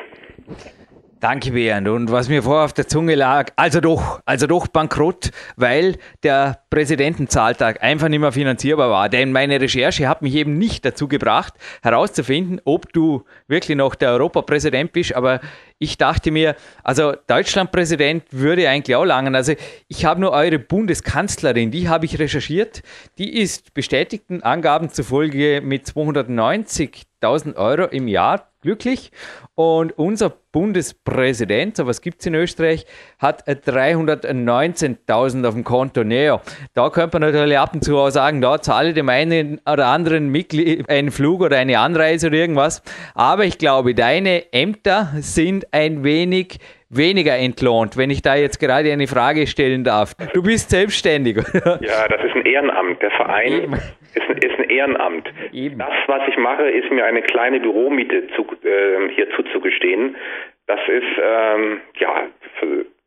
Danke, 1.19 1.53
Bernd. 1.53 1.89
Und 1.89 2.13
was 2.13 2.29
mir 2.29 2.43
vorher 2.43 2.67
auf 2.67 2.75
der 2.75 2.89
Zunge 2.89 3.15
lag, 3.15 3.51
also 3.57 3.81
doch, 3.81 4.21
also 4.27 4.47
doch 4.47 4.67
bankrott, 4.67 5.31
weil 5.57 5.97
der 6.23 6.61
Präsidentenzahltag 6.69 7.83
einfach 7.83 8.09
nicht 8.09 8.21
mehr 8.21 8.33
finanzierbar 8.33 8.91
war. 8.91 9.09
Denn 9.09 9.33
meine 9.33 9.59
Recherche 9.59 10.09
hat 10.09 10.21
mich 10.21 10.35
eben 10.35 10.59
nicht 10.59 10.85
dazu 10.85 11.09
gebracht, 11.09 11.55
herauszufinden, 11.83 12.61
ob 12.67 12.93
du 12.93 13.25
wirklich 13.49 13.79
noch 13.79 13.95
der 13.95 14.11
Europapräsident 14.11 14.93
bist. 14.93 15.15
Aber 15.15 15.41
ich 15.79 15.97
dachte 15.97 16.31
mir, 16.31 16.55
also 16.85 17.15
Deutschlandpräsident 17.27 18.25
würde 18.31 18.69
eigentlich 18.69 18.95
auch 18.95 19.07
langen. 19.07 19.35
Also 19.35 19.55
ich 19.89 20.05
habe 20.05 20.21
nur 20.21 20.33
eure 20.33 20.59
Bundeskanzlerin, 20.59 21.71
die 21.71 21.89
habe 21.89 22.05
ich 22.05 22.19
recherchiert. 22.19 22.83
Die 23.17 23.39
ist 23.39 23.73
bestätigten 23.73 24.43
Angaben 24.43 24.91
zufolge 24.91 25.63
mit 25.63 25.87
290.000 25.87 27.57
Euro 27.57 27.85
im 27.85 28.07
Jahr 28.07 28.51
glücklich. 28.67 29.13
Und 29.55 29.97
unser 29.97 30.29
Bundespräsident, 30.29 31.77
so 31.77 31.87
was 31.87 32.01
gibt 32.01 32.21
es 32.21 32.27
in 32.27 32.35
Österreich, 32.35 32.85
hat 33.19 33.47
319.000 33.47 35.47
auf 35.47 35.55
dem 35.55 35.65
Konto. 35.65 36.03
Naja, 36.03 36.43
da 36.75 36.91
könnte 36.91 37.21
man 37.21 37.31
natürlich 37.31 37.59
ab 37.59 37.75
und 37.75 37.85
zu 37.85 37.97
auch 37.97 38.11
sagen, 38.11 38.41
da 38.41 38.61
zahle 38.61 38.93
dem 38.93 39.09
einen 39.09 39.61
oder 39.71 39.87
anderen 39.87 40.31
Mitglied 40.31 40.89
einen 40.91 41.13
Flug 41.13 41.43
oder 41.43 41.59
eine 41.59 41.79
Anreise 41.79 42.27
oder 42.27 42.37
irgendwas. 42.37 42.83
Aber 43.15 43.45
ich 43.45 43.59
glaube, 43.59 43.95
deine 43.95 44.53
Ämter 44.53 45.13
sind 45.21 45.73
ein 45.73 46.03
wenig 46.03 46.59
weniger 46.89 47.37
entlohnt, 47.37 47.97
wenn 47.97 48.11
ich 48.11 48.23
da 48.23 48.37
jetzt 48.37 48.59
gerade 48.59 48.93
eine 48.93 49.07
Frage 49.07 49.47
stellen 49.47 49.85
darf. 49.85 50.15
Du 50.33 50.43
bist 50.43 50.71
selbstständig. 50.71 51.37
Ja, 51.65 52.09
das 52.09 52.25
ist 52.25 52.35
ein 52.35 52.47
Ehrenamt. 52.47 53.03
Der 53.03 53.11
Verein 53.11 53.73
ist, 54.15 54.45
ist, 54.45 54.59
ein 54.59 54.71
Ehrenamt. 54.71 55.29
Eben. 55.53 55.79
Das, 55.79 55.93
was 56.07 56.23
ich 56.29 56.37
mache, 56.37 56.65
ist 56.65 56.91
mir 56.91 57.05
eine 57.05 57.23
kleine 57.23 57.61
Büromiete 57.61 58.27
zu, 58.35 58.47
äh, 58.65 59.09
hier 59.15 59.29
zuzugestehen. 59.31 60.17
Das 60.67 60.81
ist, 60.89 61.05
ähm, 61.23 61.81
ja, 61.99 62.25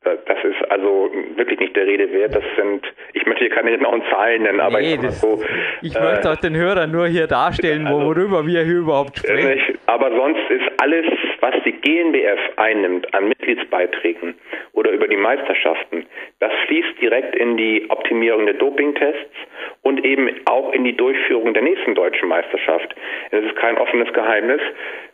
das 0.03 0.37
ist 0.43 0.71
also 0.71 1.11
wirklich 1.35 1.59
nicht 1.59 1.75
der 1.75 1.85
Rede 1.85 2.11
wert. 2.11 2.35
Das 2.35 2.43
sind, 2.55 2.85
ich 3.13 3.25
möchte 3.25 3.45
hier 3.45 3.53
keine 3.53 3.71
genauen 3.71 4.01
Zahlen 4.09 4.43
nennen, 4.43 4.59
aber 4.59 4.79
nee, 4.79 4.93
ich, 4.93 5.01
das, 5.01 5.19
so, 5.19 5.41
ich 5.81 5.95
äh, 5.95 6.01
möchte 6.01 6.31
auch 6.31 6.37
den 6.37 6.55
Hörern 6.55 6.91
nur 6.91 7.07
hier 7.07 7.27
darstellen, 7.27 7.85
also, 7.87 8.05
worüber 8.05 8.45
wir 8.45 8.63
hier 8.63 8.77
überhaupt 8.77 9.17
sprechen. 9.17 9.77
Aber 9.87 10.09
sonst 10.15 10.49
ist 10.49 10.81
alles, 10.81 11.05
was 11.41 11.55
die 11.65 11.71
GNBF 11.71 12.39
einnimmt 12.57 13.13
an 13.13 13.27
Mitgliedsbeiträgen 13.27 14.35
oder 14.73 14.91
über 14.91 15.07
die 15.07 15.17
Meisterschaften, 15.17 16.05
das 16.39 16.51
fließt 16.67 17.01
direkt 17.01 17.35
in 17.35 17.57
die 17.57 17.89
Optimierung 17.89 18.45
der 18.45 18.55
Dopingtests 18.55 19.35
und 19.81 20.03
eben 20.05 20.29
auch 20.45 20.71
in 20.73 20.83
die 20.83 20.95
Durchführung 20.95 21.53
der 21.53 21.63
nächsten 21.63 21.95
deutschen 21.95 22.29
Meisterschaft. 22.29 22.95
Es 23.31 23.43
ist 23.43 23.55
kein 23.55 23.77
offenes 23.77 24.11
Geheimnis, 24.13 24.61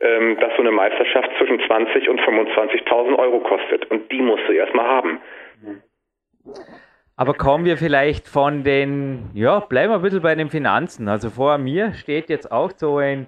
ähm, 0.01 0.37
dass 0.39 0.53
so 0.55 0.61
eine 0.61 0.71
Meisterschaft 0.71 1.29
zwischen 1.37 1.59
20 1.59 2.09
und 2.09 2.19
25.000 2.21 3.17
Euro 3.17 3.39
kostet 3.39 3.89
und 3.91 4.11
die 4.11 4.21
musst 4.21 4.47
du 4.47 4.53
erstmal 4.53 4.87
haben. 4.87 5.21
Aber 7.17 7.33
kommen 7.33 7.63
wir 7.63 7.77
vielleicht 7.77 8.27
von 8.27 8.63
den, 8.63 9.29
ja, 9.33 9.59
bleiben 9.59 9.91
wir 9.91 9.97
ein 9.97 10.01
bisschen 10.01 10.21
bei 10.21 10.35
den 10.35 10.49
Finanzen. 10.49 11.07
Also 11.07 11.29
vor 11.29 11.57
mir 11.57 11.93
steht 11.93 12.29
jetzt 12.29 12.51
auch 12.51 12.71
so 12.75 12.97
ein 12.97 13.27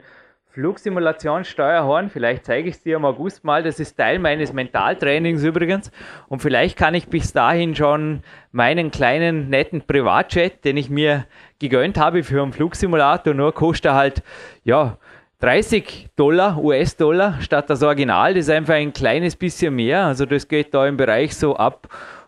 Flugsimulation 0.57 1.45
Steuerhorn. 1.45 2.09
Vielleicht 2.09 2.45
zeige 2.45 2.69
ich 2.69 2.77
es 2.77 2.81
dir 2.81 2.95
im 2.95 3.05
August 3.05 3.43
mal. 3.43 3.61
Das 3.61 3.79
ist 3.79 3.95
Teil 3.95 4.17
meines 4.17 4.53
Mentaltrainings 4.53 5.43
übrigens. 5.43 5.91
Und 6.29 6.39
vielleicht 6.39 6.75
kann 6.75 6.95
ich 6.95 7.09
bis 7.09 7.31
dahin 7.31 7.75
schon 7.75 8.23
meinen 8.51 8.89
kleinen 8.89 9.49
netten 9.49 9.81
Privatjet, 9.81 10.65
den 10.65 10.75
ich 10.77 10.89
mir 10.89 11.27
gegönnt 11.59 11.99
habe 11.99 12.23
für 12.23 12.41
einen 12.41 12.53
Flugsimulator, 12.53 13.35
nur 13.35 13.53
kostet 13.53 13.91
halt, 13.91 14.23
ja, 14.63 14.97
30 15.41 16.07
Dollar, 16.15 16.57
US-Dollar 16.57 17.39
statt 17.39 17.69
das 17.69 17.83
Original. 17.83 18.33
Das 18.33 18.45
ist 18.45 18.49
einfach 18.49 18.73
ein 18.73 18.93
kleines 18.93 19.35
bisschen 19.35 19.75
mehr. 19.75 20.05
Also 20.05 20.25
das 20.25 20.47
geht 20.47 20.73
da 20.73 20.87
im 20.87 20.97
Bereich 20.97 21.35
so 21.35 21.55
ab 21.55 21.87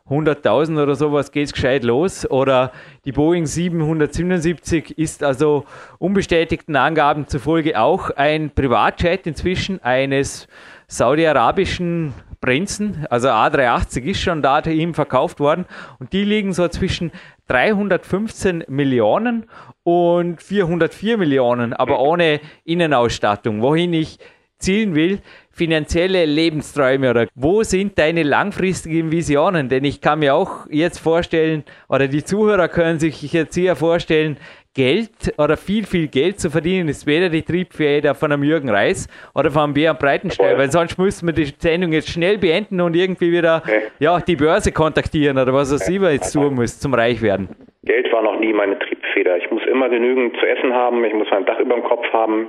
100.000 0.10 0.82
oder 0.82 0.96
sowas 0.96 1.32
geht 1.32 1.48
es 1.48 1.54
gescheit 1.54 1.84
los. 1.84 2.30
Oder 2.30 2.72
die 3.06 3.12
Boeing 3.12 3.46
777 3.46 4.98
ist 4.98 5.24
also 5.24 5.66
unbestätigten 6.00 6.76
Angaben 6.76 7.28
zufolge 7.28 7.80
auch 7.80 8.10
ein 8.12 8.50
Privatjet 8.50 9.28
inzwischen 9.28 9.82
eines 9.84 10.48
saudi-arabischen 10.88 12.14
Prinzen. 12.42 13.06
Also 13.10 13.28
A380 13.30 14.04
ist 14.04 14.22
schon 14.22 14.42
da 14.42 14.60
ihm 14.62 14.94
verkauft 14.94 15.40
worden. 15.40 15.66
Und 16.00 16.14
die 16.14 16.24
liegen 16.24 16.54
so 16.54 16.68
zwischen 16.68 17.12
315 17.48 18.66
Millionen 18.68 19.46
und 19.84 20.42
404 20.42 21.18
Millionen, 21.18 21.74
aber 21.74 22.00
ohne 22.00 22.40
Innenausstattung. 22.64 23.62
Wohin 23.62 23.94
ich 23.94 24.20
zielen 24.60 24.94
will, 24.94 25.20
finanzielle 25.60 26.24
Lebensträume 26.24 27.10
oder 27.10 27.28
wo 27.36 27.64
sind 27.64 28.00
deine 28.00 28.24
langfristigen 28.24 29.12
Visionen? 29.12 29.68
Denn 29.68 29.84
ich 29.84 30.00
kann 30.00 30.20
mir 30.20 30.34
auch 30.34 30.68
jetzt 30.70 31.00
vorstellen, 31.00 31.66
oder 31.90 32.08
die 32.08 32.24
Zuhörer 32.24 32.70
können 32.70 32.98
sich 32.98 33.34
jetzt 33.34 33.56
hier 33.56 33.76
vorstellen, 33.76 34.38
Geld 34.74 35.34
oder 35.38 35.58
viel, 35.58 35.86
viel 35.86 36.08
Geld 36.08 36.40
zu 36.40 36.50
verdienen, 36.50 36.88
ist 36.88 37.06
weder 37.06 37.28
die 37.28 37.42
Triebfeder 37.42 38.16
von 38.16 38.32
einem 38.32 38.44
Jürgen 38.44 38.70
Reis 38.70 39.10
oder 39.36 39.52
von 39.52 39.64
einem 39.64 39.74
Björn 39.74 39.98
Breitenstein, 39.98 40.58
weil 40.58 40.72
sonst 40.72 40.98
müssten 40.98 41.28
wir 41.28 41.34
die 41.34 41.52
Sendung 41.58 41.92
jetzt 41.92 42.10
schnell 42.10 42.38
beenden 42.38 42.80
und 42.80 42.96
irgendwie 42.96 43.32
wieder 43.34 43.62
ja, 44.00 44.20
die 44.22 44.38
Börse 44.38 44.72
kontaktieren 44.72 45.38
oder 45.38 45.54
was 45.54 45.74
auch 45.74 45.90
immer 45.90 46.12
jetzt 46.12 46.32
tun 46.32 46.56
muss 46.56 46.80
zum 46.80 46.94
Reich 46.94 47.22
werden. 47.22 47.50
Geld 47.84 48.10
war 48.14 48.22
noch 48.22 48.40
nie 48.40 48.54
meine 48.54 48.80
Triebfeder. 48.80 49.36
Ich 49.38 49.52
muss 49.52 49.64
immer 49.66 49.90
genügend 49.90 50.38
zu 50.40 50.46
essen 50.46 50.74
haben, 50.74 51.04
ich 51.04 51.14
muss 51.14 51.28
mein 51.32 51.46
Dach 51.46 51.60
über 51.60 51.76
dem 51.76 51.84
Kopf 51.84 52.06
haben. 52.14 52.48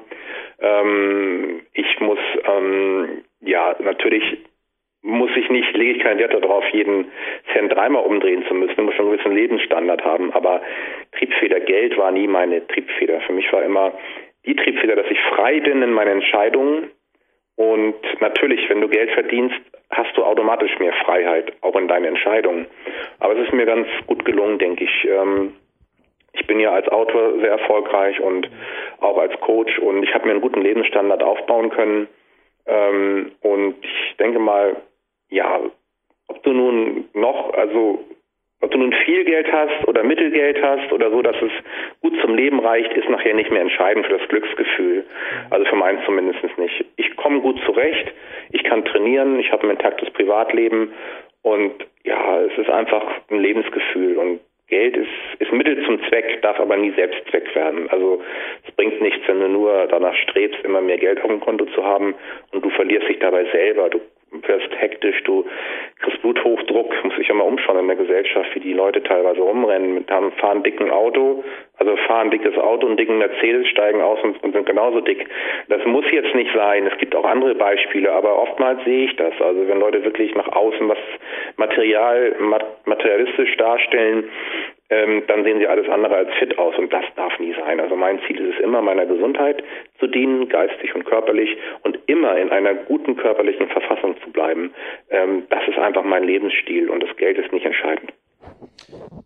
Ähm, 0.61 1.63
ich 1.73 2.01
muss 2.01 2.19
ähm, 2.45 3.23
ja 3.41 3.77
natürlich 3.81 4.39
muss 5.03 5.31
ich 5.35 5.49
nicht, 5.49 5.75
lege 5.77 5.93
ich 5.93 6.03
keinen 6.03 6.19
Wert 6.19 6.35
darauf, 6.35 6.65
jeden 6.73 7.11
Cent 7.53 7.73
dreimal 7.73 8.05
umdrehen 8.05 8.45
zu 8.47 8.55
müssen. 8.55 8.73
Ich 8.73 8.79
muss 8.85 8.95
schon 8.95 9.07
einen 9.07 9.17
gewissen 9.17 9.35
Lebensstandard 9.35 10.05
haben. 10.05 10.33
Aber 10.33 10.61
Triebfeder 11.13 11.61
Geld 11.61 11.97
war 11.97 12.11
nie 12.11 12.27
meine 12.27 12.67
Triebfeder. 12.67 13.21
Für 13.23 13.33
mich 13.33 13.51
war 13.53 13.63
immer 13.63 13.93
die 14.45 14.55
Triebfeder, 14.55 14.97
dass 14.97 15.11
ich 15.11 15.19
frei 15.35 15.61
bin 15.61 15.83
in 15.83 15.93
meinen 15.93 16.21
Entscheidungen. 16.21 16.91
Und 17.57 17.97
natürlich, 18.21 18.69
wenn 18.69 18.81
du 18.81 18.89
Geld 18.89 19.11
verdienst, 19.13 19.61
hast 19.91 20.17
du 20.17 20.25
automatisch 20.25 20.79
mehr 20.79 20.95
Freiheit, 21.05 21.53
auch 21.63 21.77
in 21.77 21.89
deinen 21.89 22.07
Entscheidungen. 22.07 22.67
Aber 23.19 23.37
es 23.37 23.47
ist 23.47 23.53
mir 23.53 23.67
ganz 23.67 23.87
gut 24.07 24.25
gelungen, 24.25 24.59
denke 24.59 24.85
ich. 24.85 25.05
Ähm, 25.07 25.55
ich 26.33 26.47
bin 26.47 26.61
ja 26.61 26.73
als 26.73 26.89
Autor 26.89 27.39
sehr 27.41 27.51
erfolgreich 27.51 28.21
und 28.21 28.49
auch 29.01 29.19
als 29.19 29.39
Coach 29.41 29.79
und 29.79 30.03
ich 30.03 30.15
habe 30.15 30.27
mir 30.27 30.33
einen 30.33 30.41
guten 30.41 30.63
Lebensstandard 30.63 31.23
aufbauen 31.23 31.71
können. 31.71 32.09
Ähm, 32.67 33.33
und 33.43 33.77
ich 33.83 34.17
denke 34.19 34.39
mal, 34.39 34.77
ja, 35.29 35.61
ob 36.29 36.43
du 36.43 36.53
nun 36.53 37.09
noch, 37.15 37.53
also 37.55 38.05
ob 38.61 38.71
du 38.71 38.79
nun 38.79 38.93
viel 39.05 39.25
Geld 39.25 39.51
hast 39.51 39.89
oder 39.89 40.03
Mittelgeld 40.03 40.63
hast 40.63 40.93
oder 40.93 41.11
so, 41.11 41.23
dass 41.23 41.37
es 41.41 41.51
gut 42.03 42.13
zum 42.21 42.35
Leben 42.35 42.61
reicht, 42.61 42.93
ist 42.93 43.09
nachher 43.09 43.35
nicht 43.35 43.51
mehr 43.51 43.63
entscheidend 43.63 44.07
für 44.07 44.19
das 44.19 44.29
Glücksgefühl. 44.29 45.05
Also 45.49 45.65
für 45.65 45.77
meins 45.77 46.01
zumindest 46.05 46.41
nicht. 46.59 46.85
Ich 46.97 47.17
komme 47.17 47.41
gut 47.41 47.59
zurecht, 47.65 48.13
ich 48.51 48.63
kann 48.65 48.85
trainieren, 48.85 49.41
ich 49.41 49.51
habe 49.51 49.65
ein 49.65 49.71
intaktes 49.71 50.11
Privatleben 50.11 50.93
und 51.43 51.73
ja, 52.05 52.41
es 52.43 52.57
ist 52.59 52.69
einfach 52.69 53.03
ein 53.31 53.41
Lebensgefühl 53.41 54.19
und 54.19 54.41
Geld 54.71 54.97
ist, 54.97 55.11
ist 55.41 55.53
Mittel 55.53 55.85
zum 55.85 56.03
Zweck, 56.09 56.41
darf 56.43 56.59
aber 56.59 56.77
nie 56.77 56.93
Selbstzweck 56.93 57.55
werden. 57.55 57.91
Also 57.91 58.23
es 58.67 58.75
bringt 58.77 59.01
nichts, 59.01 59.27
wenn 59.27 59.41
du 59.41 59.49
nur 59.49 59.87
danach 59.89 60.15
strebst, 60.15 60.65
immer 60.65 60.81
mehr 60.81 60.99
Geld 60.99 61.21
auf 61.23 61.29
dem 61.29 61.41
Konto 61.41 61.67
zu 61.67 61.85
haben 61.85 62.15
und 62.53 62.65
du 62.65 62.71
verlierst 62.71 63.09
dich 63.09 63.19
dabei 63.19 63.45
selber. 63.53 63.91
Du 63.91 64.01
wirst 64.31 64.71
hektisch, 64.79 65.23
du 65.25 65.45
kriegst 66.01 66.23
Bluthochdruck, 66.23 66.93
muss 67.05 67.19
ich 67.19 67.29
ja 67.29 67.35
mal 67.35 67.45
umschauen 67.45 67.79
in 67.79 67.87
der 67.89 67.97
Gesellschaft, 67.97 68.55
wie 68.55 68.61
die 68.61 68.73
Leute 68.73 69.03
teilweise 69.03 69.41
rumrennen, 69.41 70.05
haben, 70.09 70.33
fahren 70.33 70.63
dicken 70.63 70.91
Auto, 70.91 71.43
also 71.79 71.97
fahren 72.07 72.31
dickes 72.31 72.57
Auto 72.57 72.87
und 72.87 72.99
dicken 72.99 73.19
Mercedes, 73.19 73.67
steigen 73.69 74.01
aus 74.01 74.19
und, 74.23 74.43
und, 74.43 74.53
sind 74.53 74.67
genauso 74.67 75.01
dick. 75.01 75.27
Das 75.69 75.85
muss 75.85 76.05
jetzt 76.13 76.35
nicht 76.35 76.51
sein, 76.55 76.87
es 76.87 76.99
gibt 76.99 77.15
auch 77.15 77.25
andere 77.25 77.55
Beispiele, 77.55 78.13
aber 78.13 78.39
oftmals 78.39 78.85
sehe 78.85 79.07
ich 79.07 79.17
das. 79.17 79.33
Also 79.41 79.67
wenn 79.67 79.81
Leute 79.81 80.05
wirklich 80.05 80.35
nach 80.35 80.49
außen 80.49 80.89
was 80.89 80.99
Material, 81.57 82.37
materialistisch 82.85 83.57
darstellen, 83.57 84.25
ähm, 84.91 85.23
dann 85.29 85.45
sehen 85.45 85.61
sie 85.61 85.69
alles 85.69 85.89
andere 85.89 86.17
als 86.17 86.35
fit 86.35 86.59
aus 86.59 86.77
und 86.77 86.93
das 86.93 87.05
darf 87.15 87.39
nie 87.39 87.55
sein. 87.55 87.81
Also 87.81 87.95
mein 87.95 88.21
Ziel 88.27 88.41
ist 88.41 88.57
es 88.57 88.61
immer, 88.61 88.83
meiner 88.83 89.07
Gesundheit 89.07 89.63
zu 90.01 90.09
dienen, 90.09 90.49
geistig 90.49 90.95
und 90.95 91.05
körperlich 91.05 91.57
und 91.83 92.00
immer 92.11 92.37
in 92.37 92.51
einer 92.51 92.75
guten 92.75 93.17
körperlichen 93.17 93.69
Verfassung 93.69 94.17
zu 94.23 94.31
bleiben. 94.31 94.73
Ähm, 95.11 95.45
das 95.51 95.61
ist 95.69 95.79
einfach 95.79 96.05
mein 96.05 96.25
Lebensstil 96.25 96.91
und 96.91 97.03
das 97.03 97.17
Geld 97.17 97.39
ist 97.39 97.53
nicht 97.53 97.65
entscheidend. 97.65 98.13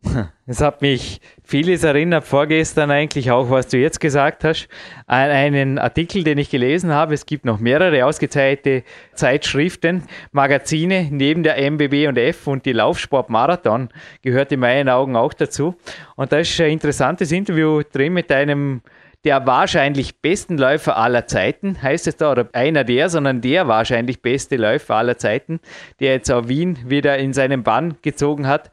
Es 0.47 0.61
hat 0.61 0.83
mich 0.83 1.21
vieles 1.43 1.85
erinnert, 1.85 2.25
vorgestern 2.25 2.91
eigentlich 2.91 3.31
auch, 3.31 3.51
was 3.51 3.69
du 3.69 3.79
jetzt 3.79 3.99
gesagt 3.99 4.45
hast, 4.45 4.69
an 5.07 5.31
einen 5.31 5.79
Artikel, 5.79 6.23
den 6.23 6.37
ich 6.37 6.51
gelesen 6.51 6.93
habe. 6.93 7.15
Es 7.15 7.25
gibt 7.25 7.47
noch 7.47 7.61
mehrere 7.61 8.05
ausgezeichnete 8.05 8.83
Zeitschriften, 9.15 10.03
Magazine, 10.33 11.09
neben 11.11 11.43
der 11.45 11.57
MBB 11.57 12.09
und 12.09 12.19
F 12.19 12.47
und 12.47 12.67
die 12.67 12.73
Laufsport-Marathon 12.73 13.89
gehört 14.21 14.53
in 14.53 14.61
meinen 14.61 14.91
Augen 14.91 15.17
auch 15.17 15.33
dazu. 15.33 15.77
Und 16.15 16.33
da 16.33 16.41
ist 16.41 16.61
ein 16.61 16.73
interessantes 16.73 17.33
Interview 17.33 17.81
drin 17.91 18.13
mit 18.13 18.31
einem 18.31 18.83
der 19.25 19.47
wahrscheinlich 19.47 20.21
besten 20.21 20.59
Läufer 20.59 20.97
aller 20.97 21.27
Zeiten, 21.27 21.81
heißt 21.81 22.07
es 22.07 22.17
da, 22.17 22.33
oder 22.33 22.49
einer 22.53 22.85
der, 22.85 23.09
sondern 23.09 23.41
der 23.41 23.69
wahrscheinlich 23.69 24.21
beste 24.21 24.57
Läufer 24.57 24.97
aller 24.97 25.17
Zeiten, 25.17 25.61
der 26.01 26.13
jetzt 26.13 26.31
auch 26.31 26.49
Wien 26.49 26.79
wieder 26.87 27.17
in 27.19 27.33
seinen 27.33 27.63
Bann 27.63 27.97
gezogen 28.03 28.47
hat. 28.47 28.71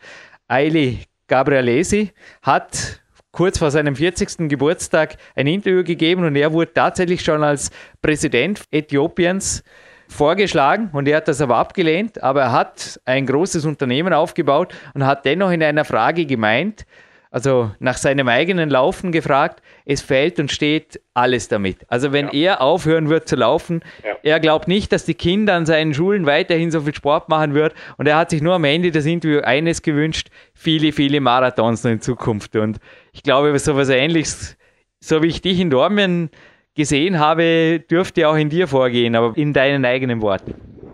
Eili 0.47 0.99
Gabrielesi 1.27 2.11
hat 2.41 3.01
kurz 3.31 3.59
vor 3.59 3.71
seinem 3.71 3.95
40. 3.95 4.49
Geburtstag 4.49 5.15
ein 5.35 5.47
Interview 5.47 5.83
gegeben 5.83 6.25
und 6.25 6.35
er 6.35 6.51
wurde 6.51 6.73
tatsächlich 6.73 7.23
schon 7.23 7.43
als 7.43 7.71
Präsident 8.01 8.63
Äthiopiens 8.71 9.63
vorgeschlagen 10.09 10.89
und 10.91 11.07
er 11.07 11.17
hat 11.17 11.29
das 11.29 11.39
aber 11.39 11.55
abgelehnt, 11.55 12.21
aber 12.21 12.41
er 12.41 12.51
hat 12.51 12.99
ein 13.05 13.25
großes 13.25 13.63
Unternehmen 13.63 14.13
aufgebaut 14.13 14.75
und 14.93 15.05
hat 15.05 15.23
dennoch 15.23 15.51
in 15.51 15.63
einer 15.63 15.85
Frage 15.85 16.25
gemeint, 16.25 16.85
also 17.31 17.71
nach 17.79 17.95
seinem 17.95 18.27
eigenen 18.27 18.69
Laufen 18.69 19.11
gefragt, 19.11 19.63
es 19.85 20.01
fällt 20.01 20.39
und 20.39 20.51
steht 20.51 20.99
alles 21.13 21.47
damit. 21.47 21.77
Also 21.87 22.11
wenn 22.11 22.27
ja. 22.27 22.51
er 22.51 22.61
aufhören 22.61 23.09
wird 23.09 23.27
zu 23.27 23.37
laufen, 23.37 23.81
ja. 24.03 24.17
er 24.21 24.39
glaubt 24.41 24.67
nicht, 24.67 24.91
dass 24.91 25.05
die 25.05 25.13
Kinder 25.13 25.53
an 25.53 25.65
seinen 25.65 25.93
Schulen 25.93 26.25
weiterhin 26.25 26.71
so 26.71 26.81
viel 26.81 26.93
Sport 26.93 27.29
machen 27.29 27.53
wird 27.53 27.73
und 27.97 28.07
er 28.07 28.17
hat 28.17 28.29
sich 28.29 28.41
nur 28.41 28.53
am 28.53 28.65
Ende 28.65 28.91
des 28.91 29.05
Interviews 29.05 29.43
eines 29.43 29.81
gewünscht, 29.81 30.27
viele, 30.53 30.91
viele 30.91 31.21
Marathons 31.21 31.85
in 31.85 32.01
Zukunft 32.01 32.55
und 32.57 32.79
ich 33.13 33.23
glaube, 33.23 33.57
so 33.57 33.71
etwas 33.71 33.89
ähnliches, 33.89 34.57
so 34.99 35.23
wie 35.23 35.27
ich 35.27 35.41
dich 35.41 35.59
in 35.59 35.69
Dormien 35.69 36.29
gesehen 36.75 37.17
habe, 37.17 37.79
dürfte 37.89 38.27
auch 38.27 38.35
in 38.35 38.49
dir 38.49 38.67
vorgehen, 38.67 39.15
aber 39.15 39.35
in 39.37 39.53
deinen 39.53 39.85
eigenen 39.85 40.21
Worten. 40.21 40.53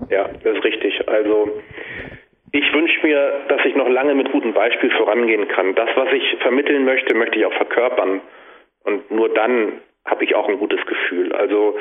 Ja, 0.10 0.28
das 0.28 0.56
ist 0.56 0.64
richtig. 0.64 0.94
Also 1.08 1.50
ich 2.58 2.74
wünsche 2.74 3.06
mir, 3.06 3.42
dass 3.50 3.64
ich 3.66 3.76
noch 3.76 3.88
lange 3.88 4.16
mit 4.16 4.32
gutem 4.32 4.54
Beispiel 4.54 4.90
vorangehen 4.92 5.48
kann. 5.48 5.76
Das, 5.76 5.90
was 5.96 6.12
ich 6.12 6.38
vermitteln 6.40 6.86
möchte, 6.86 7.14
möchte 7.14 7.38
ich 7.38 7.46
auch 7.46 7.54
verkörpern. 7.54 8.22
Und 8.84 9.12
nur 9.12 9.30
dann 9.30 9.74
habe 10.06 10.24
ich 10.24 10.34
auch 10.34 10.48
ein 10.48 10.58
gutes 10.58 10.84
Gefühl. 10.86 11.34
Also 11.34 11.78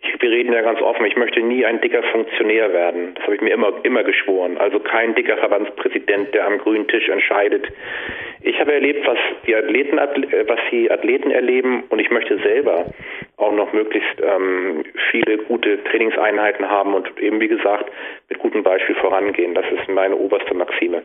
ich, 0.00 0.20
wir 0.20 0.30
reden 0.30 0.52
ja 0.52 0.60
ganz 0.60 0.82
offen, 0.82 1.06
ich 1.06 1.16
möchte 1.16 1.40
nie 1.40 1.64
ein 1.64 1.80
dicker 1.80 2.02
Funktionär 2.02 2.72
werden. 2.72 3.14
Das 3.14 3.24
habe 3.24 3.36
ich 3.36 3.40
mir 3.40 3.54
immer, 3.54 3.72
immer 3.84 4.02
geschworen. 4.02 4.58
Also 4.58 4.80
kein 4.80 5.14
dicker 5.14 5.38
Verbandspräsident, 5.38 6.34
der 6.34 6.46
am 6.46 6.58
grünen 6.58 6.88
Tisch 6.88 7.08
entscheidet. 7.08 7.66
Ich 8.42 8.60
habe 8.60 8.74
erlebt, 8.74 9.06
was 9.06 9.18
die 9.46 9.54
Athleten, 9.54 9.96
was 9.96 10.60
die 10.70 10.90
Athleten 10.90 11.30
erleben 11.30 11.84
und 11.88 12.00
ich 12.00 12.10
möchte 12.10 12.38
selber 12.38 12.86
auch 13.38 13.52
noch 13.52 13.72
möglichst 13.72 14.20
ähm, 14.20 14.84
viele 15.10 15.38
gute 15.38 15.82
Trainingseinheiten 15.84 16.68
haben 16.68 16.94
und 16.94 17.18
eben, 17.18 17.40
wie 17.40 17.48
gesagt, 17.48 17.90
mit 18.28 18.38
gutem 18.40 18.62
Beispiel 18.62 18.96
vorangehen. 18.96 19.54
Das 19.54 19.64
ist 19.70 19.88
meine 19.88 20.16
oberste 20.16 20.54
Maxime. 20.54 21.02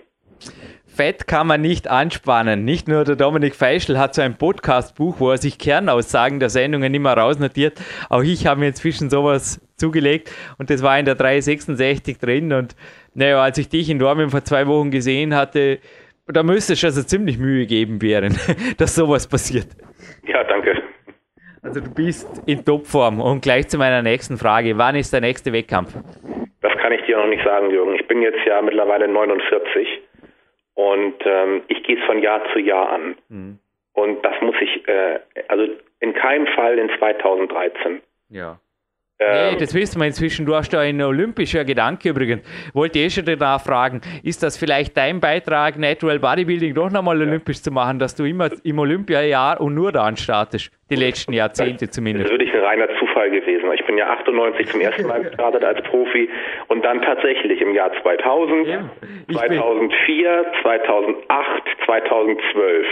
Fett 0.86 1.28
kann 1.28 1.48
man 1.48 1.62
nicht 1.62 1.88
anspannen. 1.88 2.66
Nicht 2.66 2.88
nur 2.88 3.04
der 3.04 3.16
Dominik 3.16 3.56
Feischl 3.56 3.98
hat 3.98 4.14
so 4.14 4.22
ein 4.22 4.38
Podcast-Buch, 4.38 5.20
wo 5.20 5.32
er 5.32 5.38
sich 5.38 5.58
Kernaussagen 5.58 6.40
der 6.40 6.50
Sendungen 6.50 6.94
immer 6.94 7.14
rausnotiert. 7.14 7.80
Auch 8.10 8.22
ich 8.22 8.46
habe 8.46 8.60
mir 8.60 8.68
inzwischen 8.68 9.10
sowas 9.10 9.60
zugelegt 9.76 10.32
und 10.60 10.70
das 10.70 10.84
war 10.84 11.00
in 11.00 11.06
der 11.06 11.16
366 11.16 12.20
drin. 12.20 12.54
Und 12.54 12.76
naja, 13.16 13.42
als 13.42 13.58
ich 13.58 13.70
dich 13.70 13.90
in 13.90 13.98
Dortmund 14.00 14.32
vor 14.32 14.44
zwei 14.44 14.68
Wochen 14.68 14.92
gesehen 14.92 15.36
hatte, 15.36 15.80
da 16.28 16.44
müsste 16.44 16.74
es 16.74 16.84
also 16.84 17.04
ziemlich 17.04 17.38
Mühe 17.38 17.66
geben 17.66 18.02
wären, 18.02 18.38
dass 18.78 18.96
sowas 18.96 19.28
passiert. 19.28 19.68
Ja, 20.28 20.44
danke. 20.44 20.82
Also 21.64 21.80
du 21.80 21.94
bist 21.94 22.28
in 22.46 22.64
Topform. 22.64 23.22
Und 23.22 23.42
gleich 23.42 23.70
zu 23.70 23.78
meiner 23.78 24.02
nächsten 24.02 24.38
Frage. 24.38 24.78
Wann 24.78 24.96
ist 24.96 25.14
der 25.14 25.22
nächste 25.22 25.54
Wettkampf? 25.54 25.96
Das 26.62 26.74
kann 26.78 26.92
ich 26.92 27.02
dir 27.06 27.18
noch 27.18 27.28
nicht 27.28 27.44
sagen, 27.44 27.72
Jürgen. 27.72 27.96
Ich 27.96 28.08
bin 28.08 28.22
jetzt 28.22 28.46
ja 28.46 28.62
mittlerweile 28.62 29.08
49 29.08 29.88
und 30.76 31.16
ähm, 31.26 31.64
ich 31.68 31.84
gehe 31.84 31.98
es 31.98 32.06
von 32.06 32.22
Jahr 32.22 32.42
zu 32.52 32.60
Jahr 32.60 32.92
an. 32.92 33.16
Mhm. 33.30 33.60
Und 33.94 34.26
das 34.26 34.34
muss 34.42 34.56
ich, 34.60 34.88
äh, 34.88 35.20
also 35.48 35.68
in 36.00 36.14
keinem 36.14 36.48
Fall 36.48 36.78
in 36.78 36.90
2013. 36.98 38.02
Ja. 38.30 38.60
Ähm, 39.32 39.54
nee, 39.54 39.60
das 39.60 39.74
wissen 39.74 40.00
wir 40.00 40.08
inzwischen. 40.08 40.46
Du 40.46 40.56
hast 40.56 40.74
da 40.74 40.80
ein 40.80 41.02
olympischer 41.02 41.66
Gedanke 41.66 42.10
übrigens. 42.10 42.44
Wollte 42.74 43.00
ich 43.00 43.06
eh 43.06 43.10
schon 43.10 43.26
danach 43.26 43.62
fragen, 43.62 44.02
ist 44.24 44.44
das 44.44 44.58
vielleicht 44.58 44.98
dein 44.98 45.20
Beitrag, 45.20 45.78
Natural 45.78 46.20
Bodybuilding 46.20 46.74
doch 46.74 46.92
nochmal 46.92 47.20
ja. 47.20 47.28
olympisch 47.28 47.62
zu 47.62 47.72
machen, 47.72 48.00
dass 48.00 48.16
du 48.16 48.26
immer 48.26 48.50
im 48.64 48.80
Olympiajahr 48.80 49.62
und 49.62 49.74
nur 49.76 49.92
da 49.92 50.04
anstartest? 50.04 50.72
Die 50.90 50.96
letzten 50.96 51.34
Jahrzehnte 51.34 51.90
zumindest. 51.90 52.26
Das 52.26 52.32
ist 52.32 52.40
wirklich 52.40 52.54
ein 52.54 52.62
reiner 52.62 52.88
Zufall 53.00 53.32
gewesen. 53.32 53.72
Ich 53.74 53.86
bin 53.86 53.98
ja 53.98 54.08
98 54.12 54.68
zum 54.68 54.82
ersten 54.82 55.08
Mal 55.08 55.24
gestartet 55.24 55.64
als 55.64 55.82
Profi 55.84 56.30
und 56.68 56.84
dann 56.86 57.02
tatsächlich 57.02 57.62
im 57.62 57.74
Jahr 57.74 57.92
2000, 58.02 58.68
ja, 58.68 58.90
2004, 59.32 60.46
2008, 60.62 61.64
2012. 61.86 62.88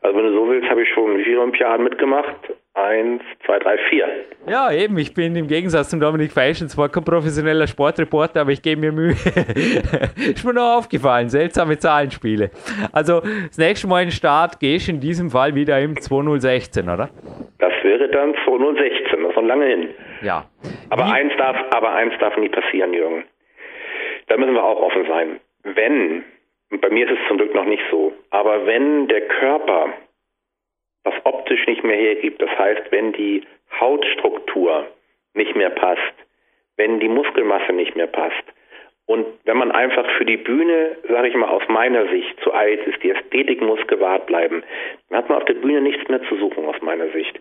Also 0.00 0.16
wenn 0.16 0.24
du 0.24 0.32
so 0.32 0.48
willst, 0.48 0.70
habe 0.70 0.82
ich 0.82 0.88
schon 0.94 1.18
viele 1.18 1.40
Olympiaden 1.40 1.84
mitgemacht 1.84 2.36
Eins, 2.74 3.22
zwei, 3.44 3.58
drei, 3.58 3.76
vier. 3.90 4.08
Ja, 4.48 4.72
eben. 4.72 4.96
Ich 4.96 5.12
bin 5.12 5.36
im 5.36 5.46
Gegensatz 5.46 5.90
zum 5.90 6.00
Dominik 6.00 6.32
Feischl 6.32 6.68
zwar 6.68 6.88
kein 6.88 7.04
professioneller 7.04 7.66
Sportreporter, 7.66 8.40
aber 8.40 8.50
ich 8.52 8.62
gebe 8.62 8.80
mir 8.80 8.92
Mühe. 8.92 9.10
ist 10.16 10.42
mir 10.44 10.54
noch 10.54 10.78
aufgefallen. 10.78 11.28
Seltsame 11.28 11.76
Zahlenspiele. 11.78 12.50
Also, 12.92 13.20
das 13.20 13.58
nächste 13.58 13.86
Mal 13.88 14.00
in 14.02 14.08
den 14.08 14.12
Start 14.12 14.58
gehst 14.58 14.88
in 14.88 15.00
diesem 15.00 15.28
Fall 15.30 15.54
wieder 15.54 15.78
im 15.80 16.00
2016, 16.00 16.88
oder? 16.88 17.10
Das 17.58 17.72
wäre 17.82 18.08
dann 18.08 18.34
2016. 18.46 19.20
Das 19.20 19.30
ist 19.30 19.36
noch 19.36 19.42
lange 19.44 19.66
hin. 19.66 19.88
Ja. 20.22 20.46
Aber 20.88 21.06
Wie- 21.08 21.12
eins 21.12 21.32
darf, 21.36 21.56
aber 21.74 21.92
eins 21.92 22.14
darf 22.20 22.34
nie 22.38 22.48
passieren, 22.48 22.94
Jürgen. 22.94 23.24
Da 24.28 24.38
müssen 24.38 24.54
wir 24.54 24.64
auch 24.64 24.80
offen 24.80 25.04
sein. 25.06 25.40
Wenn, 25.64 26.24
und 26.70 26.80
bei 26.80 26.88
mir 26.88 27.04
ist 27.04 27.18
es 27.20 27.28
zum 27.28 27.36
Glück 27.36 27.54
noch 27.54 27.66
nicht 27.66 27.82
so, 27.90 28.14
aber 28.30 28.64
wenn 28.64 29.08
der 29.08 29.20
Körper 29.28 29.88
das 31.04 31.14
optisch 31.24 31.66
nicht 31.66 31.84
mehr 31.84 31.96
hergibt, 31.96 32.40
das 32.40 32.50
heißt, 32.58 32.90
wenn 32.90 33.12
die 33.12 33.42
Hautstruktur 33.80 34.86
nicht 35.34 35.56
mehr 35.56 35.70
passt, 35.70 36.14
wenn 36.76 37.00
die 37.00 37.08
Muskelmasse 37.08 37.72
nicht 37.72 37.96
mehr 37.96 38.06
passt 38.06 38.44
und 39.06 39.26
wenn 39.44 39.56
man 39.56 39.72
einfach 39.72 40.08
für 40.16 40.24
die 40.24 40.36
Bühne, 40.36 40.96
sage 41.08 41.28
ich 41.28 41.34
mal 41.34 41.48
aus 41.48 41.66
meiner 41.68 42.08
Sicht, 42.08 42.40
zu 42.40 42.52
alt 42.52 42.86
ist, 42.86 43.02
die 43.02 43.10
Ästhetik 43.10 43.60
muss 43.60 43.84
gewahrt 43.88 44.26
bleiben, 44.26 44.62
dann 45.08 45.18
hat 45.18 45.28
man 45.28 45.38
auf 45.38 45.44
der 45.44 45.54
Bühne 45.54 45.80
nichts 45.80 46.08
mehr 46.08 46.22
zu 46.28 46.36
suchen 46.36 46.64
aus 46.66 46.80
meiner 46.80 47.08
Sicht. 47.08 47.38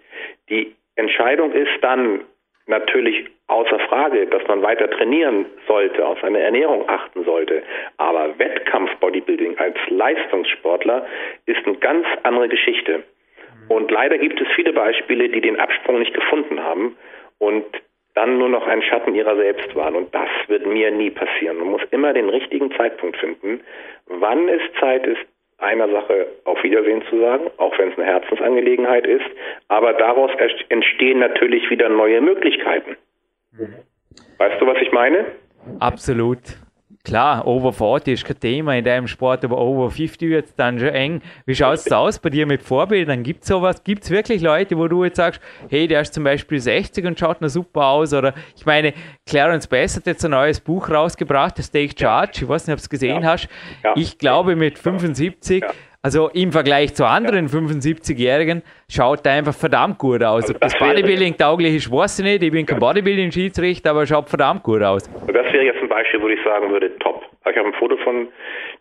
Die 0.49 0.75
Entscheidung 0.95 1.51
ist 1.53 1.71
dann 1.81 2.25
natürlich 2.67 3.29
außer 3.47 3.79
Frage, 3.79 4.27
dass 4.27 4.45
man 4.47 4.61
weiter 4.63 4.89
trainieren 4.89 5.45
sollte, 5.67 6.05
auf 6.05 6.19
seine 6.21 6.39
Ernährung 6.39 6.87
achten 6.89 7.23
sollte. 7.23 7.63
Aber 7.97 8.37
Wettkampf-Bodybuilding 8.37 9.57
als 9.57 9.77
Leistungssportler 9.89 11.05
ist 11.45 11.65
eine 11.65 11.77
ganz 11.77 12.07
andere 12.23 12.49
Geschichte. 12.49 13.03
Und 13.71 13.89
leider 13.89 14.17
gibt 14.17 14.41
es 14.41 14.47
viele 14.53 14.73
Beispiele, 14.73 15.29
die 15.29 15.39
den 15.39 15.57
Absprung 15.57 15.99
nicht 15.99 16.13
gefunden 16.13 16.61
haben 16.61 16.97
und 17.39 17.63
dann 18.15 18.37
nur 18.37 18.49
noch 18.49 18.67
ein 18.67 18.81
Schatten 18.81 19.15
ihrer 19.15 19.37
selbst 19.37 19.73
waren. 19.75 19.95
Und 19.95 20.13
das 20.13 20.27
wird 20.47 20.65
mir 20.65 20.91
nie 20.91 21.09
passieren. 21.09 21.57
Man 21.57 21.69
muss 21.69 21.81
immer 21.91 22.11
den 22.11 22.27
richtigen 22.27 22.69
Zeitpunkt 22.75 23.15
finden, 23.15 23.61
wann 24.07 24.49
es 24.49 24.61
Zeit 24.81 25.07
ist, 25.07 25.21
einer 25.57 25.87
Sache 25.87 26.27
auf 26.43 26.61
Wiedersehen 26.63 27.01
zu 27.09 27.21
sagen, 27.21 27.49
auch 27.57 27.77
wenn 27.79 27.93
es 27.93 27.97
eine 27.97 28.07
Herzensangelegenheit 28.07 29.07
ist. 29.07 29.29
Aber 29.69 29.93
daraus 29.93 30.31
entstehen 30.67 31.19
natürlich 31.19 31.69
wieder 31.69 31.87
neue 31.87 32.19
Möglichkeiten. 32.19 32.97
Weißt 34.37 34.59
du, 34.59 34.67
was 34.67 34.81
ich 34.81 34.91
meine? 34.91 35.27
Absolut. 35.79 36.41
Klar, 37.03 37.47
Over 37.47 37.73
40 37.73 38.13
ist 38.13 38.25
kein 38.25 38.39
Thema 38.39 38.75
in 38.75 38.85
deinem 38.85 39.07
Sport, 39.07 39.43
aber 39.43 39.57
Over 39.57 39.89
50 39.89 40.29
wird 40.29 40.45
es 40.45 40.55
dann 40.55 40.77
schon 40.77 40.89
eng. 40.89 41.21
Wie 41.47 41.55
schaut 41.55 41.77
es 41.79 41.91
aus 41.91 42.19
bei 42.19 42.29
dir 42.29 42.45
mit 42.45 42.61
Vorbildern? 42.61 43.23
Gibt 43.23 43.41
es 43.41 43.47
sowas? 43.47 43.83
Gibt 43.83 44.03
es 44.03 44.11
wirklich 44.11 44.41
Leute, 44.43 44.77
wo 44.77 44.87
du 44.87 45.03
jetzt 45.03 45.15
sagst, 45.17 45.41
hey, 45.69 45.87
der 45.87 46.01
ist 46.01 46.13
zum 46.13 46.23
Beispiel 46.23 46.59
60 46.59 47.03
und 47.05 47.17
schaut 47.19 47.41
noch 47.41 47.49
super 47.49 47.87
aus? 47.87 48.13
Oder 48.13 48.35
ich 48.55 48.65
meine, 48.67 48.93
Clarence 49.25 49.65
Bass 49.67 49.95
hat 49.95 50.05
jetzt 50.05 50.23
ein 50.25 50.31
neues 50.31 50.59
Buch 50.59 50.89
rausgebracht, 50.91 51.57
das 51.57 51.71
Take 51.71 51.95
Charge. 51.99 52.41
Ich 52.43 52.47
weiß 52.47 52.67
nicht, 52.67 52.73
ob 52.73 52.79
du 52.79 52.83
es 52.83 52.89
gesehen 52.89 53.23
Ja. 53.23 53.29
hast. 53.31 53.47
Ja. 53.83 53.93
Ich 53.95 54.19
glaube, 54.19 54.55
mit 54.55 54.77
75, 54.77 55.63
Ja. 55.63 55.71
Also 56.03 56.29
im 56.33 56.51
Vergleich 56.51 56.93
zu 56.95 57.05
anderen 57.05 57.47
75-Jährigen, 57.47 58.63
schaut 58.89 59.25
er 59.25 59.33
einfach 59.33 59.53
verdammt 59.53 59.97
gut 59.99 60.23
aus. 60.23 60.43
Also 60.43 60.55
Ob 60.55 60.61
das 60.61 60.73
das 60.73 60.81
wäre- 60.81 60.93
Bodybuilding 60.95 61.37
tauglich 61.37 61.75
ist, 61.75 61.91
weiß 61.91 62.19
ich 62.19 62.25
nicht. 62.25 62.43
Ich 62.43 62.51
bin 62.51 62.65
kein 62.65 62.79
Bodybuilding-Schiedsrichter, 62.79 63.91
aber 63.91 64.01
er 64.01 64.07
schaut 64.07 64.29
verdammt 64.29 64.63
gut 64.63 64.81
aus. 64.81 65.09
Das 65.27 65.53
wäre 65.53 65.63
jetzt 65.63 65.81
ein 65.81 65.89
Beispiel, 65.89 66.21
wo 66.21 66.27
ich 66.27 66.41
sagen 66.43 66.71
würde, 66.71 66.97
top. 66.99 67.23
Ich 67.49 67.57
habe 67.57 67.67
ein 67.67 67.73
Foto 67.73 67.97
von 67.97 68.27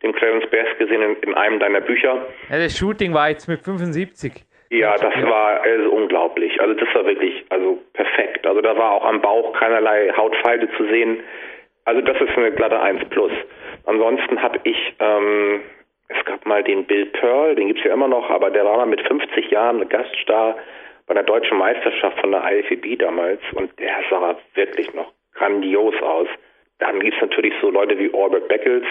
dem 0.03 0.13
Clarence 0.15 0.45
Bass 0.51 0.67
gesehen 0.79 1.03
in, 1.03 1.17
in 1.29 1.35
einem 1.35 1.59
deiner 1.61 1.81
Bücher. 1.81 2.27
Ja, 2.51 2.59
das 2.59 2.77
Shooting 2.79 3.13
war 3.15 3.31
jetzt 3.31 3.49
mit 3.49 3.61
75. 3.61 4.33
Ja, 4.71 4.95
das 4.97 5.13
war 5.25 5.63
also 5.63 5.91
unglaublich. 5.91 6.61
Also 6.61 6.75
das 6.75 6.89
war 6.95 7.05
wirklich 7.05 7.45
also 7.49 7.79
perfekt. 7.93 8.47
Also 8.47 8.61
da 8.61 8.77
war 8.77 8.93
auch 8.93 9.05
am 9.05 9.21
Bauch 9.21 9.53
keinerlei 9.59 10.11
Hautfalte 10.17 10.69
zu 10.77 10.85
sehen. 10.89 11.19
Also 11.85 12.01
das 12.03 12.17
ist 12.21 12.37
eine 12.37 12.53
glatte 12.53 12.81
1 12.81 13.01
plus. 13.11 13.33
Ansonsten 13.87 14.41
habe 14.41 14.61
ich, 14.65 14.77
ähm, 15.01 15.61
es 16.11 16.25
gab 16.25 16.45
mal 16.45 16.63
den 16.63 16.85
Bill 16.85 17.07
Pearl, 17.07 17.55
den 17.55 17.69
gibt's 17.69 17.85
ja 17.85 17.95
immer 17.95 18.09
noch, 18.09 18.29
aber 18.31 18.51
der 18.51 18.65
war 18.65 18.79
mal 18.79 18.87
mit 18.87 19.01
50 19.01 19.51
Jahren 19.51 19.89
Gaststar 19.89 20.57
bei 21.07 21.15
der 21.15 21.23
deutschen 21.23 21.59
Meisterschaft 21.59 22.21
von 22.21 22.33
der 22.33 22.45
IFBB 22.45 22.99
damals 22.99 23.41
und 23.55 23.71
der 23.79 23.97
sah 24.11 24.37
wirklich 24.55 24.93
noch 24.95 25.13
grandios 25.35 25.95
aus. 26.03 26.29
Dann 26.79 27.01
gibt's 27.01 27.21
natürlich 27.21 27.55
so 27.61 27.71
Leute 27.71 27.99
wie 27.99 28.11
Orbert 28.11 28.49
Beckles. 28.49 28.85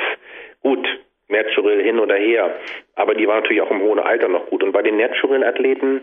Gut, 0.61 0.87
Natural 1.27 1.81
hin 1.81 1.99
oder 1.99 2.15
her. 2.15 2.55
Aber 2.95 3.15
die 3.15 3.27
waren 3.27 3.41
natürlich 3.41 3.61
auch 3.61 3.71
im 3.71 3.81
hohen 3.81 3.99
Alter 3.99 4.27
noch 4.27 4.47
gut. 4.47 4.63
Und 4.63 4.71
bei 4.71 4.81
den 4.81 4.97
Natural-Athleten, 4.97 6.01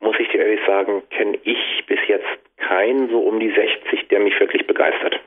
muss 0.00 0.16
ich 0.18 0.28
dir 0.28 0.40
ehrlich 0.40 0.60
sagen, 0.66 1.02
kenne 1.10 1.38
ich 1.42 1.84
bis 1.86 2.00
jetzt 2.06 2.26
keinen 2.58 3.08
so 3.10 3.20
um 3.20 3.40
die 3.40 3.50
60, 3.50 4.08
der 4.08 4.20
mich 4.20 4.38
wirklich 4.38 4.66
begeistert. 4.66 5.20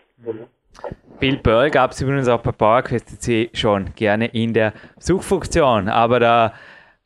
Bill 1.19 1.38
Pearl 1.38 1.71
gab 1.71 1.91
es 1.91 2.01
übrigens 2.01 2.28
auch 2.28 2.41
bei 2.41 2.51
PowerQuest 2.51 3.21
CC 3.21 3.49
schon 3.53 3.95
gerne 3.95 4.28
in 4.28 4.53
der 4.53 4.73
Suchfunktion. 4.99 5.89
Aber 5.89 6.19
der 6.19 6.53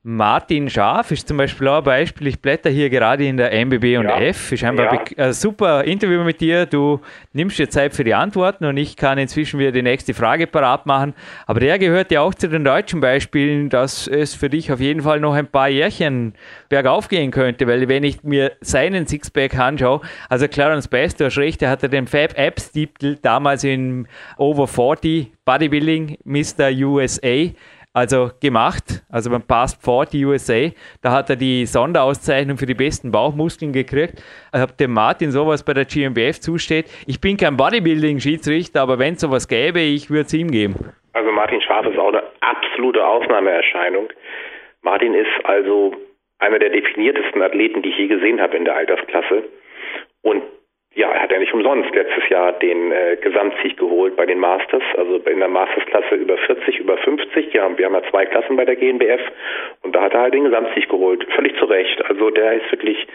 Martin 0.04 0.68
Schaaf 0.68 1.12
ist 1.12 1.28
zum 1.28 1.38
Beispiel 1.38 1.68
auch 1.68 1.78
ein 1.78 1.84
Beispiel. 1.84 2.26
Ich 2.26 2.41
blätter 2.41 2.72
hier 2.72 2.89
gerade 2.89 3.24
in 3.24 3.38
der 3.38 3.52
MBB 3.54 3.97
und 3.99 4.06
Ja. 4.06 4.20
F. 4.20 4.52
Ist 4.52 4.64
einfach 4.64 4.91
Ja. 5.16 5.26
ein 5.26 5.34
super 5.34 5.84
Interview 5.84 6.24
mit 6.24 6.41
dir. 6.41 6.66
Du 6.66 7.02
nimmst 7.34 7.60
dir 7.60 7.70
Zeit 7.70 7.93
für 7.93 8.04
die 8.04 8.16
Antworten 8.16 8.66
und 8.66 8.78
ich 8.78 8.95
kann 8.97 9.20
inzwischen 9.20 9.60
wieder 9.60 9.72
die 9.72 9.84
nächste 9.84 10.16
Frage 10.16 10.47
parat 10.47 10.88
machen. 10.88 11.14
Aber 11.45 11.60
der 11.60 11.78
gehört 11.78 12.12
ja 12.12 12.22
auch 12.22 12.34
zu 12.34 12.49
den 12.49 12.64
deutschen 12.64 12.99
Beispielen, 12.99 13.70
dass 13.70 14.08
es 14.08 14.34
für 14.34 14.49
dich 14.49 14.72
auf 14.72 14.80
jeden 14.80 15.02
Fall 15.04 15.20
noch 15.20 15.36
ein 15.36 15.45
paar 15.45 15.70
Jährchen 15.70 16.34
bergauf 16.68 17.08
gehen 17.08 17.30
könnte, 17.30 17.68
weil 17.68 17.88
wenn 17.88 18.04
ich 18.04 18.24
mir 18.24 18.54
seinen 18.62 19.06
Sixpack 19.06 19.56
anschaue, 19.60 20.02
also 20.30 20.47
Clarence 20.47 20.88
Bass, 20.88 21.16
du 21.16 21.26
hast 21.26 21.38
recht, 21.38 21.62
der 21.62 21.70
hatte 21.70 21.89
den 21.89 22.08
Fab 22.08 22.36
Apps 22.39 22.72
Titel 22.72 23.18
damals 23.22 23.64
in 23.64 24.08
Over 24.38 24.68
40 24.68 25.32
Bodybuilding 25.45 26.18
Mr. 26.24 26.70
USA 26.72 27.52
also 27.94 28.30
gemacht, 28.42 29.04
also 29.12 29.30
beim 29.30 29.42
Past 29.42 29.84
40 29.84 30.26
USA, 30.26 30.70
da 31.02 31.12
hat 31.12 31.30
er 31.30 31.36
die 31.36 31.66
Sonderauszeichnung 31.66 32.58
für 32.58 32.66
die 32.66 32.74
besten 32.74 33.12
Bauchmuskeln 33.12 33.74
gekriegt. 33.74 34.24
Ich 34.54 34.60
habe 34.60 34.74
dem 34.74 34.94
Martin 34.94 35.32
sowas 35.32 35.64
bei 35.64 35.74
der 35.74 35.86
GmbF 35.86 36.39
zusteht. 36.39 36.86
Ich 37.06 37.20
bin 37.20 37.38
kein 37.38 37.58
Bodybuilding-Schiedsrichter, 37.58 38.82
aber 38.82 39.00
wenn 39.00 39.16
es 39.16 39.22
sowas 39.22 39.48
gäbe, 39.48 39.82
ich 39.82 40.10
würde 40.10 40.26
es 40.26 40.34
ihm 40.34 40.52
geben. 40.52 40.76
Also 41.14 41.32
Martin 41.32 41.62
Scharf 41.62 41.86
ist 41.86 42.00
auch 42.00 42.10
eine 42.10 42.24
absolute 42.39 43.06
Ausnahmeerscheinung. 43.06 44.08
Martin 44.82 45.14
ist 45.14 45.46
also 45.46 45.94
einer 46.39 46.60
der 46.60 46.70
definiertesten 46.70 47.42
Athleten, 47.42 47.82
die 47.82 47.89
ich 47.89 47.98
je 47.98 48.08
gesehen 48.08 48.42
habe 48.42 48.58
in 48.58 48.66
der 48.66 48.76
Altersklasse. 48.76 49.44
Und 50.22 50.44
ja, 50.94 51.10
er 51.10 51.22
hat 51.22 51.32
ja 51.32 51.39
nicht 51.39 51.54
umsonst 51.54 51.96
letztes 51.96 52.28
Jahr 52.30 52.52
den 52.54 52.92
äh, 52.92 53.18
Gesamtsieg 53.22 53.78
geholt 53.78 54.18
bei 54.18 54.26
den 54.26 54.39
Masters, 54.39 54.84
also 54.98 55.18
in 55.18 55.39
der 55.39 55.48
Mastersklasse 55.48 56.16
über 56.16 56.38
40, 56.38 56.80
über 56.80 56.98
50. 56.98 57.54
Ja, 57.54 57.78
wir 57.78 57.86
haben 57.86 57.94
ja 57.94 58.04
zwei 58.10 58.26
Klassen 58.26 58.58
bei 58.58 58.66
der 58.66 58.76
GNBF 58.76 59.22
und 59.84 59.96
da 59.96 60.02
hat 60.02 60.14
er 60.14 60.22
halt 60.22 60.34
den 60.34 60.44
Gesamtsieg 60.44 60.89
geholt. 60.89 61.26
Völlig 61.34 61.58
zu 61.58 61.66
Recht. 61.66 62.04
Also 62.06 62.30
der 62.30 62.62
ist 62.62 62.70
wirklich 62.72 63.08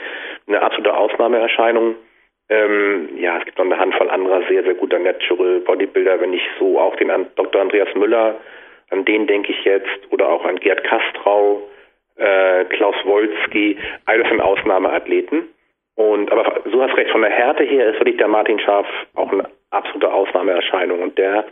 eine 0.46 0.62
absolute 0.62 0.96
Ausnahmeerscheinung. 0.96 1.96
Ähm, 2.48 3.10
ja, 3.18 3.38
es 3.38 3.44
gibt 3.44 3.58
noch 3.58 3.66
eine 3.66 3.78
Handvoll 3.78 4.08
anderer 4.08 4.42
sehr, 4.48 4.62
sehr 4.62 4.74
guter 4.74 4.98
Natural 4.98 5.60
Bodybuilder, 5.60 6.20
wenn 6.20 6.32
ich 6.32 6.48
so 6.58 6.78
auch 6.78 6.96
den 6.96 7.10
an 7.10 7.26
Dr. 7.36 7.60
Andreas 7.60 7.94
Müller, 7.94 8.36
an 8.90 9.04
den 9.04 9.26
denke 9.26 9.52
ich 9.52 9.64
jetzt, 9.64 10.12
oder 10.12 10.28
auch 10.28 10.46
an 10.46 10.56
Gerd 10.60 10.82
Kastrau, 10.84 11.60
äh, 12.16 12.64
Klaus 12.66 12.96
Wolski, 13.04 13.76
alles 14.06 14.28
sind 14.28 14.40
Ausnahmeathleten. 14.40 15.48
Und 15.96 16.30
aber 16.30 16.44
du 16.70 16.82
hast 16.82 16.96
recht, 16.96 17.10
von 17.10 17.22
der 17.22 17.30
Härte 17.30 17.64
her 17.64 17.88
ist 17.88 17.98
wirklich 17.98 18.18
der 18.18 18.28
Martin 18.28 18.58
Scharf 18.60 18.86
auch 19.14 19.32
eine 19.32 19.48
absolute 19.70 20.12
Ausnahmeerscheinung 20.12 21.00
und 21.00 21.18
der 21.18 21.44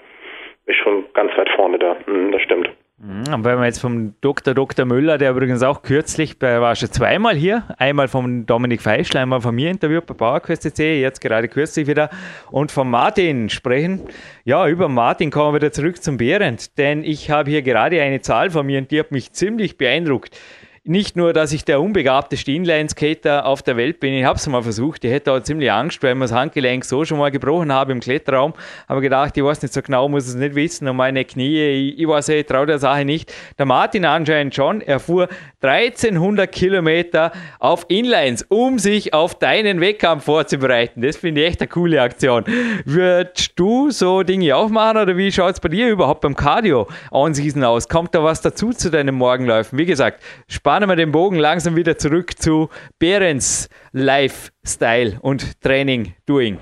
ist 0.66 0.76
schon 0.76 1.04
ganz 1.14 1.36
weit 1.36 1.48
vorne 1.56 1.78
da. 1.78 1.96
Mhm, 2.06 2.32
das 2.32 2.42
stimmt. 2.42 2.70
Und 2.96 3.44
wenn 3.44 3.58
wir 3.58 3.64
jetzt 3.66 3.80
vom 3.80 4.14
Dr. 4.20 4.54
Dr. 4.54 4.86
Müller, 4.86 5.18
der 5.18 5.32
übrigens 5.32 5.62
auch 5.62 5.82
kürzlich, 5.82 6.38
der 6.38 6.60
war 6.62 6.76
schon 6.76 6.90
zweimal 6.90 7.34
hier, 7.34 7.64
einmal 7.76 8.06
von 8.06 8.46
Dominik 8.46 8.80
Feischl, 8.80 9.18
einmal 9.18 9.40
von 9.40 9.54
mir 9.54 9.68
interviewt 9.70 10.06
bei 10.06 10.14
PowerQuest.c, 10.14 11.00
jetzt 11.00 11.20
gerade 11.20 11.48
kürzlich 11.48 11.88
wieder, 11.88 12.08
und 12.52 12.70
von 12.70 12.88
Martin 12.88 13.50
sprechen. 13.50 14.06
Ja, 14.44 14.68
über 14.68 14.88
Martin 14.88 15.30
kommen 15.30 15.52
wir 15.52 15.60
wieder 15.60 15.72
zurück 15.72 16.02
zum 16.02 16.18
Behrend, 16.18 16.78
denn 16.78 17.02
ich 17.02 17.30
habe 17.30 17.50
hier 17.50 17.62
gerade 17.62 18.00
eine 18.00 18.20
Zahl 18.20 18.50
von 18.50 18.64
mir 18.64 18.78
und 18.78 18.90
die 18.90 19.00
hat 19.00 19.10
mich 19.10 19.32
ziemlich 19.32 19.76
beeindruckt. 19.76 20.38
Nicht 20.86 21.16
nur, 21.16 21.32
dass 21.32 21.54
ich 21.54 21.64
der 21.64 21.80
unbegabteste 21.80 22.52
Inline-Skater 22.52 23.46
auf 23.46 23.62
der 23.62 23.78
Welt 23.78 24.00
bin, 24.00 24.12
ich 24.12 24.26
habe 24.26 24.36
es 24.36 24.46
mal 24.46 24.62
versucht, 24.62 25.02
ich 25.02 25.10
hätte 25.10 25.32
auch 25.32 25.40
ziemlich 25.40 25.72
Angst, 25.72 26.02
weil 26.02 26.10
ich 26.10 26.18
mir 26.18 26.24
das 26.24 26.32
Handgelenk 26.32 26.84
so 26.84 27.06
schon 27.06 27.16
mal 27.16 27.30
gebrochen 27.30 27.72
habe 27.72 27.92
im 27.92 28.00
Kletterraum, 28.00 28.52
aber 28.86 29.00
gedacht, 29.00 29.34
ich 29.34 29.42
weiß 29.42 29.62
nicht 29.62 29.72
so 29.72 29.80
genau, 29.80 30.10
muss 30.10 30.28
es 30.28 30.34
nicht 30.34 30.54
wissen 30.54 30.86
und 30.86 30.96
meine 30.96 31.24
Knie, 31.24 31.58
ich, 31.58 32.00
ich 32.00 32.06
weiß, 32.06 32.28
ich 32.28 32.44
traue 32.44 32.66
der 32.66 32.78
Sache 32.78 33.06
nicht. 33.06 33.32
Der 33.56 33.64
Martin 33.64 34.04
anscheinend 34.04 34.54
schon, 34.54 34.82
er 34.82 35.00
fuhr 35.00 35.28
1300 35.62 36.52
Kilometer 36.52 37.32
auf 37.60 37.86
Inlines, 37.88 38.42
um 38.50 38.78
sich 38.78 39.14
auf 39.14 39.38
deinen 39.38 39.80
Wettkampf 39.80 40.24
vorzubereiten. 40.24 41.00
Das 41.00 41.16
finde 41.16 41.40
ich 41.40 41.48
echt 41.48 41.62
eine 41.62 41.68
coole 41.68 42.02
Aktion. 42.02 42.44
Würdest 42.84 43.58
du 43.58 43.90
so 43.90 44.22
Dinge 44.22 44.54
auch 44.54 44.68
machen 44.68 44.98
oder 44.98 45.16
wie 45.16 45.32
schaut 45.32 45.54
es 45.54 45.60
bei 45.60 45.70
dir 45.70 45.88
überhaupt 45.88 46.20
beim 46.20 46.36
Cardio 46.36 46.88
On-Season 47.10 47.64
aus? 47.64 47.88
Kommt 47.88 48.14
da 48.14 48.22
was 48.22 48.42
dazu 48.42 48.74
zu 48.74 48.90
deinen 48.90 49.14
Morgenläufen? 49.14 49.78
Wie 49.78 49.86
gesagt, 49.86 50.22
spannend 50.46 50.73
spannen 50.74 50.88
wir 50.88 50.96
den 50.96 51.12
Bogen 51.12 51.38
langsam 51.38 51.76
wieder 51.76 51.96
zurück 51.98 52.32
zu 52.36 52.68
Behrens 52.98 53.70
Lifestyle 53.92 55.20
und 55.22 55.62
Training, 55.62 56.14
Doing. 56.26 56.58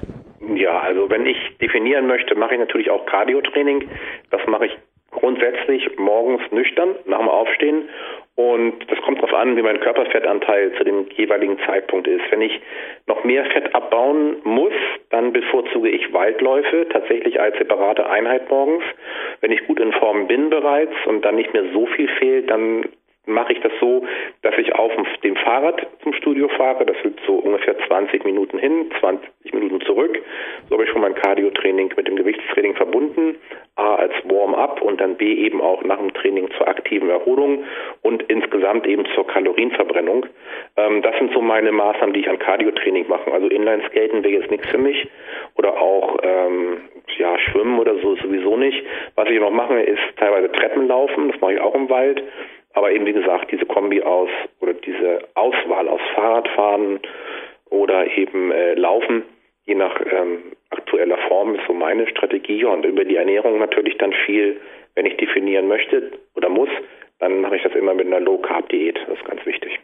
Ja, 0.54 0.80
also 0.80 1.08
wenn 1.08 1.24
ich 1.24 1.38
definieren 1.62 2.08
möchte, 2.08 2.34
mache 2.34 2.52
ich 2.52 2.60
natürlich 2.60 2.90
auch 2.90 3.06
Cardio-Training. 3.06 3.88
Das 4.30 4.42
mache 4.46 4.66
ich 4.66 4.72
grundsätzlich 5.12 5.96
morgens 5.96 6.42
nüchtern 6.50 6.94
nach 7.06 7.20
dem 7.20 7.30
Aufstehen 7.30 7.88
und 8.34 8.74
das 8.90 9.00
kommt 9.00 9.16
darauf 9.18 9.32
an, 9.32 9.56
wie 9.56 9.62
mein 9.62 9.80
Körperfettanteil 9.80 10.72
zu 10.76 10.84
dem 10.84 11.06
jeweiligen 11.16 11.58
Zeitpunkt 11.66 12.06
ist. 12.06 12.22
Wenn 12.30 12.42
ich 12.42 12.60
noch 13.06 13.24
mehr 13.24 13.46
Fett 13.46 13.74
abbauen 13.74 14.36
muss, 14.44 14.74
dann 15.08 15.32
bevorzuge 15.32 15.88
ich 15.88 16.12
Waldläufe 16.12 16.86
tatsächlich 16.90 17.40
als 17.40 17.56
separate 17.56 18.10
Einheit 18.10 18.50
morgens. 18.50 18.84
Wenn 19.40 19.52
ich 19.52 19.66
gut 19.66 19.80
in 19.80 19.92
Form 19.92 20.26
bin 20.26 20.50
bereits 20.50 20.94
und 21.06 21.24
dann 21.24 21.36
nicht 21.36 21.54
mehr 21.54 21.64
so 21.72 21.86
viel 21.86 22.08
fehlt, 22.18 22.50
dann 22.50 22.84
mache 23.26 23.52
ich 23.52 23.60
das 23.60 23.72
so, 23.80 24.04
dass 24.42 24.56
ich 24.58 24.74
auf 24.74 24.92
dem 25.22 25.36
Fahrrad 25.36 25.86
zum 26.02 26.12
Studio 26.14 26.48
fahre. 26.48 26.84
Das 26.84 26.96
sind 27.02 27.20
so 27.26 27.34
ungefähr 27.34 27.76
20 27.86 28.24
Minuten 28.24 28.58
hin, 28.58 28.90
20 28.98 29.54
Minuten 29.54 29.80
zurück. 29.82 30.20
So 30.68 30.74
habe 30.74 30.84
ich 30.84 30.90
schon 30.90 31.02
mein 31.02 31.14
Cardio-Training 31.14 31.92
mit 31.96 32.08
dem 32.08 32.16
Gewichtstraining 32.16 32.74
verbunden. 32.74 33.36
A 33.76 33.94
als 33.94 34.12
Warm-up 34.24 34.82
und 34.82 35.00
dann 35.00 35.16
B 35.16 35.32
eben 35.34 35.60
auch 35.60 35.82
nach 35.84 35.98
dem 35.98 36.12
Training 36.12 36.50
zur 36.58 36.68
aktiven 36.68 37.08
Erholung 37.08 37.64
und 38.02 38.22
insgesamt 38.24 38.86
eben 38.86 39.06
zur 39.14 39.26
Kalorienverbrennung. 39.26 40.26
Ähm, 40.76 41.02
das 41.02 41.16
sind 41.18 41.32
so 41.32 41.40
meine 41.40 41.72
Maßnahmen, 41.72 42.12
die 42.12 42.20
ich 42.20 42.28
an 42.28 42.38
Cardio-Training 42.38 43.08
mache. 43.08 43.32
Also 43.32 43.46
Inline-Skaten 43.46 44.24
wäre 44.24 44.40
jetzt 44.40 44.50
nichts 44.50 44.68
für 44.68 44.78
mich 44.78 45.08
oder 45.56 45.80
auch 45.80 46.18
ähm, 46.22 46.82
ja, 47.18 47.38
Schwimmen 47.38 47.78
oder 47.78 47.96
so 48.00 48.16
sowieso 48.16 48.56
nicht. 48.56 48.84
Was 49.14 49.28
ich 49.28 49.40
noch 49.40 49.50
mache, 49.50 49.80
ist 49.80 50.02
teilweise 50.16 50.50
Treppenlaufen. 50.52 51.30
Das 51.30 51.40
mache 51.40 51.54
ich 51.54 51.60
auch 51.60 51.74
im 51.74 51.88
Wald. 51.88 52.22
Aber 52.74 52.90
eben 52.90 53.06
wie 53.06 53.12
gesagt, 53.12 53.50
diese 53.52 53.66
Kombi 53.66 54.02
aus 54.02 54.30
oder 54.60 54.74
diese 54.74 55.20
Auswahl 55.34 55.88
aus 55.88 56.00
Fahrradfahren 56.14 57.00
oder 57.70 58.06
eben 58.16 58.50
äh, 58.50 58.74
Laufen, 58.74 59.24
je 59.66 59.74
nach 59.74 60.00
ähm, 60.00 60.52
aktueller 60.70 61.18
Form, 61.28 61.54
ist 61.54 61.66
so 61.66 61.72
meine 61.72 62.06
Strategie. 62.08 62.64
Und 62.64 62.84
über 62.84 63.04
die 63.04 63.16
Ernährung 63.16 63.58
natürlich 63.58 63.98
dann 63.98 64.12
viel, 64.26 64.60
wenn 64.94 65.06
ich 65.06 65.16
definieren 65.16 65.68
möchte 65.68 66.12
oder 66.34 66.48
muss, 66.48 66.70
dann 67.18 67.40
mache 67.40 67.56
ich 67.56 67.62
das 67.62 67.74
immer 67.74 67.94
mit 67.94 68.06
einer 68.06 68.20
Low-Carb-Diät. 68.20 68.98
Das 69.06 69.18
ist 69.18 69.24
ganz 69.24 69.44
wichtig. 69.46 69.78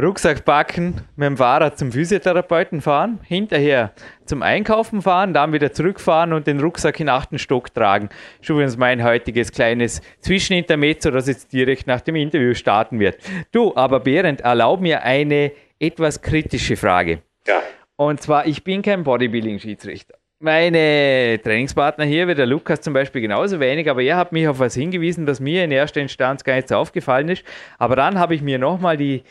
Rucksack 0.00 0.44
packen, 0.44 0.94
mit 1.16 1.26
dem 1.26 1.36
Fahrrad 1.36 1.76
zum 1.76 1.90
Physiotherapeuten 1.90 2.80
fahren, 2.80 3.18
hinterher 3.24 3.90
zum 4.26 4.42
Einkaufen 4.42 5.02
fahren, 5.02 5.34
dann 5.34 5.52
wieder 5.52 5.72
zurückfahren 5.72 6.32
und 6.32 6.46
den 6.46 6.60
Rucksack 6.60 7.00
in 7.00 7.08
achten 7.08 7.36
Stock 7.36 7.74
tragen. 7.74 8.08
Schon 8.40 8.56
übrigens 8.56 8.76
mein 8.76 9.02
heutiges 9.02 9.50
kleines 9.50 10.00
Zwischenintermezzo, 10.20 11.10
das 11.10 11.26
jetzt 11.26 11.52
direkt 11.52 11.88
nach 11.88 12.00
dem 12.00 12.14
Interview 12.14 12.54
starten 12.54 13.00
wird. 13.00 13.18
Du, 13.50 13.74
aber 13.74 13.98
Behrend, 13.98 14.42
erlaub 14.42 14.80
mir 14.80 15.02
eine 15.02 15.50
etwas 15.80 16.22
kritische 16.22 16.76
Frage. 16.76 17.22
Ja. 17.48 17.60
Und 17.96 18.22
zwar, 18.22 18.46
ich 18.46 18.62
bin 18.62 18.82
kein 18.82 19.02
Bodybuilding-Schiedsrichter. 19.02 20.14
Meine 20.40 21.40
Trainingspartner 21.42 22.04
hier, 22.04 22.28
wie 22.28 22.36
der 22.36 22.46
Lukas 22.46 22.80
zum 22.80 22.94
Beispiel, 22.94 23.20
genauso 23.20 23.58
wenig, 23.58 23.90
aber 23.90 24.02
er 24.02 24.16
hat 24.16 24.30
mich 24.30 24.46
auf 24.46 24.60
was 24.60 24.74
hingewiesen, 24.74 25.26
was 25.26 25.40
mir 25.40 25.64
in 25.64 25.72
erster 25.72 26.00
Instanz 26.00 26.44
gar 26.44 26.54
nicht 26.54 26.68
so 26.68 26.76
aufgefallen 26.76 27.28
ist. 27.28 27.42
Aber 27.76 27.96
dann 27.96 28.20
habe 28.20 28.36
ich 28.36 28.42
mir 28.42 28.60
nochmal 28.60 28.96
die 28.96 29.24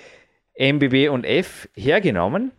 MBB 0.58 1.10
und 1.10 1.26
F 1.26 1.70
hergenommen. 1.76 2.52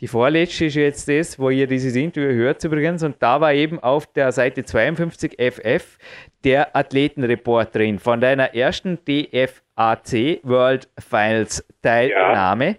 Die 0.00 0.08
vorletzte 0.08 0.66
ist 0.66 0.74
jetzt 0.74 1.08
das, 1.08 1.38
wo 1.38 1.48
ihr 1.48 1.66
dieses 1.66 1.96
Interview 1.96 2.32
hört 2.32 2.62
übrigens. 2.64 3.02
Und 3.02 3.16
da 3.20 3.40
war 3.40 3.54
eben 3.54 3.78
auf 3.78 4.06
der 4.06 4.30
Seite 4.30 4.62
52 4.62 5.38
FF 5.38 5.98
der 6.44 6.76
Athletenreport 6.76 7.74
drin 7.74 7.98
von 7.98 8.20
deiner 8.20 8.54
ersten 8.54 8.98
DFAC 9.06 10.40
World 10.42 10.88
Finals 10.98 11.64
Teilnahme. 11.80 12.66
Ja. 12.68 12.76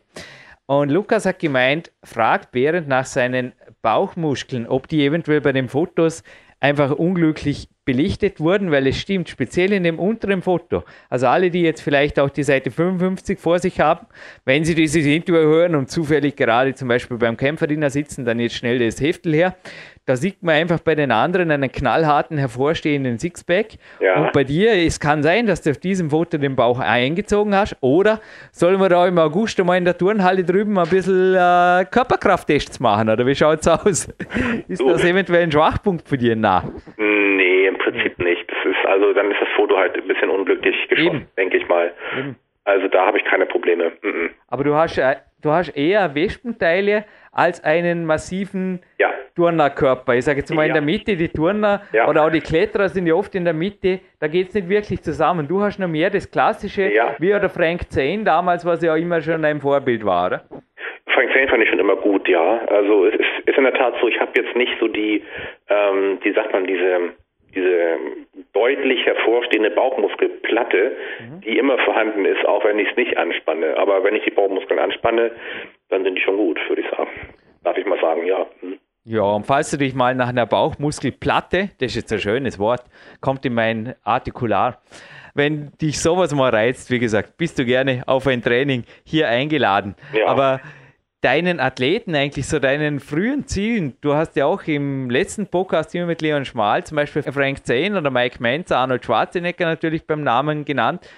Und 0.68 0.89
Lukas 0.89 1.26
hat 1.26 1.39
gemeint, 1.39 1.91
fragt 2.03 2.51
Behrend 2.51 2.88
nach 2.88 3.05
seinen 3.05 3.53
Bauchmuskeln, 3.82 4.68
ob 4.68 4.88
die 4.88 5.03
eventuell 5.03 5.41
bei 5.41 5.53
den 5.53 5.70
Fotos 5.70 6.24
einfach 6.60 6.91
unglücklich 6.91 7.70
belichtet 7.86 8.39
wurden, 8.39 8.72
weil 8.72 8.88
es 8.88 8.97
stimmt, 8.97 9.30
speziell 9.30 9.72
in 9.72 9.84
dem 9.84 9.99
unteren 9.99 10.41
Foto. 10.41 10.84
Also 11.10 11.28
alle, 11.28 11.51
die 11.51 11.62
jetzt 11.62 11.82
vielleicht 11.82 12.20
auch 12.20 12.30
die 12.30 12.43
Seite 12.43 12.72
55 12.72 13.39
vor 13.39 13.60
sich 13.60 13.80
haben, 13.80 14.08
wenn 14.43 14.66
sie 14.66 14.76
dieses 14.76 15.05
Interview 15.05 15.41
hören 15.41 15.76
und 15.76 15.89
zufällig 15.89 16.36
gerade 16.36 16.76
zum 16.76 16.88
Beispiel 16.88 17.18
beim 17.18 17.38
Kämpferdiener 17.38 17.89
sitzen, 17.89 18.26
dann 18.26 18.39
jetzt 18.39 18.55
schnell 18.55 18.80
das 18.80 18.99
Heftel 18.99 19.34
her. 19.34 19.55
Da 20.08 20.16
sieht 20.16 20.41
man 20.41 20.55
einfach 20.55 20.80
bei 20.80 20.95
den 20.95 21.12
anderen 21.12 21.51
einen 21.51 21.70
knallharten, 21.70 22.38
hervorstehenden 22.38 23.20
Sixpack. 23.20 23.74
Ja. 23.99 24.22
Und 24.22 24.32
bei 24.32 24.45
dir, 24.45 24.72
es 24.72 25.01
kann 25.01 25.22
sein, 25.22 25.47
dass 25.47 25.62
du 25.62 25.72
auf 25.72 25.80
diesem 25.80 26.12
Foto 26.12 26.38
den 26.38 26.55
Bauch 26.55 26.80
eingezogen 26.80 27.53
hast. 27.53 27.76
Oder 27.82 28.22
sollen 28.53 28.80
wir 28.80 28.88
da 28.88 29.05
im 29.05 29.18
August 29.18 29.60
einmal 29.60 29.78
in 29.78 29.84
der 29.84 29.97
Turnhalle 29.97 30.45
drüben 30.45 30.80
ein 30.80 30.88
bisschen 30.88 31.36
äh, 31.36 31.84
Körperkrafttests 31.91 32.80
machen? 32.80 33.10
Oder 33.10 33.26
wie 33.26 33.36
schaut 33.36 33.60
es 33.60 33.68
aus? 33.68 34.08
Ist 34.70 34.82
das 34.82 35.03
eventuell 35.03 35.43
ein 35.43 35.51
Schwachpunkt 35.51 36.08
für 36.08 36.18
dir 36.18 36.38
nach? 36.38 36.64
Nee, 36.95 37.68
im 37.68 37.78
Prinzip 37.78 38.18
nicht. 38.20 38.49
Das 38.49 38.60
ist, 38.64 38.86
also 38.88 39.12
dann 39.12 39.30
ist 39.30 39.41
das 39.41 39.49
Foto 39.58 39.76
halt 39.76 39.93
ein 39.95 40.08
bisschen 40.08 40.30
unglücklich 40.30 40.76
geschossen, 40.88 41.28
denke 41.36 41.58
ich 41.58 41.68
mal. 41.68 41.91
Eben. 42.18 42.38
Also 42.64 42.88
da 42.88 43.05
habe 43.05 43.18
ich 43.18 43.26
keine 43.26 43.45
Probleme. 43.45 43.91
Mhm. 44.01 44.30
Aber 44.47 44.64
du 44.64 44.74
hast, 44.74 44.97
äh, 44.97 45.18
du 45.41 45.51
hast 45.51 45.69
eher 45.69 46.13
Wespenteile 46.15 47.05
als 47.31 47.63
einen 47.63 48.05
massiven 48.05 48.81
ja. 48.97 49.11
Turnerkörper. 49.35 50.15
Ich 50.15 50.25
sage 50.25 50.39
jetzt 50.39 50.53
mal 50.53 50.63
ja. 50.63 50.67
in 50.69 50.73
der 50.73 50.81
Mitte, 50.81 51.15
die 51.15 51.29
Turner 51.29 51.81
ja. 51.93 52.07
oder 52.07 52.25
auch 52.25 52.31
die 52.31 52.41
Kletterer 52.41 52.89
sind 52.89 53.07
ja 53.07 53.13
oft 53.13 53.35
in 53.35 53.45
der 53.45 53.53
Mitte, 53.53 53.99
da 54.19 54.27
geht 54.27 54.49
es 54.49 54.53
nicht 54.55 54.69
wirklich 54.69 55.01
zusammen. 55.01 55.47
Du 55.47 55.61
hast 55.61 55.79
noch 55.79 55.88
mehr 55.88 56.09
das 56.09 56.29
Klassische, 56.29 56.91
wie 57.19 57.29
der 57.29 57.49
Frank 57.49 57.89
Zane 57.89 58.23
damals, 58.23 58.65
was 58.65 58.81
ja 58.81 58.93
auch 58.93 58.97
immer 58.97 59.21
schon 59.21 59.45
ein 59.45 59.61
Vorbild 59.61 60.03
war, 60.05 60.27
oder? 60.27 60.41
Frank 61.13 61.31
Zane 61.33 61.47
fand 61.47 61.63
ich 61.63 61.69
schon 61.69 61.79
immer 61.79 61.95
gut, 61.95 62.27
ja. 62.27 62.59
Also 62.67 63.05
es 63.05 63.15
ist, 63.45 63.57
in 63.57 63.63
der 63.63 63.73
Tat 63.73 63.95
so, 64.01 64.07
ich 64.07 64.19
habe 64.19 64.31
jetzt 64.35 64.55
nicht 64.55 64.73
so 64.79 64.88
die, 64.88 65.23
ähm, 65.69 66.19
wie 66.21 66.33
sagt 66.33 66.53
man, 66.53 66.65
diese 66.65 67.13
diese 67.57 67.97
deutlich 68.58 69.05
hervorstehende 69.05 69.70
Bauchmuskelplatte, 69.70 70.97
mhm. 71.20 71.41
die 71.41 71.58
immer 71.58 71.78
vorhanden 71.80 72.26
ist, 72.26 72.43
auch 72.45 72.66
wenn 72.66 72.80
ich 72.80 72.89
es 72.89 72.97
nicht 72.97 73.18
anspanne. 73.18 73.78
Aber 73.78 74.03
wenn 74.03 74.16
ich 74.16 74.24
die 74.24 74.32
Bauchmuskeln 74.32 74.80
anspanne, 74.80 75.32
dann 75.89 76.03
sind 76.03 76.16
die 76.16 76.22
schon 76.22 76.38
gut, 76.38 76.60
würde 76.68 76.82
ich 76.82 76.89
sagen. 76.89 77.10
Darf 77.64 77.78
ich 77.78 77.86
mal 77.86 77.99
sagen, 77.99 78.26
ja. 78.26 78.47
Hm. 78.62 78.80
Ja, 79.05 79.22
und 79.22 79.45
falls 79.45 79.72
du 79.72 79.78
dich 79.78 79.93
mal 79.93 80.16
nach 80.16 80.30
einer 80.30 80.45
Bauchmuskelplatte, 80.45 81.70
das 81.80 81.91
ist 81.91 81.95
jetzt 81.95 82.14
ein 82.14 82.20
schönes 82.20 82.60
Wort, 82.60 82.82
kommt 83.22 83.45
in 83.45 83.53
mein 83.53 83.95
Artikular. 84.03 84.82
Wenn 85.34 85.72
dich 85.80 86.01
sowas 86.01 86.34
mal 86.34 86.49
reizt, 86.49 86.89
wie 86.89 86.99
gesagt, 86.99 87.38
bist 87.38 87.60
du 87.60 87.64
gerne 87.64 88.03
auf 88.08 88.26
ein 88.26 88.41
Training 88.41 88.84
hier 89.05 89.30
eingeladen. 89.30 89.95
Ja. 90.14 90.28
Aber 90.28 90.60
deinen 91.22 91.59
Athleten 91.59 92.15
eigentlich, 92.15 92.47
so 92.47 92.59
deinen 92.59 92.99
frühen 92.99 93.47
Zielen? 93.47 93.97
Du 94.01 94.13
hast 94.13 94.36
ja 94.36 94.45
auch 94.45 94.63
im 94.68 95.09
letzten 95.09 95.47
Podcast 95.47 95.93
immer 95.95 96.05
mit 96.05 96.22
Leon 96.22 96.45
Schmal, 96.45 96.84
zum 96.84 96.95
Beispiel 96.95 97.24
Frank 97.24 97.65
Zane 97.65 97.97
oder 97.97 98.11
Mike 98.11 98.38
Menz, 98.41 98.72
Arnold 98.72 99.03
Schwarzenegger 99.03 99.65
natürlich 99.65 100.05
beim 100.05 100.24
Namen 100.24 100.65
genannt. 100.65 101.09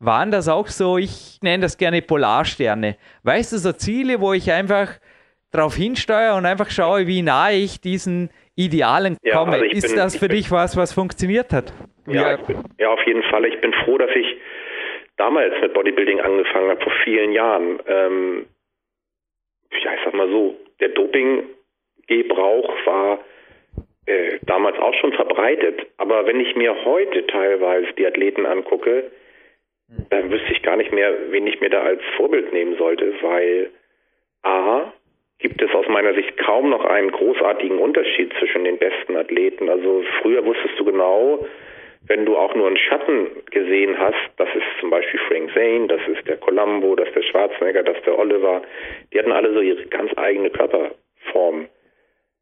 Waren 0.00 0.30
das 0.30 0.48
auch 0.48 0.68
so, 0.68 0.96
ich 0.96 1.38
nenne 1.42 1.62
das 1.62 1.76
gerne 1.76 2.02
Polarsterne. 2.02 2.96
Weißt 3.24 3.52
du, 3.52 3.58
so 3.58 3.72
Ziele, 3.72 4.20
wo 4.20 4.32
ich 4.32 4.52
einfach 4.52 4.92
darauf 5.50 5.74
hinsteuere 5.74 6.36
und 6.36 6.46
einfach 6.46 6.70
schaue, 6.70 7.06
wie 7.06 7.22
nahe 7.22 7.54
ich 7.54 7.80
diesen 7.80 8.30
Idealen 8.54 9.16
komme. 9.32 9.56
Ja, 9.56 9.62
also 9.62 9.64
ist 9.64 9.88
bin, 9.88 9.96
das 9.96 10.16
für 10.16 10.28
dich 10.28 10.50
was, 10.50 10.76
was 10.76 10.92
funktioniert 10.92 11.52
hat? 11.52 11.72
Ja, 12.06 12.32
ja, 12.32 12.38
ja, 12.78 12.88
auf 12.90 13.00
jeden 13.06 13.22
Fall. 13.24 13.44
Ich 13.46 13.60
bin 13.60 13.72
froh, 13.84 13.98
dass 13.98 14.10
ich 14.14 14.36
damals 15.16 15.54
mit 15.60 15.74
Bodybuilding 15.74 16.20
angefangen 16.20 16.70
habe, 16.70 16.80
vor 16.80 16.92
vielen 17.04 17.32
Jahren. 17.32 17.80
Ähm, 17.86 18.46
ja, 19.72 19.94
ich 19.94 20.00
sag 20.04 20.14
mal 20.14 20.28
so, 20.28 20.56
der 20.80 20.90
Dopinggebrauch 20.90 22.86
war 22.86 23.20
äh, 24.06 24.38
damals 24.42 24.78
auch 24.78 24.94
schon 24.94 25.12
verbreitet. 25.12 25.86
Aber 25.96 26.26
wenn 26.26 26.40
ich 26.40 26.56
mir 26.56 26.84
heute 26.84 27.26
teilweise 27.26 27.92
die 27.94 28.06
Athleten 28.06 28.46
angucke, 28.46 29.10
dann 30.10 30.30
wüsste 30.30 30.52
ich 30.52 30.62
gar 30.62 30.76
nicht 30.76 30.92
mehr, 30.92 31.14
wen 31.30 31.46
ich 31.46 31.60
mir 31.60 31.70
da 31.70 31.82
als 31.82 32.02
Vorbild 32.16 32.52
nehmen 32.52 32.76
sollte, 32.76 33.14
weil 33.22 33.70
A, 34.42 34.92
gibt 35.38 35.62
es 35.62 35.70
aus 35.72 35.86
meiner 35.88 36.14
Sicht 36.14 36.36
kaum 36.38 36.70
noch 36.70 36.84
einen 36.84 37.10
großartigen 37.10 37.78
Unterschied 37.78 38.32
zwischen 38.38 38.64
den 38.64 38.78
besten 38.78 39.16
Athleten. 39.16 39.68
Also 39.68 40.02
früher 40.20 40.44
wusstest 40.44 40.78
du 40.78 40.84
genau, 40.84 41.46
wenn 42.06 42.24
du 42.24 42.36
auch 42.36 42.54
nur 42.54 42.68
einen 42.68 42.76
Schatten 42.76 43.26
gesehen 43.50 43.98
hast, 43.98 44.30
das 44.36 44.48
ist 44.54 44.64
zum 44.80 44.90
Beispiel 44.90 45.20
Frank 45.28 45.52
Zane, 45.52 45.88
das 45.88 46.00
ist 46.08 46.26
der 46.28 46.36
Columbo, 46.36 46.94
das 46.96 47.08
ist 47.08 47.16
der 47.16 47.22
Schwarzenegger, 47.22 47.82
das 47.82 47.96
ist 47.96 48.06
der 48.06 48.18
Oliver, 48.18 48.62
die 49.12 49.18
hatten 49.18 49.32
alle 49.32 49.52
so 49.52 49.60
ihre 49.60 49.84
ganz 49.86 50.10
eigene 50.16 50.50
Körperform. 50.50 51.68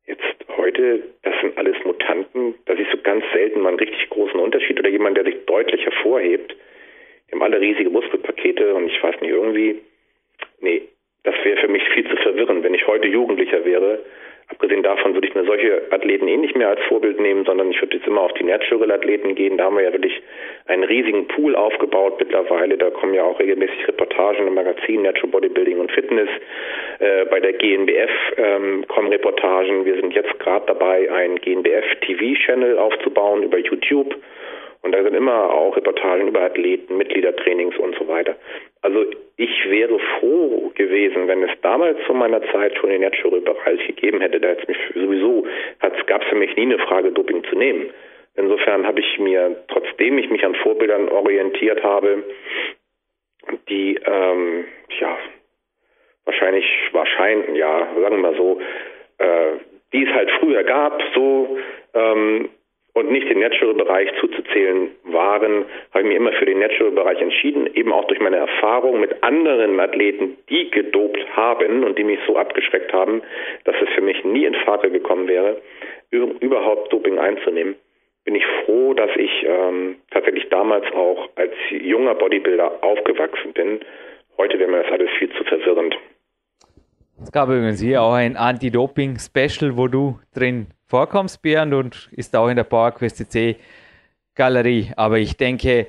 Jetzt 0.06 0.22
heute, 0.56 1.02
das 1.22 1.34
sind 1.40 1.58
alles 1.58 1.76
Mutanten, 1.84 2.54
da 2.66 2.76
siehst 2.76 2.92
du 2.92 2.98
ganz 2.98 3.24
selten 3.32 3.60
mal 3.60 3.70
einen 3.70 3.78
richtig 3.78 4.08
großen 4.10 4.38
Unterschied 4.38 4.78
oder 4.78 4.88
jemand, 4.88 5.16
der 5.16 5.24
sich 5.24 5.44
deutlich 5.46 5.84
hervorhebt. 5.84 6.54
Die 7.26 7.32
haben 7.32 7.42
alle 7.42 7.60
riesige 7.60 7.90
Muskelpakete 7.90 8.74
und 8.74 8.86
ich 8.86 9.02
weiß 9.02 9.20
nicht, 9.20 9.30
irgendwie, 9.30 9.80
nee, 10.60 10.82
das 11.24 11.34
wäre 11.42 11.60
für 11.60 11.68
mich 11.68 11.82
viel 11.88 12.08
zu 12.08 12.16
verwirrend. 12.18 12.62
Wenn 12.62 12.74
ich 12.74 12.86
heute 12.86 13.08
Jugendlicher 13.08 13.64
wäre, 13.64 13.98
Abgesehen 14.48 14.84
davon 14.84 15.14
würde 15.14 15.26
ich 15.26 15.34
mir 15.34 15.44
solche 15.44 15.82
Athleten 15.90 16.28
eh 16.28 16.36
nicht 16.36 16.56
mehr 16.56 16.68
als 16.68 16.80
Vorbild 16.84 17.18
nehmen, 17.18 17.44
sondern 17.44 17.70
ich 17.70 17.80
würde 17.80 17.96
jetzt 17.96 18.06
immer 18.06 18.20
auf 18.20 18.32
die 18.34 18.44
Natural-Athleten 18.44 19.34
gehen. 19.34 19.56
Da 19.58 19.64
haben 19.64 19.76
wir 19.76 19.82
ja 19.82 19.92
wirklich 19.92 20.22
einen 20.66 20.84
riesigen 20.84 21.26
Pool 21.26 21.56
aufgebaut 21.56 22.14
mittlerweile. 22.20 22.76
Da 22.78 22.90
kommen 22.90 23.14
ja 23.14 23.24
auch 23.24 23.40
regelmäßig 23.40 23.88
Reportagen 23.88 24.46
im 24.46 24.54
Magazin 24.54 25.02
Natural 25.02 25.30
Bodybuilding 25.30 25.80
und 25.80 25.90
Fitness. 25.90 26.28
Äh, 27.00 27.24
bei 27.26 27.40
der 27.40 27.54
GNBF 27.54 28.10
ähm, 28.36 28.84
kommen 28.86 29.08
Reportagen. 29.08 29.84
Wir 29.84 29.96
sind 29.96 30.14
jetzt 30.14 30.38
gerade 30.38 30.66
dabei, 30.66 31.10
einen 31.10 31.40
GNBF-TV-Channel 31.40 32.78
aufzubauen 32.78 33.42
über 33.42 33.58
YouTube. 33.58 34.14
Und 34.86 34.92
da 34.92 35.02
sind 35.02 35.14
immer 35.14 35.50
auch 35.50 35.76
Reportagen 35.76 36.28
über 36.28 36.42
Athleten, 36.42 36.96
Mitgliedertrainings 36.96 37.76
und 37.76 37.96
so 37.98 38.06
weiter. 38.06 38.36
Also 38.82 39.04
ich 39.36 39.68
wäre 39.68 39.98
froh 39.98 40.70
gewesen, 40.76 41.26
wenn 41.26 41.42
es 41.42 41.50
damals 41.60 41.98
zu 42.06 42.14
meiner 42.14 42.40
Zeit 42.52 42.76
schon 42.76 42.90
den 42.90 43.00
Natural-Bereich 43.00 43.84
gegeben 43.88 44.20
hätte. 44.20 44.38
Da 44.38 44.50
mich 44.68 44.78
sowieso 44.94 45.44
gab 46.06 46.22
es 46.22 46.28
für 46.28 46.36
mich 46.36 46.54
nie 46.54 46.66
eine 46.66 46.78
Frage, 46.78 47.10
Doping 47.10 47.42
zu 47.50 47.56
nehmen. 47.56 47.90
Insofern 48.36 48.86
habe 48.86 49.00
ich 49.00 49.18
mir, 49.18 49.56
trotzdem 49.66 50.18
ich 50.18 50.30
mich 50.30 50.44
an 50.44 50.54
Vorbildern 50.54 51.08
orientiert 51.08 51.82
habe, 51.82 52.22
die 53.68 53.98
ähm, 54.06 54.66
ja 55.00 55.18
wahrscheinlich, 56.26 56.64
wahrscheinlich, 56.92 57.56
ja, 57.56 57.88
sagen 58.00 58.14
wir 58.14 58.22
mal 58.22 58.36
so, 58.36 58.60
äh, 59.18 59.58
die 59.92 60.04
es 60.04 60.14
halt 60.14 60.30
früher 60.38 60.62
gab, 60.62 61.02
so 61.12 61.58
ähm, 61.92 62.50
und 62.96 63.10
nicht 63.10 63.28
den 63.28 63.40
Natural-Bereich 63.40 64.08
zuzuzählen 64.20 64.88
waren, 65.04 65.66
habe 65.92 66.00
ich 66.00 66.06
mich 66.06 66.16
immer 66.16 66.32
für 66.32 66.46
den 66.46 66.60
Natural-Bereich 66.60 67.20
entschieden, 67.20 67.68
eben 67.74 67.92
auch 67.92 68.06
durch 68.06 68.20
meine 68.20 68.38
Erfahrung 68.38 69.00
mit 69.00 69.22
anderen 69.22 69.78
Athleten, 69.78 70.38
die 70.48 70.70
gedopt 70.70 71.20
haben 71.36 71.84
und 71.84 71.98
die 71.98 72.04
mich 72.04 72.18
so 72.26 72.38
abgeschreckt 72.38 72.94
haben, 72.94 73.20
dass 73.64 73.76
es 73.82 73.90
für 73.94 74.00
mich 74.00 74.24
nie 74.24 74.46
in 74.46 74.54
Frage 74.54 74.90
gekommen 74.90 75.28
wäre, 75.28 75.60
überhaupt 76.10 76.90
Doping 76.90 77.18
einzunehmen. 77.18 77.74
Bin 78.24 78.34
ich 78.34 78.46
froh, 78.64 78.94
dass 78.94 79.10
ich 79.16 79.44
ähm, 79.46 79.96
tatsächlich 80.10 80.48
damals 80.48 80.86
auch 80.94 81.28
als 81.34 81.52
junger 81.68 82.14
Bodybuilder 82.14 82.82
aufgewachsen 82.82 83.52
bin. 83.52 83.80
Heute 84.38 84.58
wäre 84.58 84.70
mir 84.70 84.82
das 84.84 84.92
alles 84.92 85.10
viel 85.18 85.28
zu 85.34 85.44
verwirrend. 85.44 85.98
Es 87.22 87.30
gab 87.30 87.50
übrigens 87.50 87.82
hier 87.82 88.00
auch 88.00 88.14
ein 88.14 88.36
Anti-Doping-Special, 88.36 89.76
wo 89.76 89.86
du 89.86 90.18
drin 90.34 90.68
vorkommst, 90.86 91.42
Bernd, 91.42 91.74
und 91.74 92.08
ist 92.12 92.34
auch 92.36 92.48
in 92.48 92.56
der 92.56 92.64
PowerQuest 92.64 93.16
CC 93.16 93.56
Galerie. 94.34 94.92
Aber 94.96 95.18
ich 95.18 95.36
denke, 95.36 95.86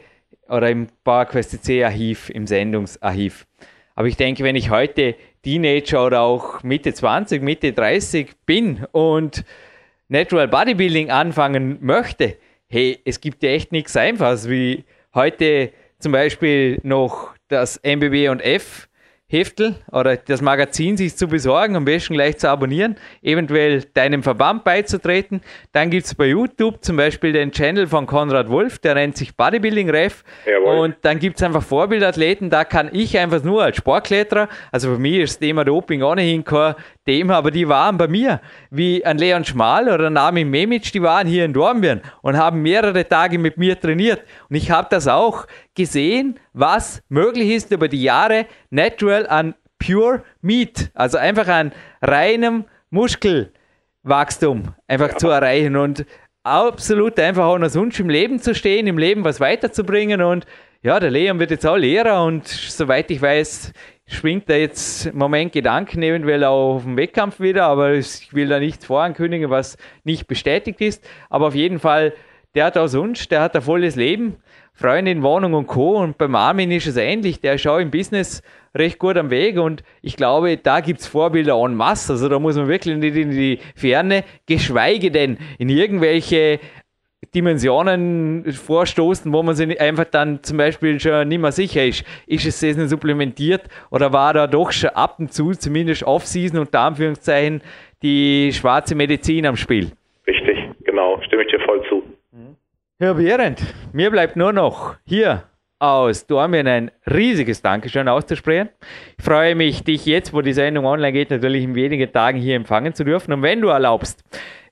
oder 0.48 0.70
im 0.70 0.88
PowerQuest 1.04 1.52
CC 1.52 1.84
Archiv, 1.84 2.30
im 2.30 2.48
Sendungsarchiv. 2.48 3.46
Aber 3.96 4.08
ich 4.08 4.18
denke, 4.18 4.44
wenn 4.44 4.56
ich 4.56 4.70
heute 4.70 5.16
Teenager 5.44 6.06
oder 6.06 6.22
auch 6.22 6.62
Mitte 6.64 6.94
20, 6.94 7.42
Mitte 7.42 7.74
30 7.74 8.36
bin 8.46 8.86
und 8.92 9.44
Natural 10.08 10.48
Bodybuilding 10.48 11.10
anfangen 11.10 11.80
möchte, 11.82 12.38
hey, 12.70 13.00
es 13.06 13.20
gibt 13.22 13.44
ja 13.44 13.50
echt 13.50 13.72
nichts 13.72 13.96
Einfaches, 13.98 14.50
wie 14.50 14.86
heute 15.14 15.72
zum 16.00 16.12
Beispiel 16.12 16.80
noch 16.84 17.34
das 17.48 17.82
MBB 17.84 18.30
und 18.30 18.42
F 18.42 18.88
Heftel 19.30 19.76
oder 19.92 20.16
das 20.16 20.42
Magazin 20.42 20.96
sich 20.96 21.18
zu 21.18 21.28
besorgen, 21.28 21.76
am 21.76 21.84
besten 21.84 22.14
gleich 22.14 22.38
zu 22.38 22.50
abonnieren, 22.50 22.96
eventuell 23.22 23.84
deinem 23.94 24.24
Verband 24.24 24.64
beizutreten. 24.64 25.42
Dann 25.74 25.90
gibt 25.90 26.06
es 26.06 26.16
bei 26.16 26.28
YouTube 26.28 26.82
zum 26.82 26.96
Beispiel 26.96 27.34
den 27.34 27.52
Channel 27.52 27.88
von 27.88 28.06
Konrad 28.06 28.48
Wolf, 28.48 28.80
der 28.80 28.96
nennt 28.96 29.18
sich 29.18 29.36
Bodybuilding 29.36 29.90
Ref. 29.90 30.24
Jawohl. 30.46 30.78
Und 30.78 30.96
dann 31.02 31.20
gibt 31.20 31.36
es 31.36 31.44
einfach 31.44 31.62
Vorbildathleten, 31.62 32.50
da 32.50 32.64
kann 32.64 32.90
ich 32.94 33.18
einfach 33.18 33.44
nur 33.44 33.64
als 33.66 33.76
Sportkletterer, 33.76 34.48
also 34.72 34.94
für 34.94 34.98
mich 34.98 35.18
ist 35.18 35.34
das 35.34 35.40
Thema 35.40 35.66
Doping 35.66 36.04
ohnehin 36.04 36.46
kein 36.46 36.76
Thema, 37.06 37.36
aber 37.36 37.52
die 37.52 37.68
waren 37.68 37.98
bei 37.98 38.08
mir, 38.08 38.40
wie 38.70 39.04
ein 39.06 39.18
Leon 39.18 39.44
Schmal 39.44 39.90
oder 39.90 40.08
ein 40.08 40.16
Armin 40.16 40.50
Memic, 40.50 40.90
die 40.94 41.02
waren 41.02 41.28
hier 41.28 41.44
in 41.44 41.52
Dornbirn 41.52 42.02
und 42.22 42.38
haben 42.38 42.62
mehrere 42.62 43.06
Tage 43.06 43.40
mit 43.40 43.58
mir 43.58 43.78
trainiert. 43.78 44.22
Und 44.50 44.56
ich 44.56 44.72
habe 44.72 44.88
das 44.90 45.10
auch 45.10 45.48
gesehen, 45.78 46.40
was 46.52 47.02
möglich 47.08 47.52
ist 47.52 47.72
über 47.72 47.88
die 47.88 48.04
Jahre 48.04 48.48
natural 48.70 49.28
an 49.28 49.56
Pure 49.80 50.24
Meat, 50.42 50.92
also 50.94 51.18
einfach 51.18 51.48
an 51.48 51.72
reinem 52.02 52.66
Muskelwachstum 52.90 54.74
einfach 54.88 55.12
ja. 55.12 55.18
zu 55.18 55.30
erreichen 55.30 55.76
und 55.76 56.06
absolut 56.44 57.20
einfach 57.20 57.46
auch 57.46 57.60
noch 57.60 57.70
sonst 57.70 58.00
im 58.00 58.10
Leben 58.10 58.40
zu 58.40 58.56
stehen, 58.56 58.88
im 58.88 58.98
Leben 58.98 59.24
was 59.24 59.40
weiterzubringen 59.40 60.22
und 60.22 60.46
ja, 60.82 61.00
der 61.00 61.12
Leon 61.12 61.40
wird 61.40 61.52
jetzt 61.52 61.66
auch 61.66 61.76
Lehrer 61.76 62.24
und 62.24 62.48
soweit 62.48 63.10
ich 63.12 63.22
weiß, 63.22 63.74
schwingt 64.08 64.50
da 64.50 64.56
jetzt 64.56 65.08
im 65.08 65.18
Moment 65.18 65.52
Gedanken 65.52 66.02
eventuell 66.02 66.44
auch 66.44 66.76
auf 66.76 66.84
den 66.84 66.98
Wettkampf 66.98 67.40
wieder, 67.40 67.66
aber 67.66 67.94
ich 67.94 68.34
will 68.34 68.48
da 68.48 68.60
nichts 68.60 68.86
vorankündigen, 68.86 69.50
was 69.50 69.78
nicht 70.04 70.28
bestätigt 70.28 70.80
ist. 70.82 71.08
Aber 71.30 71.48
auf 71.48 71.56
jeden 71.56 71.80
Fall, 71.80 72.14
der 72.56 72.66
hat 72.66 72.78
auch 72.78 72.88
sonst, 72.88 73.30
der 73.32 73.42
hat 73.42 73.56
ein 73.56 73.62
volles 73.62 73.96
Leben, 73.96 74.38
Freundin, 74.78 75.24
Wohnung 75.24 75.56
und 75.56 75.66
Co. 75.66 75.98
Und 75.98 76.20
beim 76.20 76.36
Armin 76.36 76.70
ist 76.70 76.86
es 76.86 76.98
ähnlich, 76.98 77.42
der 77.42 77.56
ist 77.56 77.66
auch 77.66 77.80
im 77.80 77.90
Business 77.90 78.44
recht 78.76 79.00
gut 79.00 79.18
am 79.18 79.32
Weg 79.32 79.58
und 79.58 79.84
ich 80.04 80.16
glaube, 80.16 80.56
da 80.56 80.82
gibt 80.82 81.00
es 81.00 81.08
Vorbilder 81.08 81.56
en 81.56 81.74
masse. 81.74 82.14
Also 82.14 82.30
da 82.30 82.38
muss 82.38 82.58
man 82.58 82.68
wirklich 82.68 82.96
nicht 82.96 83.16
in 83.16 83.32
die 83.32 83.58
Ferne, 83.76 84.24
geschweige 84.46 85.10
denn 85.10 85.40
in 85.58 85.70
irgendwelche 85.70 86.60
Dimensionen 87.34 88.52
vorstoßen, 88.52 89.34
wo 89.34 89.42
man 89.42 89.56
sich 89.56 89.82
einfach 89.82 90.06
dann 90.06 90.44
zum 90.44 90.58
Beispiel 90.58 91.00
schon 91.00 91.28
nicht 91.28 91.42
mehr 91.42 91.52
sicher 91.52 91.84
ist, 91.84 92.06
ist 92.28 92.46
es 92.46 92.62
jetzt 92.62 92.78
supplementiert 92.88 93.64
oder 93.90 94.14
war 94.14 94.36
da 94.36 94.46
doch 94.46 94.72
schon 94.72 94.92
ab 94.92 95.16
und 95.18 95.34
zu, 95.34 95.54
zumindest 95.54 96.04
Off-Season 96.04 96.60
unter 96.60 96.82
Anführungszeichen, 96.82 97.62
die 98.04 98.52
schwarze 98.54 98.94
Medizin 98.94 99.48
am 99.48 99.56
Spiel. 99.56 99.92
Richtig, 100.28 100.56
genau, 100.84 101.20
stimme 101.24 101.42
ich 101.42 101.50
dir 101.50 101.62
voll 101.62 101.84
zu. 101.90 102.04
Herr 103.00 103.14
Behrendt, 103.14 103.62
mir 103.94 104.10
bleibt 104.10 104.36
nur 104.36 104.52
noch 104.52 104.96
hier 105.06 105.44
aus 105.78 106.26
Dormien 106.26 106.68
ein 106.68 106.92
riesiges 107.06 107.62
Dankeschön 107.62 108.08
auszusprechen. 108.08 108.70
Ich 109.20 109.24
freue 109.24 109.54
mich, 109.54 109.84
dich 109.84 110.08
jetzt, 110.08 110.34
wo 110.34 110.42
die 110.42 110.52
Sendung 110.52 110.86
online 110.86 111.14
geht, 111.14 111.30
natürlich 111.30 111.64
in 111.64 111.76
wenigen 111.76 112.12
Tagen 112.12 112.40
hier 112.40 112.56
empfangen 112.56 112.96
zu 112.96 113.04
dürfen. 113.04 113.34
Und 113.34 113.44
wenn 113.44 113.62
du 113.62 113.68
erlaubst, 113.68 114.24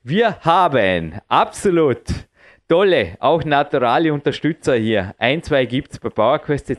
wir 0.02 0.40
haben 0.40 1.20
absolut 1.28 2.02
tolle, 2.66 3.16
auch 3.20 3.44
naturale 3.44 4.12
Unterstützer 4.12 4.74
hier. 4.74 5.14
Ein, 5.18 5.44
zwei 5.44 5.64
gibt 5.64 5.92
es 5.92 6.00
bei 6.00 6.08
PowerQuest. 6.08 6.76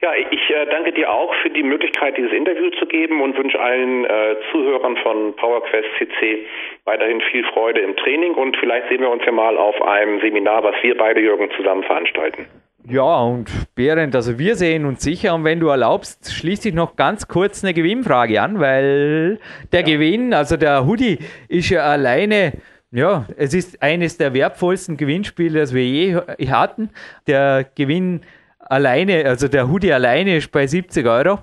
ja, 0.00 0.12
ich 0.30 0.50
äh, 0.50 0.66
danke 0.66 0.92
dir 0.92 1.10
auch 1.10 1.34
für 1.42 1.50
die 1.50 1.62
Möglichkeit, 1.62 2.16
dieses 2.16 2.32
Interview 2.32 2.70
zu 2.78 2.86
geben 2.86 3.20
und 3.20 3.36
wünsche 3.36 3.58
allen 3.60 4.04
äh, 4.04 4.36
Zuhörern 4.50 4.96
von 4.98 5.34
PowerQuest 5.36 5.88
CC 5.98 6.46
weiterhin 6.84 7.20
viel 7.32 7.44
Freude 7.44 7.80
im 7.80 7.96
Training 7.96 8.34
und 8.34 8.56
vielleicht 8.56 8.88
sehen 8.88 9.00
wir 9.00 9.10
uns 9.10 9.24
ja 9.24 9.32
mal 9.32 9.56
auf 9.56 9.80
einem 9.82 10.20
Seminar, 10.20 10.62
was 10.62 10.74
wir 10.82 10.96
beide, 10.96 11.20
Jürgen, 11.20 11.50
zusammen 11.56 11.82
veranstalten. 11.82 12.46
Ja, 12.88 13.20
und 13.20 13.50
Berend, 13.74 14.14
also 14.14 14.38
wir 14.38 14.54
sehen 14.54 14.84
uns 14.84 15.02
sicher 15.02 15.34
und 15.34 15.42
wenn 15.42 15.58
du 15.58 15.68
erlaubst, 15.68 16.32
schließe 16.32 16.68
ich 16.68 16.74
noch 16.74 16.94
ganz 16.94 17.26
kurz 17.26 17.64
eine 17.64 17.74
Gewinnfrage 17.74 18.40
an, 18.40 18.60
weil 18.60 19.40
der 19.72 19.80
ja. 19.80 19.86
Gewinn, 19.86 20.32
also 20.32 20.56
der 20.56 20.86
Hoodie, 20.86 21.18
ist 21.48 21.68
ja 21.70 21.82
alleine 21.82 22.52
ja, 22.92 23.26
es 23.36 23.52
ist 23.52 23.82
eines 23.82 24.16
der 24.16 24.32
wertvollsten 24.32 24.96
Gewinnspiele, 24.96 25.60
das 25.60 25.74
wir 25.74 25.84
je 25.84 26.16
hatten. 26.48 26.90
Der 27.26 27.66
Gewinn 27.74 28.20
alleine, 28.58 29.26
also 29.26 29.48
der 29.48 29.68
Hoodie 29.68 29.92
alleine 29.92 30.36
ist 30.36 30.52
bei 30.52 30.66
70 30.66 31.06
Euro. 31.06 31.40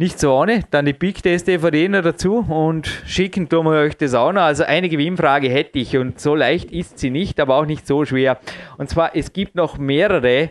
Nicht 0.00 0.20
so 0.20 0.32
ohne. 0.32 0.62
Dann 0.70 0.86
die 0.86 0.92
Big 0.92 1.24
Test 1.24 1.48
DVD 1.48 1.88
noch 1.88 2.02
dazu 2.02 2.36
und 2.48 2.86
schicken 3.04 3.48
tun 3.48 3.66
wir 3.66 3.80
euch 3.80 3.96
das 3.96 4.14
auch 4.14 4.32
noch. 4.32 4.42
Also 4.42 4.62
eine 4.62 4.88
Gewinnfrage 4.88 5.48
hätte 5.48 5.80
ich 5.80 5.96
und 5.96 6.20
so 6.20 6.36
leicht 6.36 6.70
ist 6.70 7.00
sie 7.00 7.10
nicht, 7.10 7.40
aber 7.40 7.56
auch 7.56 7.66
nicht 7.66 7.84
so 7.84 8.04
schwer. 8.04 8.38
Und 8.76 8.88
zwar, 8.88 9.16
es 9.16 9.32
gibt 9.32 9.56
noch 9.56 9.76
mehrere 9.76 10.50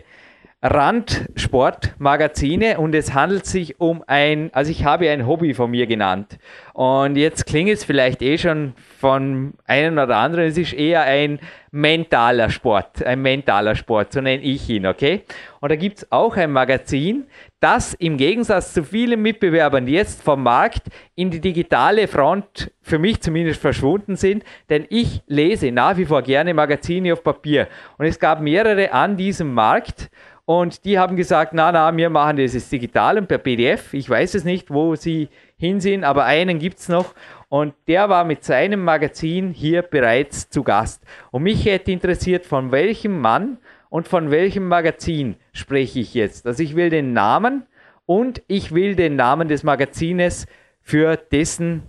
Randsportmagazine 0.60 2.80
und 2.80 2.92
es 2.92 3.14
handelt 3.14 3.46
sich 3.46 3.80
um 3.80 4.02
ein, 4.08 4.52
also 4.52 4.72
ich 4.72 4.84
habe 4.84 5.08
ein 5.08 5.24
Hobby 5.24 5.54
von 5.54 5.70
mir 5.70 5.86
genannt. 5.86 6.36
Und 6.72 7.16
jetzt 7.16 7.46
klingt 7.46 7.70
es 7.70 7.84
vielleicht 7.84 8.22
eh 8.22 8.38
schon 8.38 8.74
von 8.98 9.54
einem 9.66 9.98
oder 9.98 10.16
anderen, 10.16 10.46
es 10.46 10.58
ist 10.58 10.72
eher 10.72 11.02
ein 11.02 11.38
mentaler 11.70 12.50
Sport, 12.50 13.04
ein 13.04 13.22
mentaler 13.22 13.76
Sport, 13.76 14.12
so 14.12 14.20
nenne 14.20 14.42
ich 14.42 14.68
ihn, 14.68 14.86
okay? 14.86 15.22
Und 15.60 15.70
da 15.70 15.76
gibt 15.76 15.98
es 15.98 16.10
auch 16.10 16.36
ein 16.36 16.50
Magazin, 16.50 17.26
das 17.60 17.94
im 17.94 18.16
Gegensatz 18.16 18.72
zu 18.72 18.82
vielen 18.82 19.22
Mitbewerbern 19.22 19.86
jetzt 19.86 20.22
vom 20.22 20.42
Markt 20.42 20.88
in 21.14 21.30
die 21.30 21.40
digitale 21.40 22.08
Front 22.08 22.72
für 22.80 22.98
mich 22.98 23.20
zumindest 23.20 23.60
verschwunden 23.60 24.16
sind, 24.16 24.44
denn 24.70 24.86
ich 24.88 25.22
lese 25.26 25.70
nach 25.70 25.96
wie 25.96 26.06
vor 26.06 26.22
gerne 26.22 26.54
Magazine 26.54 27.12
auf 27.12 27.22
Papier. 27.22 27.68
Und 27.96 28.06
es 28.06 28.18
gab 28.18 28.40
mehrere 28.40 28.92
an 28.92 29.16
diesem 29.16 29.52
Markt 29.52 30.10
und 30.48 30.86
die 30.86 30.98
haben 30.98 31.14
gesagt, 31.14 31.52
na, 31.52 31.70
na, 31.72 31.94
wir 31.94 32.08
machen 32.08 32.38
das 32.38 32.54
jetzt 32.54 32.72
digital 32.72 33.18
und 33.18 33.28
per 33.28 33.36
PDF. 33.36 33.92
Ich 33.92 34.08
weiß 34.08 34.32
es 34.32 34.44
nicht, 34.44 34.70
wo 34.70 34.94
sie 34.94 35.28
hin 35.58 35.78
sind, 35.78 36.04
aber 36.04 36.24
einen 36.24 36.58
gibt 36.58 36.78
es 36.78 36.88
noch. 36.88 37.14
Und 37.50 37.74
der 37.86 38.08
war 38.08 38.24
mit 38.24 38.44
seinem 38.44 38.82
Magazin 38.82 39.50
hier 39.50 39.82
bereits 39.82 40.48
zu 40.48 40.62
Gast. 40.62 41.02
Und 41.32 41.42
mich 41.42 41.66
hätte 41.66 41.92
interessiert, 41.92 42.46
von 42.46 42.72
welchem 42.72 43.20
Mann 43.20 43.58
und 43.90 44.08
von 44.08 44.30
welchem 44.30 44.68
Magazin 44.68 45.36
spreche 45.52 46.00
ich 46.00 46.14
jetzt. 46.14 46.46
Also 46.46 46.62
ich 46.62 46.74
will 46.74 46.88
den 46.88 47.12
Namen 47.12 47.64
und 48.06 48.40
ich 48.46 48.72
will 48.72 48.96
den 48.96 49.16
Namen 49.16 49.48
des 49.48 49.64
Magazines, 49.64 50.46
für 50.80 51.16
dessen 51.16 51.82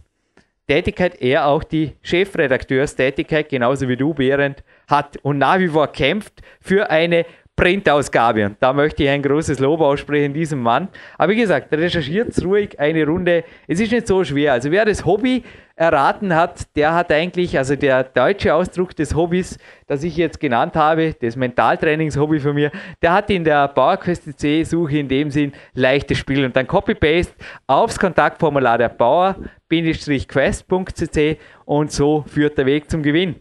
Tätigkeit 0.67 1.21
er 1.21 1.47
auch 1.47 1.63
die 1.63 1.93
Chefredakteurstätigkeit, 2.01 3.47
genauso 3.47 3.87
wie 3.87 3.95
du, 3.95 4.13
Behrend, 4.13 4.65
hat 4.89 5.15
und 5.23 5.37
nach 5.37 5.59
wie 5.59 5.69
vor 5.69 5.87
kämpft 5.87 6.41
für 6.59 6.89
eine 6.89 7.25
Printausgabe. 7.59 8.45
Und 8.45 8.55
da 8.61 8.71
möchte 8.71 9.03
ich 9.03 9.09
ein 9.09 9.21
großes 9.21 9.59
Lob 9.59 9.81
aussprechen 9.81 10.33
diesem 10.33 10.61
Mann. 10.61 10.87
Aber 11.17 11.33
wie 11.33 11.35
gesagt, 11.35 11.73
recherchiert 11.73 12.29
ruhig 12.41 12.79
eine 12.79 13.05
Runde. 13.05 13.43
Es 13.67 13.81
ist 13.81 13.91
nicht 13.91 14.07
so 14.07 14.23
schwer. 14.23 14.53
Also 14.53 14.71
wer 14.71 14.85
das 14.85 15.03
Hobby 15.03 15.43
erraten 15.75 16.33
hat, 16.33 16.73
der 16.77 16.93
hat 16.93 17.11
eigentlich, 17.11 17.57
also 17.57 17.75
der 17.75 18.05
deutsche 18.05 18.53
Ausdruck 18.53 18.95
des 18.95 19.13
Hobbys, 19.13 19.59
das 19.87 20.05
ich 20.05 20.15
jetzt 20.15 20.39
genannt 20.39 20.77
habe, 20.77 21.13
das 21.19 21.35
Mentaltrainings-Hobby 21.35 22.39
von 22.39 22.55
mir, 22.55 22.71
der 23.01 23.11
hat 23.11 23.29
in 23.29 23.43
der 23.43 23.67
PowerQuest-C-Suche 23.67 24.97
in 24.97 25.09
dem 25.09 25.29
Sinn 25.29 25.51
leichtes 25.73 26.17
Spiel 26.17 26.45
und 26.45 26.55
dann 26.55 26.65
Copy-Paste 26.65 27.33
aufs 27.67 27.99
Kontaktformular 27.99 28.77
der 28.77 28.87
Power-Quest.cc 28.87 31.37
und 31.65 31.91
so 31.91 32.23
führt 32.25 32.57
der 32.57 32.65
Weg 32.65 32.89
zum 32.89 33.03
Gewinn. 33.03 33.35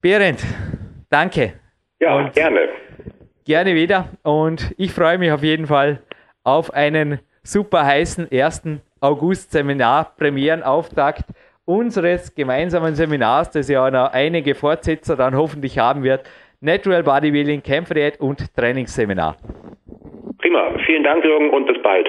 Behrend, 0.00 0.38
danke. 1.10 1.54
Ja, 1.98 2.14
und 2.14 2.32
gerne 2.32 2.85
gerne 3.46 3.74
wieder 3.74 4.08
und 4.24 4.74
ich 4.76 4.92
freue 4.92 5.18
mich 5.18 5.30
auf 5.32 5.42
jeden 5.42 5.66
Fall 5.66 6.00
auf 6.44 6.74
einen 6.74 7.20
super 7.42 7.86
heißen 7.86 8.28
1. 8.30 8.80
August 9.00 9.52
Seminar 9.52 10.12
Premierenauftakt 10.18 11.24
unseres 11.64 12.34
gemeinsamen 12.34 12.94
Seminars, 12.94 13.50
das 13.50 13.68
ja 13.68 13.90
noch 13.90 14.12
einige 14.12 14.54
Fortsetzer 14.54 15.16
dann 15.16 15.36
hoffentlich 15.36 15.78
haben 15.78 16.02
wird. 16.02 16.28
Natural 16.60 17.02
Bodybuilding, 17.02 17.62
Kämpferdiät 17.62 18.20
und 18.20 18.54
Trainingsseminar. 18.54 19.36
Prima, 20.38 20.70
vielen 20.84 21.04
Dank 21.04 21.24
Jürgen 21.24 21.50
und 21.50 21.66
bis 21.66 21.80
bald. 21.82 22.08